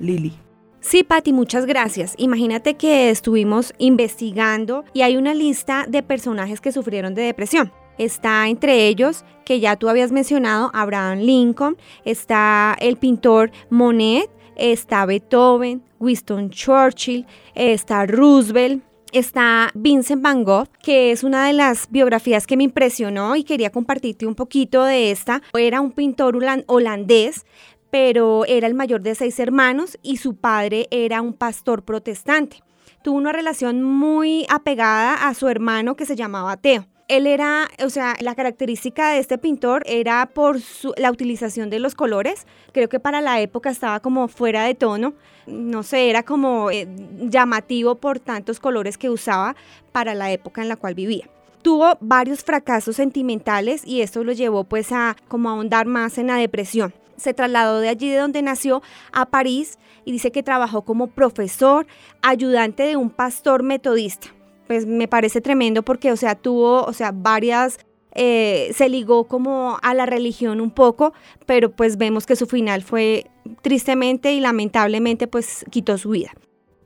Lili. 0.00 0.32
Sí, 0.80 1.04
Patti, 1.04 1.32
muchas 1.32 1.64
gracias. 1.64 2.16
Imagínate 2.18 2.74
que 2.74 3.10
estuvimos 3.10 3.74
investigando 3.78 4.84
y 4.92 5.02
hay 5.02 5.16
una 5.16 5.32
lista 5.32 5.86
de 5.88 6.02
personajes 6.02 6.60
que 6.60 6.72
sufrieron 6.72 7.14
de 7.14 7.22
depresión. 7.22 7.70
Está 7.96 8.48
entre 8.48 8.88
ellos, 8.88 9.24
que 9.44 9.60
ya 9.60 9.76
tú 9.76 9.88
habías 9.88 10.10
mencionado, 10.10 10.72
Abraham 10.74 11.20
Lincoln, 11.20 11.76
está 12.04 12.76
el 12.80 12.96
pintor 12.96 13.52
Monet, 13.70 14.28
está 14.56 15.06
Beethoven, 15.06 15.84
Winston 16.00 16.50
Churchill, 16.50 17.24
está 17.54 18.04
Roosevelt, 18.06 18.82
está 19.18 19.70
Vincent 19.74 20.22
Van 20.22 20.44
Gogh, 20.44 20.68
que 20.82 21.10
es 21.10 21.24
una 21.24 21.46
de 21.46 21.54
las 21.54 21.90
biografías 21.90 22.46
que 22.46 22.56
me 22.56 22.64
impresionó 22.64 23.34
y 23.34 23.44
quería 23.44 23.70
compartirte 23.70 24.26
un 24.26 24.34
poquito 24.34 24.84
de 24.84 25.10
esta. 25.10 25.42
Era 25.54 25.80
un 25.80 25.92
pintor 25.92 26.38
holandés, 26.66 27.46
pero 27.90 28.44
era 28.44 28.66
el 28.66 28.74
mayor 28.74 29.00
de 29.00 29.14
seis 29.14 29.38
hermanos 29.40 29.98
y 30.02 30.18
su 30.18 30.36
padre 30.36 30.86
era 30.90 31.22
un 31.22 31.32
pastor 31.32 31.82
protestante. 31.82 32.62
Tuvo 33.02 33.16
una 33.16 33.32
relación 33.32 33.82
muy 33.82 34.44
apegada 34.50 35.28
a 35.28 35.32
su 35.34 35.48
hermano 35.48 35.96
que 35.96 36.06
se 36.06 36.16
llamaba 36.16 36.56
Teo 36.56 36.86
él 37.08 37.26
era, 37.26 37.68
o 37.84 37.90
sea, 37.90 38.16
la 38.20 38.34
característica 38.34 39.10
de 39.10 39.18
este 39.18 39.38
pintor 39.38 39.82
era 39.86 40.26
por 40.26 40.58
la 40.96 41.10
utilización 41.10 41.70
de 41.70 41.78
los 41.78 41.94
colores. 41.94 42.46
Creo 42.72 42.88
que 42.88 42.98
para 42.98 43.20
la 43.20 43.40
época 43.40 43.70
estaba 43.70 44.00
como 44.00 44.26
fuera 44.26 44.64
de 44.64 44.74
tono. 44.74 45.14
No 45.46 45.84
sé, 45.84 46.10
era 46.10 46.24
como 46.24 46.70
eh, 46.70 46.88
llamativo 47.20 47.94
por 47.94 48.18
tantos 48.18 48.58
colores 48.58 48.98
que 48.98 49.08
usaba 49.08 49.54
para 49.92 50.14
la 50.14 50.32
época 50.32 50.62
en 50.62 50.68
la 50.68 50.76
cual 50.76 50.94
vivía. 50.94 51.28
Tuvo 51.62 51.96
varios 52.00 52.42
fracasos 52.42 52.96
sentimentales 52.96 53.82
y 53.84 54.00
esto 54.00 54.24
lo 54.24 54.32
llevó 54.32 54.64
pues 54.64 54.90
a 54.90 55.16
como 55.28 55.48
ahondar 55.48 55.86
más 55.86 56.18
en 56.18 56.26
la 56.26 56.36
depresión. 56.36 56.92
Se 57.16 57.34
trasladó 57.34 57.80
de 57.80 57.88
allí 57.88 58.10
de 58.10 58.18
donde 58.18 58.42
nació 58.42 58.82
a 59.12 59.26
París 59.26 59.78
y 60.04 60.12
dice 60.12 60.32
que 60.32 60.42
trabajó 60.42 60.82
como 60.82 61.06
profesor, 61.06 61.86
ayudante 62.20 62.82
de 62.82 62.96
un 62.96 63.10
pastor 63.10 63.62
metodista 63.62 64.35
pues 64.66 64.86
me 64.86 65.08
parece 65.08 65.40
tremendo 65.40 65.82
porque, 65.82 66.12
o 66.12 66.16
sea, 66.16 66.34
tuvo, 66.34 66.84
o 66.84 66.92
sea, 66.92 67.12
varias, 67.12 67.78
eh, 68.14 68.70
se 68.74 68.88
ligó 68.88 69.24
como 69.24 69.78
a 69.82 69.94
la 69.94 70.06
religión 70.06 70.60
un 70.60 70.70
poco, 70.70 71.12
pero 71.44 71.70
pues 71.70 71.98
vemos 71.98 72.26
que 72.26 72.36
su 72.36 72.46
final 72.46 72.82
fue 72.82 73.30
tristemente 73.62 74.32
y 74.32 74.40
lamentablemente 74.40 75.26
pues 75.26 75.64
quitó 75.70 75.98
su 75.98 76.10
vida. 76.10 76.32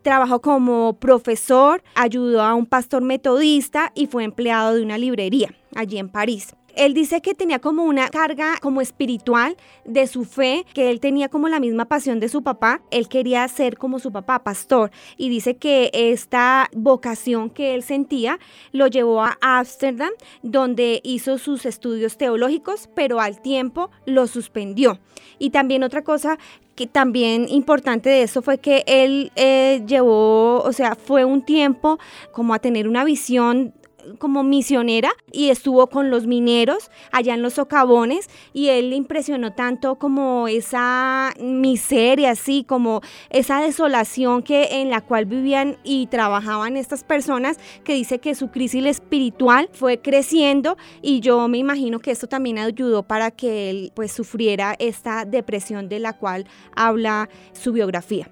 Trabajó 0.02 0.40
como 0.40 0.94
profesor, 0.98 1.82
ayudó 1.94 2.42
a 2.42 2.54
un 2.54 2.66
pastor 2.66 3.02
metodista 3.02 3.92
y 3.94 4.06
fue 4.06 4.24
empleado 4.24 4.74
de 4.74 4.82
una 4.82 4.96
librería 4.96 5.54
allí 5.74 5.98
en 5.98 6.08
París. 6.08 6.54
Él 6.74 6.94
dice 6.94 7.20
que 7.20 7.34
tenía 7.34 7.58
como 7.58 7.84
una 7.84 8.08
carga 8.08 8.56
como 8.60 8.80
espiritual 8.80 9.56
de 9.84 10.06
su 10.06 10.24
fe, 10.24 10.64
que 10.74 10.90
él 10.90 11.00
tenía 11.00 11.28
como 11.28 11.48
la 11.48 11.60
misma 11.60 11.86
pasión 11.86 12.20
de 12.20 12.28
su 12.28 12.42
papá, 12.42 12.82
él 12.90 13.08
quería 13.08 13.46
ser 13.48 13.76
como 13.76 13.98
su 13.98 14.12
papá, 14.12 14.42
pastor, 14.42 14.90
y 15.16 15.28
dice 15.28 15.56
que 15.56 15.90
esta 15.92 16.68
vocación 16.74 17.50
que 17.50 17.74
él 17.74 17.82
sentía 17.82 18.38
lo 18.72 18.86
llevó 18.86 19.22
a 19.22 19.38
Ámsterdam, 19.40 20.12
donde 20.42 21.00
hizo 21.04 21.38
sus 21.38 21.66
estudios 21.66 22.16
teológicos, 22.16 22.88
pero 22.94 23.20
al 23.20 23.40
tiempo 23.40 23.90
lo 24.06 24.26
suspendió. 24.26 24.98
Y 25.38 25.50
también 25.50 25.82
otra 25.82 26.02
cosa 26.02 26.38
que 26.74 26.86
también 26.86 27.46
importante 27.48 28.08
de 28.08 28.22
eso 28.22 28.40
fue 28.40 28.58
que 28.58 28.84
él 28.86 29.32
eh, 29.36 29.82
llevó, 29.86 30.62
o 30.62 30.72
sea, 30.72 30.94
fue 30.94 31.24
un 31.24 31.42
tiempo 31.42 31.98
como 32.32 32.54
a 32.54 32.58
tener 32.58 32.88
una 32.88 33.04
visión 33.04 33.74
como 34.18 34.42
misionera 34.42 35.10
y 35.32 35.50
estuvo 35.50 35.88
con 35.88 36.10
los 36.10 36.26
mineros 36.26 36.90
allá 37.12 37.34
en 37.34 37.42
los 37.42 37.54
socavones 37.54 38.28
y 38.52 38.68
él 38.68 38.90
le 38.90 38.96
impresionó 38.96 39.52
tanto 39.52 39.96
como 39.96 40.48
esa 40.48 41.32
miseria, 41.40 42.30
así 42.30 42.64
como 42.64 43.00
esa 43.30 43.60
desolación 43.60 44.42
que 44.42 44.80
en 44.80 44.90
la 44.90 45.00
cual 45.00 45.26
vivían 45.26 45.78
y 45.84 46.06
trabajaban 46.06 46.76
estas 46.76 47.04
personas 47.04 47.58
que 47.84 47.94
dice 47.94 48.18
que 48.18 48.34
su 48.34 48.50
crisis 48.50 48.84
espiritual 48.84 49.68
fue 49.72 50.00
creciendo 50.00 50.76
y 51.02 51.20
yo 51.20 51.48
me 51.48 51.58
imagino 51.58 51.98
que 51.98 52.10
esto 52.10 52.26
también 52.26 52.58
ayudó 52.58 53.02
para 53.02 53.30
que 53.30 53.70
él 53.70 53.92
pues 53.94 54.12
sufriera 54.12 54.74
esta 54.78 55.24
depresión 55.24 55.88
de 55.88 55.98
la 55.98 56.16
cual 56.16 56.46
habla 56.74 57.28
su 57.52 57.72
biografía. 57.72 58.30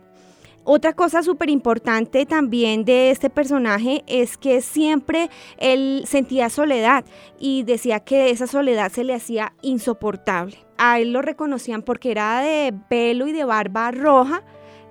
Otra 0.70 0.92
cosa 0.92 1.22
súper 1.22 1.48
importante 1.48 2.26
también 2.26 2.84
de 2.84 3.10
este 3.10 3.30
personaje 3.30 4.04
es 4.06 4.36
que 4.36 4.60
siempre 4.60 5.30
él 5.56 6.02
sentía 6.04 6.50
soledad 6.50 7.06
y 7.40 7.62
decía 7.62 8.00
que 8.00 8.28
esa 8.28 8.46
soledad 8.46 8.92
se 8.92 9.02
le 9.02 9.14
hacía 9.14 9.54
insoportable. 9.62 10.58
A 10.76 11.00
él 11.00 11.14
lo 11.14 11.22
reconocían 11.22 11.80
porque 11.80 12.10
era 12.10 12.42
de 12.42 12.74
pelo 12.90 13.26
y 13.26 13.32
de 13.32 13.44
barba 13.44 13.92
roja. 13.92 14.42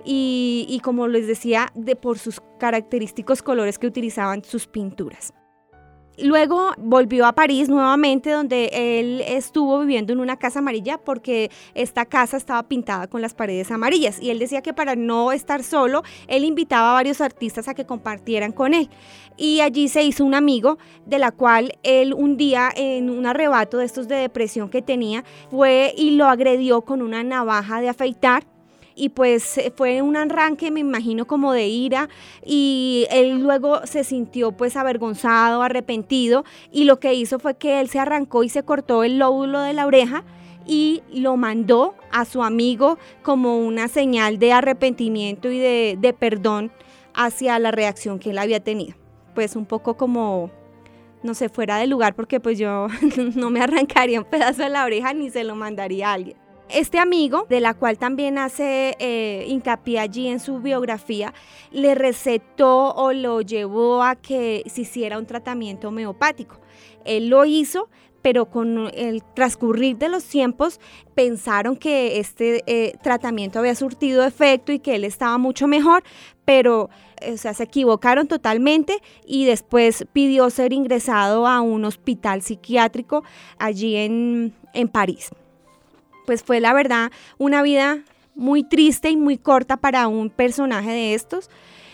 Y, 0.04 0.80
como 0.82 1.06
les 1.06 1.28
decía, 1.28 1.68
de, 1.76 1.94
por 1.94 2.18
sus 2.18 2.42
característicos 2.58 3.42
colores 3.42 3.78
que 3.78 3.86
utilizaban 3.86 4.42
sus 4.42 4.66
pinturas. 4.66 5.32
Luego 6.22 6.72
volvió 6.78 7.26
a 7.26 7.32
París 7.32 7.68
nuevamente, 7.68 8.30
donde 8.30 8.70
él 8.72 9.22
estuvo 9.26 9.80
viviendo 9.80 10.12
en 10.12 10.20
una 10.20 10.36
casa 10.36 10.58
amarilla 10.58 10.98
porque 10.98 11.50
esta 11.74 12.06
casa 12.06 12.36
estaba 12.36 12.64
pintada 12.64 13.06
con 13.06 13.22
las 13.22 13.34
paredes 13.34 13.70
amarillas. 13.70 14.20
Y 14.20 14.30
él 14.30 14.38
decía 14.38 14.60
que 14.60 14.74
para 14.74 14.96
no 14.96 15.30
estar 15.30 15.62
solo, 15.62 16.02
él 16.26 16.44
invitaba 16.44 16.90
a 16.90 16.94
varios 16.94 17.20
artistas 17.20 17.68
a 17.68 17.74
que 17.74 17.86
compartieran 17.86 18.52
con 18.52 18.74
él. 18.74 18.88
Y 19.36 19.60
allí 19.60 19.88
se 19.88 20.02
hizo 20.02 20.24
un 20.24 20.34
amigo, 20.34 20.78
de 21.06 21.20
la 21.20 21.30
cual 21.30 21.78
él 21.84 22.12
un 22.12 22.36
día, 22.36 22.70
en 22.74 23.10
un 23.10 23.24
arrebato 23.24 23.78
de 23.78 23.84
estos 23.84 24.08
de 24.08 24.16
depresión 24.16 24.68
que 24.70 24.82
tenía, 24.82 25.22
fue 25.50 25.94
y 25.96 26.12
lo 26.12 26.26
agredió 26.26 26.82
con 26.82 27.00
una 27.00 27.22
navaja 27.22 27.80
de 27.80 27.88
afeitar 27.88 28.44
y 28.98 29.10
pues 29.10 29.56
eh, 29.58 29.72
fue 29.74 30.02
un 30.02 30.16
arranque, 30.16 30.70
me 30.70 30.80
imagino, 30.80 31.26
como 31.26 31.52
de 31.52 31.68
ira 31.68 32.08
y 32.44 33.06
él 33.10 33.40
luego 33.40 33.86
se 33.86 34.04
sintió 34.04 34.52
pues 34.52 34.76
avergonzado, 34.76 35.62
arrepentido 35.62 36.44
y 36.72 36.84
lo 36.84 36.98
que 36.98 37.14
hizo 37.14 37.38
fue 37.38 37.56
que 37.56 37.80
él 37.80 37.88
se 37.88 38.00
arrancó 38.00 38.42
y 38.42 38.48
se 38.48 38.64
cortó 38.64 39.04
el 39.04 39.18
lóbulo 39.18 39.60
de 39.60 39.72
la 39.72 39.86
oreja 39.86 40.24
y 40.66 41.02
lo 41.12 41.36
mandó 41.36 41.94
a 42.10 42.24
su 42.24 42.42
amigo 42.42 42.98
como 43.22 43.58
una 43.58 43.88
señal 43.88 44.38
de 44.38 44.52
arrepentimiento 44.52 45.50
y 45.50 45.58
de, 45.58 45.96
de 45.98 46.12
perdón 46.12 46.72
hacia 47.14 47.58
la 47.58 47.70
reacción 47.70 48.18
que 48.18 48.30
él 48.30 48.38
había 48.38 48.60
tenido. 48.60 48.96
Pues 49.34 49.56
un 49.56 49.64
poco 49.64 49.96
como 49.96 50.50
no 51.22 51.34
sé, 51.34 51.48
fuera 51.48 51.78
de 51.78 51.86
lugar 51.86 52.14
porque 52.14 52.40
pues 52.40 52.58
yo 52.58 52.88
no 53.34 53.50
me 53.50 53.60
arrancaría 53.60 54.20
un 54.20 54.26
pedazo 54.26 54.62
de 54.62 54.68
la 54.68 54.84
oreja 54.84 55.14
ni 55.14 55.30
se 55.30 55.44
lo 55.44 55.54
mandaría 55.54 56.10
a 56.10 56.14
alguien. 56.14 56.47
Este 56.70 56.98
amigo, 56.98 57.46
de 57.48 57.60
la 57.60 57.72
cual 57.72 57.96
también 57.96 58.36
hace 58.36 58.94
eh, 58.98 59.46
hincapié 59.48 60.00
allí 60.00 60.28
en 60.28 60.38
su 60.38 60.60
biografía, 60.60 61.32
le 61.70 61.94
recetó 61.94 62.94
o 62.94 63.12
lo 63.14 63.40
llevó 63.40 64.02
a 64.02 64.16
que 64.16 64.62
se 64.66 64.82
hiciera 64.82 65.18
un 65.18 65.24
tratamiento 65.24 65.88
homeopático. 65.88 66.60
Él 67.06 67.28
lo 67.28 67.46
hizo, 67.46 67.88
pero 68.20 68.50
con 68.50 68.90
el 68.92 69.22
transcurrir 69.34 69.96
de 69.96 70.10
los 70.10 70.24
tiempos 70.24 70.78
pensaron 71.14 71.74
que 71.74 72.18
este 72.18 72.62
eh, 72.66 72.98
tratamiento 73.02 73.60
había 73.60 73.74
surtido 73.74 74.22
efecto 74.24 74.70
y 74.70 74.78
que 74.78 74.96
él 74.96 75.04
estaba 75.04 75.38
mucho 75.38 75.68
mejor, 75.68 76.02
pero 76.44 76.90
sea, 77.36 77.54
se 77.54 77.62
equivocaron 77.62 78.28
totalmente 78.28 79.00
y 79.26 79.46
después 79.46 80.06
pidió 80.12 80.50
ser 80.50 80.74
ingresado 80.74 81.46
a 81.46 81.62
un 81.62 81.86
hospital 81.86 82.42
psiquiátrico 82.42 83.24
allí 83.58 83.96
en 83.96 84.52
París. 84.92 85.30
Pues 86.28 86.42
fue 86.42 86.60
la 86.60 86.74
verdad 86.74 87.10
una 87.38 87.62
vida 87.62 88.00
muy 88.34 88.62
triste 88.62 89.08
y 89.08 89.16
muy 89.16 89.38
corta 89.38 89.78
para 89.78 90.08
un 90.08 90.28
personaje 90.28 90.90
de 90.90 91.14
estos 91.14 91.48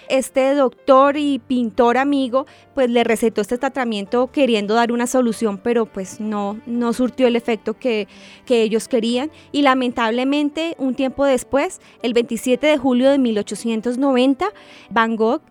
este 0.08 0.54
doctor 0.54 1.16
y 1.16 1.38
pintor 1.38 1.98
amigo 1.98 2.44
pues 2.74 2.90
le 2.90 3.04
recetó 3.04 3.42
este 3.42 3.58
tratamiento 3.58 4.32
queriendo 4.32 4.74
dar 4.74 4.90
una 4.90 5.06
solución, 5.06 5.58
pero 5.58 5.86
pues 5.86 6.18
no, 6.18 6.58
no 6.66 6.92
surtió 6.92 7.28
el 7.28 7.36
efecto 7.36 7.74
que, 7.78 8.08
que 8.44 8.62
ellos 8.62 8.88
querían. 8.88 9.30
Y 9.52 9.62
lamentablemente 9.62 10.74
un 10.78 10.96
tiempo 10.96 11.24
después, 11.24 11.80
el 12.02 12.12
27 12.12 12.66
de 12.66 12.76
julio 12.76 13.10
de 13.10 13.18
1890, 13.18 14.46
Van 14.90 15.14
Gogh 15.14 15.42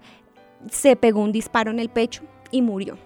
se 0.70 0.98
pegó 0.98 1.22
un 1.22 1.32
disparo 1.32 1.72
en 1.72 1.80
el 1.80 1.88
pecho 1.88 2.24
y 2.52 2.62
murió 2.62 2.98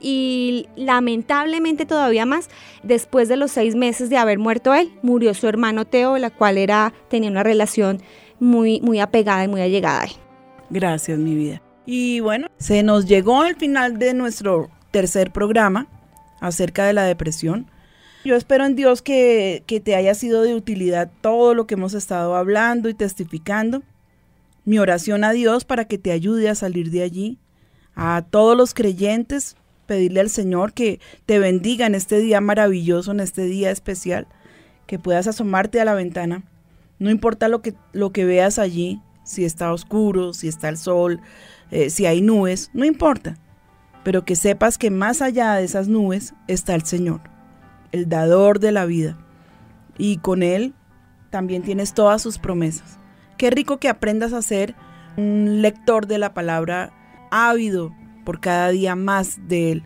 y 0.00 0.68
lamentablemente 0.76 1.86
todavía 1.86 2.26
más, 2.26 2.48
después 2.82 3.28
de 3.28 3.36
los 3.36 3.50
seis 3.50 3.74
meses 3.74 4.10
de 4.10 4.16
haber 4.16 4.38
muerto 4.38 4.74
él, 4.74 4.92
murió 5.02 5.34
su 5.34 5.46
hermano 5.48 5.84
Teo, 5.86 6.18
la 6.18 6.30
cual 6.30 6.58
era, 6.58 6.92
tenía 7.08 7.30
una 7.30 7.42
relación 7.42 8.02
muy, 8.40 8.80
muy 8.80 9.00
apegada 9.00 9.44
y 9.44 9.48
muy 9.48 9.60
allegada 9.60 10.02
a 10.02 10.04
él. 10.04 10.12
Gracias, 10.70 11.18
mi 11.18 11.34
vida. 11.34 11.62
Y 11.86 12.20
bueno, 12.20 12.48
se 12.58 12.82
nos 12.82 13.06
llegó 13.06 13.44
el 13.44 13.56
final 13.56 13.98
de 13.98 14.14
nuestro 14.14 14.70
tercer 14.90 15.30
programa 15.32 15.86
acerca 16.40 16.84
de 16.84 16.92
la 16.92 17.04
depresión. 17.04 17.70
Yo 18.24 18.36
espero 18.36 18.66
en 18.66 18.76
Dios 18.76 19.00
que, 19.00 19.62
que, 19.66 19.80
te 19.80 19.94
haya 19.94 20.14
sido 20.14 20.42
de 20.42 20.54
utilidad 20.54 21.10
todo 21.22 21.54
lo 21.54 21.66
que 21.66 21.74
hemos 21.74 21.94
estado 21.94 22.36
hablando 22.36 22.88
y 22.88 22.94
testificando. 22.94 23.82
Mi 24.64 24.78
oración 24.78 25.24
a 25.24 25.32
Dios 25.32 25.64
para 25.64 25.86
que 25.86 25.96
te 25.96 26.12
ayude 26.12 26.50
a 26.50 26.54
salir 26.54 26.90
de 26.90 27.02
allí. 27.02 27.38
A 27.94 28.22
todos 28.28 28.56
los 28.56 28.74
creyentes, 28.74 29.56
pedirle 29.88 30.20
al 30.20 30.30
Señor 30.30 30.74
que 30.74 31.00
te 31.26 31.40
bendiga 31.40 31.86
en 31.86 31.96
este 31.96 32.20
día 32.20 32.40
maravilloso, 32.40 33.10
en 33.10 33.18
este 33.18 33.42
día 33.42 33.72
especial, 33.72 34.28
que 34.86 35.00
puedas 35.00 35.26
asomarte 35.26 35.80
a 35.80 35.84
la 35.84 35.94
ventana. 35.94 36.44
No 37.00 37.10
importa 37.10 37.48
lo 37.48 37.62
que, 37.62 37.74
lo 37.92 38.12
que 38.12 38.24
veas 38.24 38.60
allí, 38.60 39.00
si 39.24 39.44
está 39.44 39.72
oscuro, 39.72 40.34
si 40.34 40.46
está 40.46 40.68
el 40.68 40.76
sol, 40.76 41.20
eh, 41.70 41.90
si 41.90 42.06
hay 42.06 42.20
nubes, 42.20 42.70
no 42.74 42.84
importa. 42.84 43.36
Pero 44.04 44.24
que 44.24 44.36
sepas 44.36 44.78
que 44.78 44.90
más 44.90 45.22
allá 45.22 45.54
de 45.54 45.64
esas 45.64 45.88
nubes 45.88 46.34
está 46.46 46.74
el 46.74 46.82
Señor, 46.82 47.20
el 47.90 48.08
dador 48.08 48.60
de 48.60 48.72
la 48.72 48.84
vida. 48.84 49.18
Y 49.96 50.18
con 50.18 50.42
Él 50.42 50.74
también 51.30 51.62
tienes 51.62 51.94
todas 51.94 52.22
sus 52.22 52.38
promesas. 52.38 52.98
Qué 53.38 53.50
rico 53.50 53.78
que 53.78 53.88
aprendas 53.88 54.32
a 54.32 54.42
ser 54.42 54.74
un 55.16 55.62
lector 55.62 56.06
de 56.06 56.18
la 56.18 56.34
palabra 56.34 56.92
ávido 57.30 57.94
por 58.28 58.40
cada 58.40 58.68
día 58.68 58.94
más 58.94 59.48
de 59.48 59.72
Él. 59.72 59.84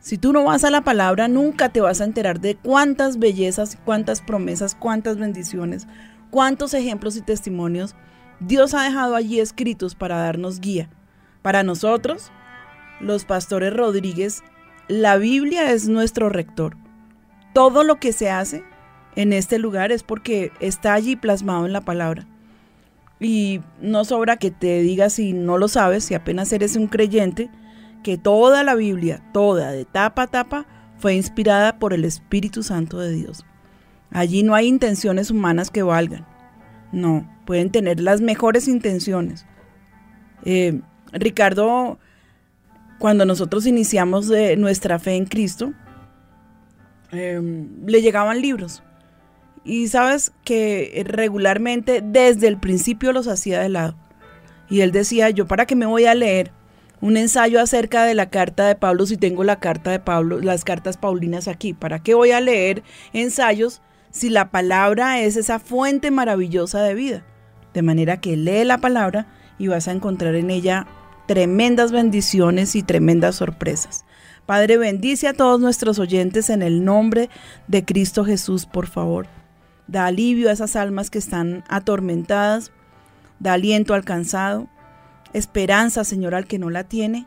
Si 0.00 0.16
tú 0.16 0.32
no 0.32 0.44
vas 0.44 0.64
a 0.64 0.70
la 0.70 0.80
palabra, 0.80 1.28
nunca 1.28 1.68
te 1.68 1.82
vas 1.82 2.00
a 2.00 2.04
enterar 2.04 2.40
de 2.40 2.54
cuántas 2.54 3.18
bellezas, 3.18 3.76
cuántas 3.84 4.22
promesas, 4.22 4.74
cuántas 4.74 5.18
bendiciones, 5.18 5.86
cuántos 6.30 6.72
ejemplos 6.72 7.14
y 7.18 7.20
testimonios 7.20 7.94
Dios 8.40 8.72
ha 8.72 8.84
dejado 8.84 9.16
allí 9.16 9.38
escritos 9.38 9.94
para 9.94 10.16
darnos 10.16 10.60
guía. 10.60 10.88
Para 11.42 11.62
nosotros, 11.62 12.32
los 13.00 13.26
pastores 13.26 13.74
Rodríguez, 13.74 14.42
la 14.88 15.18
Biblia 15.18 15.70
es 15.70 15.86
nuestro 15.86 16.30
rector. 16.30 16.78
Todo 17.52 17.84
lo 17.84 17.96
que 17.96 18.14
se 18.14 18.30
hace 18.30 18.64
en 19.14 19.34
este 19.34 19.58
lugar 19.58 19.92
es 19.92 20.04
porque 20.04 20.52
está 20.58 20.94
allí 20.94 21.16
plasmado 21.16 21.66
en 21.66 21.74
la 21.74 21.82
palabra. 21.82 22.26
Y 23.20 23.60
no 23.82 24.06
sobra 24.06 24.38
que 24.38 24.50
te 24.50 24.80
digas 24.80 25.12
si 25.12 25.34
no 25.34 25.58
lo 25.58 25.68
sabes, 25.68 26.04
si 26.04 26.14
apenas 26.14 26.50
eres 26.50 26.76
un 26.76 26.86
creyente, 26.86 27.50
que 28.04 28.18
toda 28.18 28.62
la 28.62 28.76
Biblia, 28.76 29.20
toda, 29.32 29.72
de 29.72 29.84
tapa 29.84 30.22
a 30.22 30.26
tapa, 30.28 30.66
fue 30.98 31.16
inspirada 31.16 31.80
por 31.80 31.92
el 31.92 32.04
Espíritu 32.04 32.62
Santo 32.62 33.00
de 33.00 33.10
Dios. 33.10 33.44
Allí 34.12 34.44
no 34.44 34.54
hay 34.54 34.68
intenciones 34.68 35.32
humanas 35.32 35.70
que 35.70 35.82
valgan. 35.82 36.24
No, 36.92 37.28
pueden 37.46 37.70
tener 37.70 37.98
las 37.98 38.20
mejores 38.20 38.68
intenciones. 38.68 39.44
Eh, 40.44 40.80
Ricardo, 41.12 41.98
cuando 42.98 43.24
nosotros 43.24 43.66
iniciamos 43.66 44.30
nuestra 44.58 45.00
fe 45.00 45.16
en 45.16 45.24
Cristo, 45.24 45.72
em, 47.10 47.86
le 47.86 48.02
llegaban 48.02 48.40
libros. 48.40 48.82
Y 49.64 49.88
sabes 49.88 50.30
que 50.44 51.02
regularmente 51.06 52.02
desde 52.04 52.48
el 52.48 52.58
principio 52.58 53.12
los 53.12 53.28
hacía 53.28 53.60
de 53.60 53.70
lado. 53.70 53.96
Y 54.68 54.82
él 54.82 54.92
decía, 54.92 55.30
yo 55.30 55.46
para 55.46 55.66
qué 55.66 55.74
me 55.74 55.86
voy 55.86 56.04
a 56.04 56.14
leer 56.14 56.52
un 57.00 57.16
ensayo 57.16 57.60
acerca 57.60 58.04
de 58.04 58.14
la 58.14 58.30
carta 58.30 58.66
de 58.66 58.74
Pablo 58.74 59.06
si 59.06 59.16
tengo 59.16 59.44
la 59.44 59.60
carta 59.60 59.90
de 59.90 60.00
Pablo, 60.00 60.40
las 60.40 60.64
cartas 60.64 60.96
paulinas 60.96 61.48
aquí, 61.48 61.74
¿para 61.74 62.02
qué 62.02 62.14
voy 62.14 62.30
a 62.30 62.40
leer 62.40 62.82
ensayos 63.12 63.82
si 64.10 64.30
la 64.30 64.50
palabra 64.50 65.20
es 65.20 65.36
esa 65.36 65.58
fuente 65.58 66.10
maravillosa 66.10 66.82
de 66.82 66.94
vida? 66.94 67.24
De 67.72 67.82
manera 67.82 68.20
que 68.20 68.36
lee 68.36 68.64
la 68.64 68.78
palabra 68.78 69.26
y 69.58 69.68
vas 69.68 69.88
a 69.88 69.92
encontrar 69.92 70.34
en 70.34 70.50
ella 70.50 70.86
tremendas 71.26 71.92
bendiciones 71.92 72.76
y 72.76 72.82
tremendas 72.82 73.36
sorpresas. 73.36 74.04
Padre, 74.46 74.76
bendice 74.76 75.26
a 75.26 75.32
todos 75.32 75.58
nuestros 75.58 75.98
oyentes 75.98 76.50
en 76.50 76.62
el 76.62 76.84
nombre 76.84 77.30
de 77.66 77.84
Cristo 77.84 78.24
Jesús, 78.24 78.66
por 78.66 78.86
favor. 78.86 79.26
Da 79.86 80.06
alivio 80.06 80.50
a 80.50 80.52
esas 80.52 80.76
almas 80.76 81.10
que 81.10 81.18
están 81.18 81.64
atormentadas. 81.68 82.70
Da 83.38 83.54
aliento 83.54 83.94
al 83.94 84.04
cansado. 84.04 84.68
Esperanza, 85.34 86.04
Señor, 86.04 86.34
al 86.34 86.46
que 86.46 86.58
no 86.58 86.70
la 86.70 86.84
tiene. 86.84 87.26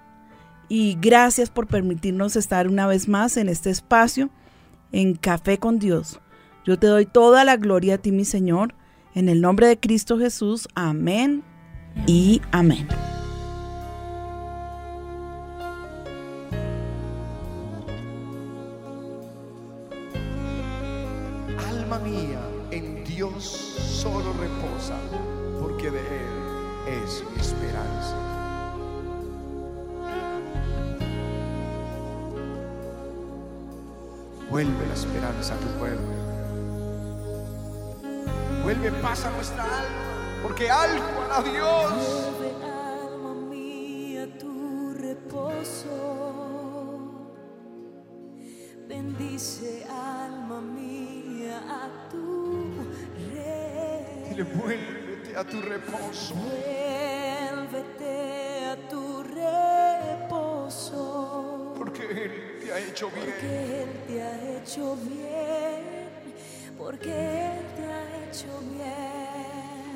Y 0.69 0.97
gracias 0.99 1.51
por 1.51 1.67
permitirnos 1.67 2.35
estar 2.35 2.67
una 2.67 2.87
vez 2.87 3.07
más 3.07 3.37
en 3.37 3.47
este 3.47 3.69
espacio, 3.69 4.31
en 4.91 5.13
Café 5.13 5.59
con 5.59 5.77
Dios. 5.77 6.19
Yo 6.65 6.79
te 6.79 6.87
doy 6.87 7.05
toda 7.05 7.45
la 7.45 7.55
gloria 7.55 7.95
a 7.95 7.97
ti, 7.99 8.11
mi 8.11 8.25
Señor 8.25 8.73
en 9.17 9.29
el 9.29 9.41
nombre 9.41 9.65
de 9.65 9.79
Cristo 9.79 10.19
Jesús, 10.19 10.67
amén 10.75 11.43
y 12.05 12.39
amén. 12.51 12.87
Vuelve 34.49 34.85
la 34.87 34.93
esperanza 34.93 35.55
a 35.55 35.57
tu 35.57 35.67
pueblo. 35.77 35.99
Vuelve 38.63 38.91
paz 39.01 39.25
a 39.25 39.31
nuestra 39.31 39.63
alma, 39.63 40.39
porque 40.41 40.69
algo 40.69 41.05
a 41.31 41.41
Dios. 41.41 41.91
Vuelve 41.91 42.53
alma 42.63 43.33
mía 43.49 44.37
tu 44.39 44.93
reposo. 44.93 45.89
Bendice 48.87 49.85
alma 49.85 50.61
mía 50.61 51.61
a 51.67 52.09
tu 52.09 52.71
rey. 53.33 54.29
Dile, 54.29 54.43
vuélvete 54.43 55.35
a 55.35 55.43
tu 55.43 55.61
reposo. 55.61 56.35
Vuélvete 56.35 58.13
a 58.65 58.75
tu 58.89 59.23
reposo. 59.23 61.03
Porque 61.77 62.03
Él 62.03 62.46
porque 62.67 63.81
Él 63.81 63.89
te 64.07 64.21
ha 64.21 64.35
hecho 64.57 64.97
bien. 64.97 65.83
Porque 66.77 67.09
Él 67.09 67.65
te 67.77 67.83
ha 67.85 68.03
hecho 68.25 68.59
bien. 68.59 69.95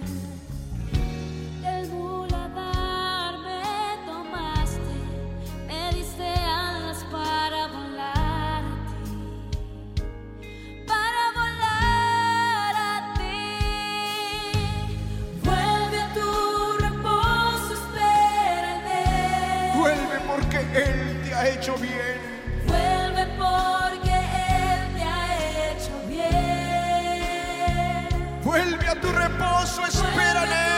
El 1.67 1.89
bulevar 1.89 3.39
me 3.39 3.97
tomaste. 4.05 4.95
Me 5.67 5.91
diste 5.93 6.23
alas 6.23 7.03
para 7.11 7.67
volar 7.67 8.63
a 8.63 8.65
ti. 8.87 9.11
Para 10.87 11.31
volar 11.35 12.75
a 12.77 13.13
ti. 13.17 13.49
Vuelve 15.43 15.99
a 15.99 16.13
tu 16.13 16.29
reposo, 16.79 17.73
espérame. 17.73 19.03
Vuelve 19.77 20.17
porque 20.25 20.59
Él 20.73 21.21
te 21.25 21.33
ha 21.33 21.49
hecho 21.49 21.75
bien. 21.75 22.30
reposo, 29.31 29.81
espera 29.85 30.41
nele. 30.41 30.49
Né? 30.49 30.70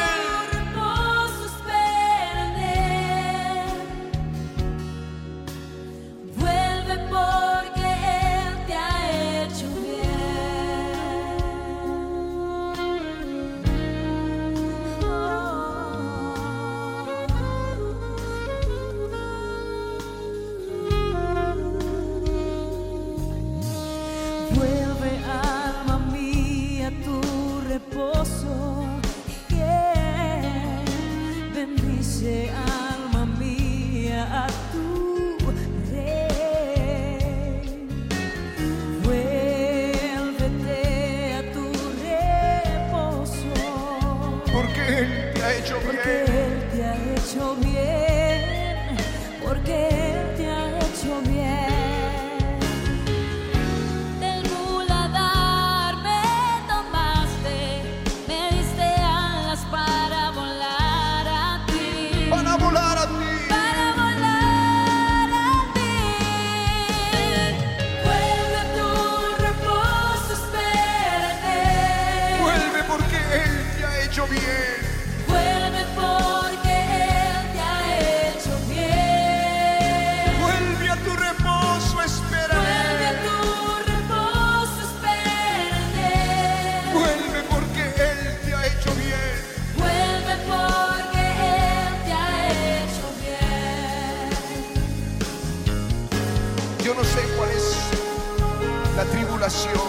tribulación. 99.06 99.82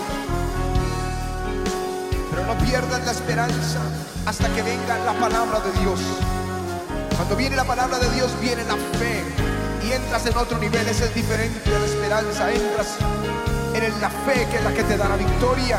Pero 2.30 2.46
no 2.46 2.58
pierdan 2.58 3.04
la 3.04 3.12
esperanza 3.12 3.80
hasta 4.26 4.48
que 4.48 4.62
venga 4.62 4.98
la 5.04 5.12
palabra 5.14 5.60
de 5.60 5.72
Dios. 5.80 6.00
Cuando 7.16 7.36
viene 7.36 7.56
la 7.56 7.64
palabra 7.64 7.98
de 7.98 8.10
Dios 8.10 8.32
viene 8.40 8.64
la 8.64 8.76
fe 8.98 9.22
y 9.86 9.92
entras 9.92 10.26
en 10.26 10.36
otro 10.36 10.58
nivel, 10.58 10.86
ese 10.88 11.04
es 11.04 11.14
diferente 11.14 11.70
de 11.70 11.78
la 11.78 11.86
esperanza, 11.86 12.50
entras 12.50 12.88
en 13.74 14.00
la 14.00 14.10
fe 14.10 14.46
que 14.50 14.56
es 14.56 14.64
la 14.64 14.72
que 14.72 14.84
te 14.84 14.96
da 14.96 15.08
la 15.08 15.16
victoria. 15.16 15.78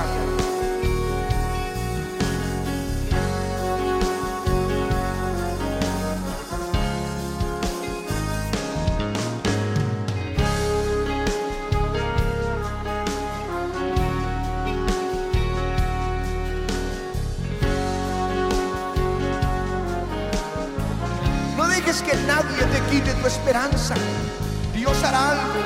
Dios 24.73 25.01
hará 25.01 25.31
algo. 25.31 25.61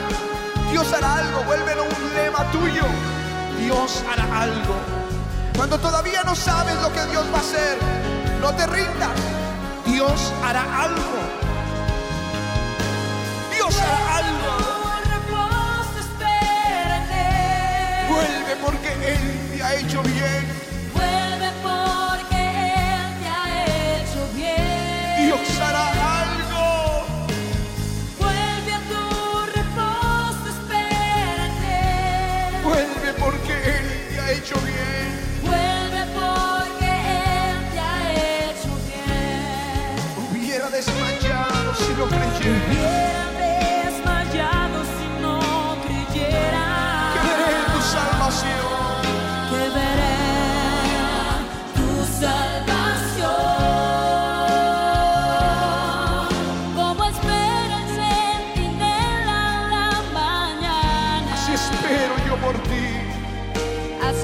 Dios 0.71 0.93
hará 0.93 1.15
algo. 1.15 1.43
Vuélvelo 1.45 1.85
un 1.85 2.13
lema 2.13 2.51
tuyo. 2.51 2.83
Dios 3.57 4.03
hará 4.07 4.43
algo. 4.43 4.75
Cuando 5.57 5.79
todavía 5.79 6.23
no 6.23 6.35
sabes 6.35 6.75
lo 6.83 6.93
que 6.93 7.03
Dios 7.07 7.25
va 7.33 7.37
a 7.37 7.41
hacer, 7.41 7.77
no 8.41 8.53
te 8.53 8.67
rindas. 8.67 9.09
Dios 9.87 10.31
hará 10.45 10.83
algo. 10.83 11.19
Dios 13.55 13.75
hará 13.81 14.17
algo. 14.17 14.51
Vuelve 18.07 18.55
porque 18.63 19.13
Él 19.13 19.57
te 19.57 19.63
ha 19.63 19.73
hecho 19.73 20.03
bien. 20.03 20.59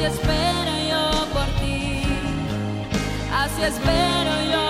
Así 0.06 0.18
espero 0.18 0.72
yo 0.88 1.26
por 1.34 1.48
ti, 1.60 2.04
así 3.34 3.64
espero 3.64 4.52
yo. 4.52 4.65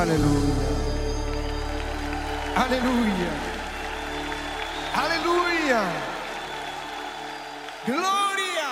Hallelujah. 0.00 0.64
Hallelujah. 2.54 3.34
Hallelujah. 4.96 5.86
Gloria. 7.84 8.70